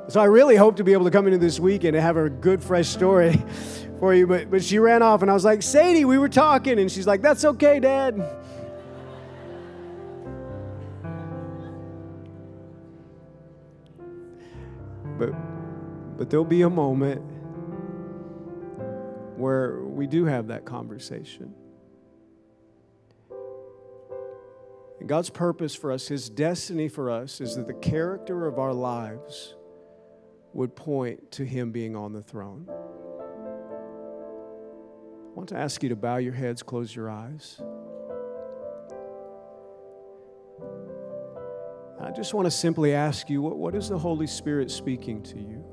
So 0.09 0.21
I 0.21 0.25
really 0.25 0.57
hope 0.57 0.77
to 0.77 0.85
be 0.85 0.93
able 0.93 1.05
to 1.05 1.11
come 1.11 1.27
into 1.27 1.39
this 1.39 1.61
weekend 1.61 1.95
and 1.95 2.03
have 2.03 2.17
a 2.17 2.29
good, 2.29 2.63
fresh 2.63 2.89
story 2.89 3.41
for 4.01 4.13
you. 4.13 4.27
But, 4.27 4.51
but 4.51 4.63
she 4.65 4.79
ran 4.79 5.03
off 5.03 5.23
and 5.23 5.31
I 5.31 5.35
was 5.35 5.45
like, 5.45 5.63
Sadie, 5.63 6.05
we 6.05 6.19
were 6.19 6.29
talking. 6.29 6.79
And 6.79 6.91
she's 6.91 7.07
like, 7.07 7.23
that's 7.23 7.45
okay, 7.45 7.79
Dad. 7.79 8.40
But, 15.21 15.35
but 16.17 16.31
there'll 16.31 16.47
be 16.47 16.63
a 16.63 16.71
moment 16.71 17.21
where 19.37 19.83
we 19.83 20.07
do 20.07 20.25
have 20.25 20.47
that 20.47 20.65
conversation. 20.65 21.53
And 24.99 25.07
God's 25.07 25.29
purpose 25.29 25.75
for 25.75 25.93
us, 25.93 26.09
His 26.09 26.31
destiny 26.31 26.89
for 26.89 27.11
us, 27.11 27.43
is 27.43 27.57
that 27.57 27.67
the 27.67 27.75
character 27.75 28.47
of 28.47 28.59
our 28.59 28.73
lives 28.73 29.57
would 30.55 30.75
point 30.75 31.33
to 31.33 31.45
Him 31.45 31.71
being 31.71 31.95
on 31.95 32.15
the 32.15 32.23
throne. 32.23 32.67
I 32.71 32.73
want 35.35 35.51
to 35.51 35.57
ask 35.57 35.83
you 35.83 35.91
to 35.91 35.97
bow 35.97 36.17
your 36.17 36.33
heads, 36.33 36.63
close 36.63 36.97
your 36.97 37.11
eyes. 37.11 37.61
I 42.11 42.13
just 42.13 42.35
want 42.35 42.47
to 42.47 42.51
simply 42.51 42.93
ask 42.93 43.31
you 43.31 43.41
what, 43.41 43.57
what 43.57 43.77
is 43.77 43.89
the 43.89 43.97
Holy 43.97 44.27
Spirit 44.27 44.69
speaking 44.69 45.23
to 45.23 45.39
you? 45.39 45.65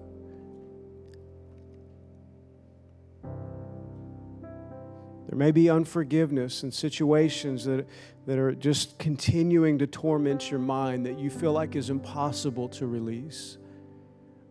There 5.27 5.35
may 5.35 5.49
be 5.49 5.67
unforgiveness 5.67 6.61
and 6.61 6.71
situations 6.71 7.65
that, 7.65 7.87
that 8.27 8.37
are 8.37 8.53
just 8.53 8.99
continuing 8.99 9.79
to 9.79 9.87
torment 9.87 10.51
your 10.51 10.59
mind 10.59 11.07
that 11.07 11.17
you 11.17 11.31
feel 11.31 11.53
like 11.53 11.75
is 11.75 11.89
impossible 11.89 12.69
to 12.69 12.85
release. 12.85 13.57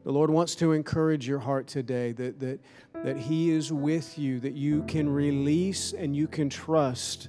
The 0.02 0.10
Lord 0.10 0.30
wants 0.30 0.56
to 0.56 0.72
encourage 0.72 1.28
your 1.28 1.38
heart 1.38 1.68
today 1.68 2.10
that, 2.10 2.40
that, 2.40 2.58
that 3.04 3.16
He 3.16 3.52
is 3.52 3.72
with 3.72 4.18
you, 4.18 4.40
that 4.40 4.54
you 4.54 4.82
can 4.88 5.08
release 5.08 5.92
and 5.92 6.16
you 6.16 6.26
can 6.26 6.50
trust 6.50 7.28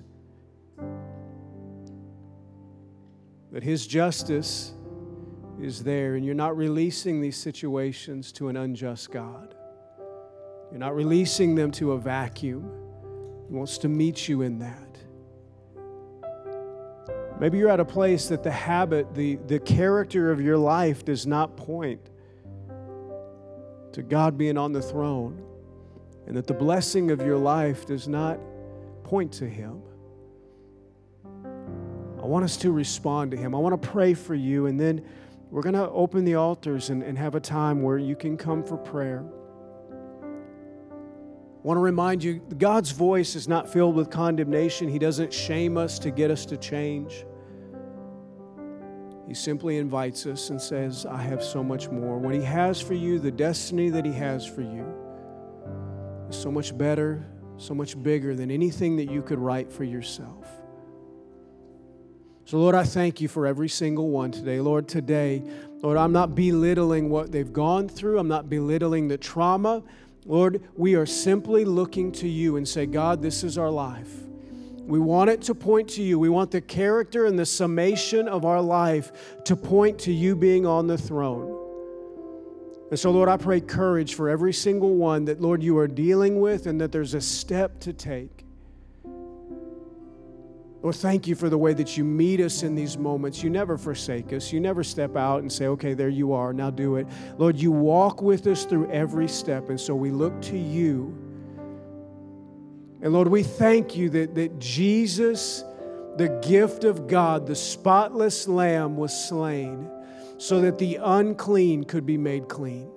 that 3.51 3.63
His 3.63 3.87
justice 3.87 4.73
is 5.61 5.83
there, 5.83 6.15
and 6.15 6.25
you're 6.25 6.35
not 6.35 6.55
releasing 6.55 7.21
these 7.21 7.37
situations 7.37 8.31
to 8.33 8.49
an 8.49 8.57
unjust 8.57 9.11
God. 9.11 9.55
You're 10.71 10.79
not 10.79 10.95
releasing 10.95 11.55
them 11.55 11.71
to 11.71 11.93
a 11.93 11.97
vacuum. 11.97 12.69
He 13.47 13.53
wants 13.53 13.77
to 13.79 13.87
meet 13.87 14.27
you 14.27 14.41
in 14.41 14.59
that. 14.59 14.97
Maybe 17.39 17.59
you're 17.59 17.69
at 17.69 17.79
a 17.79 17.85
place 17.85 18.27
that 18.29 18.43
the 18.43 18.51
habit, 18.51 19.13
the, 19.13 19.35
the 19.47 19.59
character 19.59 20.31
of 20.31 20.41
your 20.41 20.57
life 20.57 21.05
does 21.05 21.27
not 21.27 21.55
point 21.55 22.01
to 23.93 24.01
God 24.01 24.37
being 24.37 24.57
on 24.57 24.73
the 24.73 24.81
throne, 24.81 25.43
and 26.25 26.35
that 26.35 26.47
the 26.47 26.53
blessing 26.53 27.11
of 27.11 27.21
your 27.21 27.37
life 27.37 27.85
does 27.85 28.07
not 28.07 28.39
point 29.03 29.31
to 29.33 29.47
Him. 29.47 29.81
Want 32.27 32.45
us 32.45 32.57
to 32.57 32.71
respond 32.71 33.31
to 33.31 33.37
Him. 33.37 33.55
I 33.55 33.57
want 33.57 33.81
to 33.81 33.87
pray 33.87 34.13
for 34.13 34.35
you, 34.35 34.67
and 34.67 34.79
then 34.79 35.03
we're 35.49 35.61
going 35.61 35.75
to 35.75 35.89
open 35.89 36.25
the 36.25 36.35
altars 36.35 36.89
and, 36.89 37.01
and 37.01 37.17
have 37.17 37.35
a 37.35 37.39
time 37.39 37.81
where 37.81 37.97
you 37.97 38.15
can 38.15 38.37
come 38.37 38.63
for 38.63 38.77
prayer. 38.77 39.23
I 40.21 41.67
want 41.67 41.77
to 41.77 41.81
remind 41.81 42.23
you 42.23 42.41
God's 42.57 42.91
voice 42.91 43.35
is 43.35 43.47
not 43.47 43.67
filled 43.71 43.95
with 43.95 44.09
condemnation. 44.09 44.87
He 44.87 44.99
doesn't 44.99 45.33
shame 45.33 45.77
us 45.77 45.99
to 45.99 46.11
get 46.11 46.31
us 46.31 46.45
to 46.47 46.57
change. 46.57 47.25
He 49.27 49.33
simply 49.33 49.77
invites 49.77 50.25
us 50.25 50.49
and 50.49 50.61
says, 50.61 51.05
I 51.05 51.21
have 51.21 51.43
so 51.43 51.63
much 51.63 51.89
more. 51.89 52.17
What 52.17 52.33
He 52.33 52.41
has 52.43 52.79
for 52.79 52.93
you, 52.93 53.19
the 53.19 53.31
destiny 53.31 53.89
that 53.89 54.05
He 54.05 54.13
has 54.13 54.45
for 54.45 54.61
you, 54.61 54.85
is 56.29 56.37
so 56.37 56.51
much 56.51 56.77
better, 56.77 57.25
so 57.57 57.73
much 57.73 58.01
bigger 58.01 58.35
than 58.35 58.49
anything 58.49 58.95
that 58.97 59.11
you 59.11 59.21
could 59.21 59.39
write 59.39 59.71
for 59.71 59.83
yourself. 59.83 60.56
So, 62.47 62.57
Lord, 62.59 62.75
I 62.75 62.83
thank 62.83 63.19
you 63.19 63.27
for 63.27 63.45
every 63.45 63.67
single 63.67 64.09
one 64.09 64.31
today. 64.31 64.61
Lord, 64.61 64.87
today, 64.87 65.43
Lord, 65.81 65.97
I'm 65.97 66.13
not 66.13 66.33
belittling 66.33 67.09
what 67.09 67.29
they've 67.29 67.51
gone 67.51 67.89
through, 67.89 68.19
I'm 68.19 68.29
not 68.29 68.49
belittling 68.49 69.09
the 69.09 69.17
trauma. 69.17 69.83
Lord, 70.25 70.63
we 70.77 70.95
are 70.95 71.05
simply 71.05 71.65
looking 71.65 72.09
to 72.13 72.27
you 72.29 72.55
and 72.55 72.65
say, 72.65 72.85
God, 72.85 73.21
this 73.21 73.43
is 73.43 73.57
our 73.57 73.69
life. 73.69 74.13
We 74.77 74.97
want 74.97 75.29
it 75.29 75.41
to 75.41 75.55
point 75.55 75.89
to 75.89 76.01
you. 76.01 76.19
We 76.19 76.29
want 76.29 76.51
the 76.51 76.61
character 76.61 77.25
and 77.25 77.37
the 77.37 77.45
summation 77.45 78.29
of 78.29 78.45
our 78.45 78.61
life 78.61 79.11
to 79.43 79.57
point 79.57 79.99
to 79.99 80.13
you 80.13 80.33
being 80.33 80.65
on 80.65 80.87
the 80.87 80.97
throne. 80.97 81.53
And 82.91 82.97
so, 82.97 83.11
Lord, 83.11 83.27
I 83.27 83.35
pray 83.35 83.59
courage 83.59 84.15
for 84.15 84.29
every 84.29 84.53
single 84.53 84.95
one 84.95 85.25
that, 85.25 85.41
Lord, 85.41 85.61
you 85.61 85.77
are 85.79 85.87
dealing 85.87 86.39
with 86.39 86.65
and 86.65 86.79
that 86.79 86.93
there's 86.93 87.13
a 87.13 87.19
step 87.19 87.81
to 87.81 87.91
take. 87.91 88.46
Lord, 90.83 90.95
thank 90.95 91.25
you 91.25 91.35
for 91.35 91.49
the 91.49 91.57
way 91.57 91.73
that 91.73 91.97
you 91.97 92.03
meet 92.03 92.39
us 92.39 92.61
in 92.61 92.75
these 92.75 92.97
moments. 92.97 93.41
You 93.41 93.49
never 93.49 93.77
forsake 93.77 94.31
us. 94.31 94.53
You 94.53 94.59
never 94.59 94.83
step 94.83 95.15
out 95.15 95.41
and 95.41 95.51
say, 95.51 95.65
okay, 95.67 95.93
there 95.93 96.09
you 96.09 96.33
are, 96.33 96.53
now 96.53 96.69
do 96.69 96.97
it. 96.97 97.07
Lord, 97.37 97.57
you 97.57 97.71
walk 97.71 98.21
with 98.21 98.45
us 98.45 98.63
through 98.65 98.91
every 98.91 99.27
step. 99.27 99.69
And 99.69 99.79
so 99.79 99.95
we 99.95 100.11
look 100.11 100.39
to 100.43 100.57
you. 100.57 101.17
And 103.01 103.11
Lord, 103.11 103.27
we 103.27 103.41
thank 103.41 103.95
you 103.95 104.09
that, 104.11 104.35
that 104.35 104.59
Jesus, 104.59 105.63
the 106.15 106.39
gift 106.47 106.83
of 106.83 107.07
God, 107.07 107.47
the 107.47 107.55
spotless 107.55 108.47
lamb, 108.47 108.97
was 108.97 109.27
slain 109.27 109.89
so 110.37 110.61
that 110.61 110.77
the 110.77 110.99
unclean 111.01 111.83
could 111.85 112.05
be 112.05 112.17
made 112.17 112.47
clean, 112.47 112.91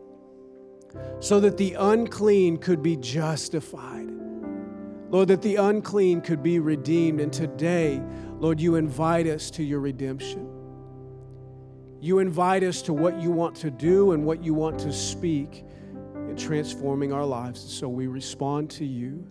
so 1.20 1.40
that 1.40 1.56
the 1.56 1.74
unclean 1.78 2.58
could 2.58 2.82
be 2.82 2.96
justified 2.96 4.19
Lord, 5.10 5.28
that 5.28 5.42
the 5.42 5.56
unclean 5.56 6.20
could 6.20 6.42
be 6.42 6.58
redeemed. 6.60 7.20
And 7.20 7.32
today, 7.32 8.00
Lord, 8.38 8.60
you 8.60 8.76
invite 8.76 9.26
us 9.26 9.50
to 9.52 9.62
your 9.62 9.80
redemption. 9.80 10.48
You 12.00 12.20
invite 12.20 12.62
us 12.62 12.80
to 12.82 12.92
what 12.92 13.20
you 13.20 13.30
want 13.30 13.56
to 13.56 13.70
do 13.70 14.12
and 14.12 14.24
what 14.24 14.42
you 14.42 14.54
want 14.54 14.78
to 14.80 14.92
speak 14.92 15.64
in 16.28 16.36
transforming 16.36 17.12
our 17.12 17.26
lives. 17.26 17.60
So 17.60 17.88
we 17.88 18.06
respond 18.06 18.70
to 18.70 18.86
you 18.86 19.26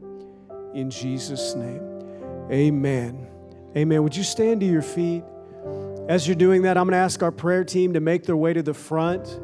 in 0.76 0.92
Jesus' 0.92 1.56
name. 1.56 1.82
Amen. 2.52 3.28
Amen. 3.76 4.04
Would 4.04 4.16
you 4.16 4.24
stand 4.24 4.60
to 4.62 4.68
your 4.68 4.82
feet? 4.82 5.24
As 6.08 6.28
you're 6.28 6.36
doing 6.36 6.64
that, 6.64 6.78
I'm 6.78 6.86
going 6.86 6.94
to 6.94 6.98
ask 6.98 7.24
our 7.24 7.32
prayer 7.32 7.64
team 7.64 7.94
to 7.94 8.00
make 8.00 8.26
their 8.26 8.38
way 8.38 8.52
to 8.54 8.62
the 8.62 8.74
front. 8.74 9.40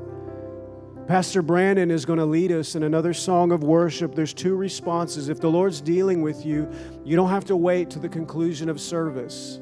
Pastor 1.08 1.44
Brandon 1.44 1.92
is 1.92 2.04
going 2.04 2.18
to 2.18 2.26
lead 2.26 2.52
us 2.52 2.76
in 2.76 2.82
another 2.82 3.14
song 3.14 3.52
of 3.52 3.62
worship. 3.64 4.16
There's 4.16 4.34
two 4.34 4.56
responses. 4.56 5.30
If 5.30 5.40
the 5.40 5.52
Lord's 5.52 5.80
dealing 5.80 6.24
with 6.24 6.44
you, 6.44 6.68
you 7.04 7.16
don't 7.16 7.30
have 7.30 7.46
to 7.46 7.56
wait 7.56 7.92
to 7.92 8.00
the 8.00 8.10
conclusion 8.10 8.70
of 8.70 8.82
service. 8.82 9.60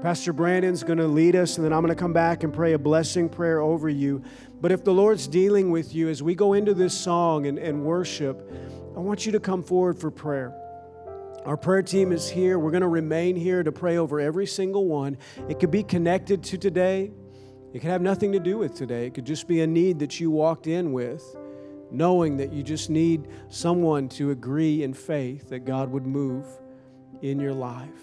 Pastor 0.00 0.32
Brandon's 0.32 0.82
going 0.82 0.98
to 0.98 1.06
lead 1.06 1.36
us, 1.36 1.58
and 1.58 1.66
then 1.66 1.74
I'm 1.74 1.82
going 1.82 1.94
to 1.94 2.00
come 2.00 2.14
back 2.14 2.44
and 2.44 2.52
pray 2.52 2.72
a 2.72 2.78
blessing 2.78 3.28
prayer 3.28 3.60
over 3.60 3.90
you. 3.90 4.22
But 4.62 4.72
if 4.72 4.84
the 4.84 4.94
Lord's 4.94 5.28
dealing 5.28 5.70
with 5.70 5.94
you 5.94 6.08
as 6.08 6.22
we 6.22 6.34
go 6.34 6.54
into 6.54 6.72
this 6.72 6.98
song 6.98 7.46
and, 7.46 7.58
and 7.58 7.84
worship, 7.84 8.50
I 8.96 9.00
want 9.00 9.26
you 9.26 9.32
to 9.32 9.40
come 9.40 9.62
forward 9.62 9.98
for 9.98 10.10
prayer. 10.10 10.54
Our 11.44 11.58
prayer 11.58 11.82
team 11.82 12.10
is 12.10 12.30
here. 12.30 12.58
We're 12.58 12.70
going 12.70 12.80
to 12.80 12.88
remain 12.88 13.36
here 13.36 13.62
to 13.62 13.70
pray 13.70 13.98
over 13.98 14.18
every 14.18 14.46
single 14.46 14.86
one. 14.86 15.18
It 15.50 15.60
could 15.60 15.70
be 15.70 15.82
connected 15.82 16.42
to 16.44 16.56
today. 16.56 17.12
It 17.76 17.80
could 17.80 17.90
have 17.90 18.00
nothing 18.00 18.32
to 18.32 18.40
do 18.40 18.56
with 18.56 18.74
today. 18.74 19.04
It 19.06 19.12
could 19.12 19.26
just 19.26 19.46
be 19.46 19.60
a 19.60 19.66
need 19.66 19.98
that 19.98 20.18
you 20.18 20.30
walked 20.30 20.66
in 20.66 20.94
with, 20.94 21.36
knowing 21.90 22.38
that 22.38 22.50
you 22.50 22.62
just 22.62 22.88
need 22.88 23.28
someone 23.50 24.08
to 24.10 24.30
agree 24.30 24.82
in 24.82 24.94
faith 24.94 25.50
that 25.50 25.66
God 25.66 25.90
would 25.90 26.06
move 26.06 26.46
in 27.20 27.38
your 27.38 27.52
life. 27.52 28.00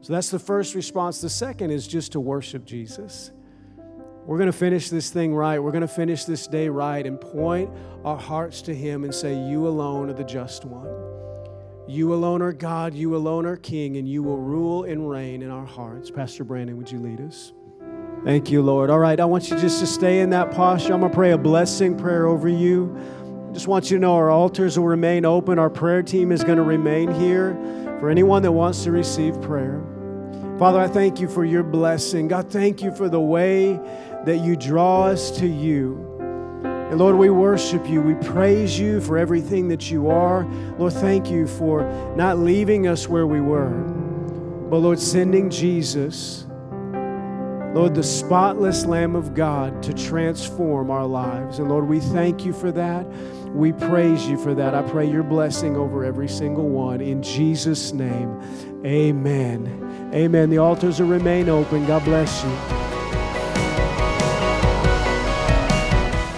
So 0.00 0.14
that's 0.14 0.30
the 0.30 0.38
first 0.38 0.74
response. 0.74 1.20
The 1.20 1.28
second 1.28 1.70
is 1.70 1.86
just 1.86 2.12
to 2.12 2.20
worship 2.20 2.64
Jesus. 2.64 3.30
We're 4.24 4.38
going 4.38 4.50
to 4.50 4.56
finish 4.56 4.88
this 4.88 5.10
thing 5.10 5.34
right. 5.34 5.58
We're 5.58 5.70
going 5.70 5.82
to 5.82 5.86
finish 5.86 6.24
this 6.24 6.46
day 6.46 6.70
right 6.70 7.06
and 7.06 7.20
point 7.20 7.68
our 8.06 8.16
hearts 8.16 8.62
to 8.62 8.74
Him 8.74 9.04
and 9.04 9.14
say, 9.14 9.34
You 9.34 9.68
alone 9.68 10.08
are 10.08 10.14
the 10.14 10.24
just 10.24 10.64
one. 10.64 10.88
You 11.86 12.14
alone 12.14 12.40
are 12.40 12.54
God. 12.54 12.94
You 12.94 13.14
alone 13.16 13.44
are 13.44 13.58
King, 13.58 13.98
and 13.98 14.08
you 14.08 14.22
will 14.22 14.38
rule 14.38 14.84
and 14.84 15.10
reign 15.10 15.42
in 15.42 15.50
our 15.50 15.66
hearts. 15.66 16.10
Pastor 16.10 16.42
Brandon, 16.42 16.78
would 16.78 16.90
you 16.90 17.00
lead 17.00 17.20
us? 17.20 17.52
Thank 18.24 18.50
you, 18.50 18.60
Lord. 18.60 18.90
All 18.90 18.98
right, 18.98 19.18
I 19.18 19.24
want 19.24 19.48
you 19.48 19.58
just 19.58 19.80
to 19.80 19.86
stay 19.86 20.20
in 20.20 20.30
that 20.30 20.50
posture. 20.50 20.92
I'm 20.92 21.00
going 21.00 21.10
to 21.10 21.16
pray 21.16 21.30
a 21.30 21.38
blessing 21.38 21.96
prayer 21.96 22.26
over 22.26 22.50
you. 22.50 22.94
Just 23.52 23.66
want 23.66 23.90
you 23.90 23.96
to 23.96 24.00
know 24.00 24.14
our 24.14 24.30
altars 24.30 24.78
will 24.78 24.86
remain 24.86 25.24
open. 25.24 25.58
Our 25.58 25.70
prayer 25.70 26.02
team 26.02 26.30
is 26.30 26.44
going 26.44 26.58
to 26.58 26.62
remain 26.62 27.10
here 27.14 27.54
for 27.98 28.10
anyone 28.10 28.42
that 28.42 28.52
wants 28.52 28.84
to 28.84 28.92
receive 28.92 29.40
prayer. 29.40 29.82
Father, 30.58 30.78
I 30.78 30.86
thank 30.86 31.18
you 31.18 31.28
for 31.28 31.46
your 31.46 31.62
blessing. 31.62 32.28
God, 32.28 32.50
thank 32.50 32.82
you 32.82 32.94
for 32.94 33.08
the 33.08 33.20
way 33.20 33.80
that 34.26 34.40
you 34.44 34.54
draw 34.54 35.06
us 35.06 35.30
to 35.38 35.46
you. 35.46 36.06
And 36.62 36.98
Lord, 36.98 37.16
we 37.16 37.30
worship 37.30 37.88
you. 37.88 38.02
We 38.02 38.14
praise 38.16 38.78
you 38.78 39.00
for 39.00 39.16
everything 39.16 39.68
that 39.68 39.90
you 39.90 40.10
are. 40.10 40.44
Lord, 40.78 40.92
thank 40.92 41.30
you 41.30 41.46
for 41.46 41.84
not 42.16 42.38
leaving 42.38 42.86
us 42.86 43.08
where 43.08 43.26
we 43.26 43.40
were, 43.40 43.70
but 43.70 44.78
Lord, 44.78 44.98
sending 44.98 45.48
Jesus 45.48 46.44
Lord, 47.72 47.94
the 47.94 48.02
spotless 48.02 48.84
Lamb 48.84 49.14
of 49.14 49.32
God 49.32 49.80
to 49.84 49.92
transform 49.94 50.90
our 50.90 51.06
lives. 51.06 51.60
And 51.60 51.68
Lord, 51.68 51.86
we 51.86 52.00
thank 52.00 52.44
you 52.44 52.52
for 52.52 52.72
that. 52.72 53.06
We 53.54 53.72
praise 53.72 54.26
you 54.26 54.36
for 54.36 54.54
that. 54.54 54.74
I 54.74 54.82
pray 54.82 55.08
your 55.08 55.22
blessing 55.22 55.76
over 55.76 56.04
every 56.04 56.28
single 56.28 56.68
one. 56.68 57.00
In 57.00 57.22
Jesus' 57.22 57.92
name, 57.92 58.40
amen. 58.84 60.10
Amen. 60.12 60.50
The 60.50 60.58
altars 60.58 60.98
will 60.98 61.06
remain 61.06 61.48
open. 61.48 61.86
God 61.86 62.04
bless 62.04 62.42
you. 62.42 62.50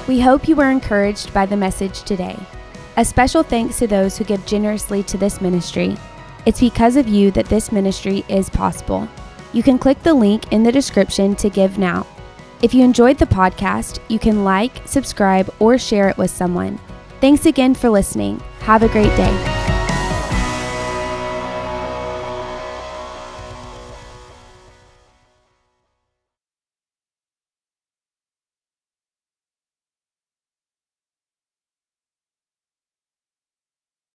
We 0.07 0.21
hope 0.21 0.47
you 0.47 0.55
were 0.55 0.71
encouraged 0.71 1.33
by 1.33 1.47
the 1.47 1.57
message 1.57 2.03
today. 2.03 2.39
A 2.99 3.07
special 3.07 3.43
thanks 3.43 3.79
to 3.79 3.87
those 3.87 4.19
who 4.19 4.25
give 4.25 4.45
generously 4.45 5.03
to 5.05 5.17
this 5.17 5.41
ministry. 5.41 5.97
It's 6.45 6.61
because 6.61 6.97
of 6.97 7.09
you 7.09 7.31
that 7.31 7.47
this 7.47 7.73
ministry 7.73 8.23
is 8.29 8.51
possible. 8.51 9.09
You 9.53 9.63
can 9.63 9.79
click 9.79 10.03
the 10.03 10.15
link 10.15 10.53
in 10.53 10.63
the 10.63 10.73
description 10.73 11.35
to 11.37 11.51
give 11.51 11.79
now. 11.79 12.07
If 12.63 12.73
you 12.73 12.85
enjoyed 12.85 13.19
the 13.19 13.27
podcast, 13.27 13.99
you 14.09 14.19
can 14.19 14.45
like, 14.45 14.83
subscribe, 14.87 15.53
or 15.59 15.79
share 15.79 16.09
it 16.09 16.17
with 16.17 16.31
someone. 16.31 16.79
Thanks 17.21 17.47
again 17.47 17.75
for 17.75 17.91
listening. 17.91 18.41
Have 18.61 18.83
a 18.83 18.89
great 18.89 19.15
day. 19.17 19.52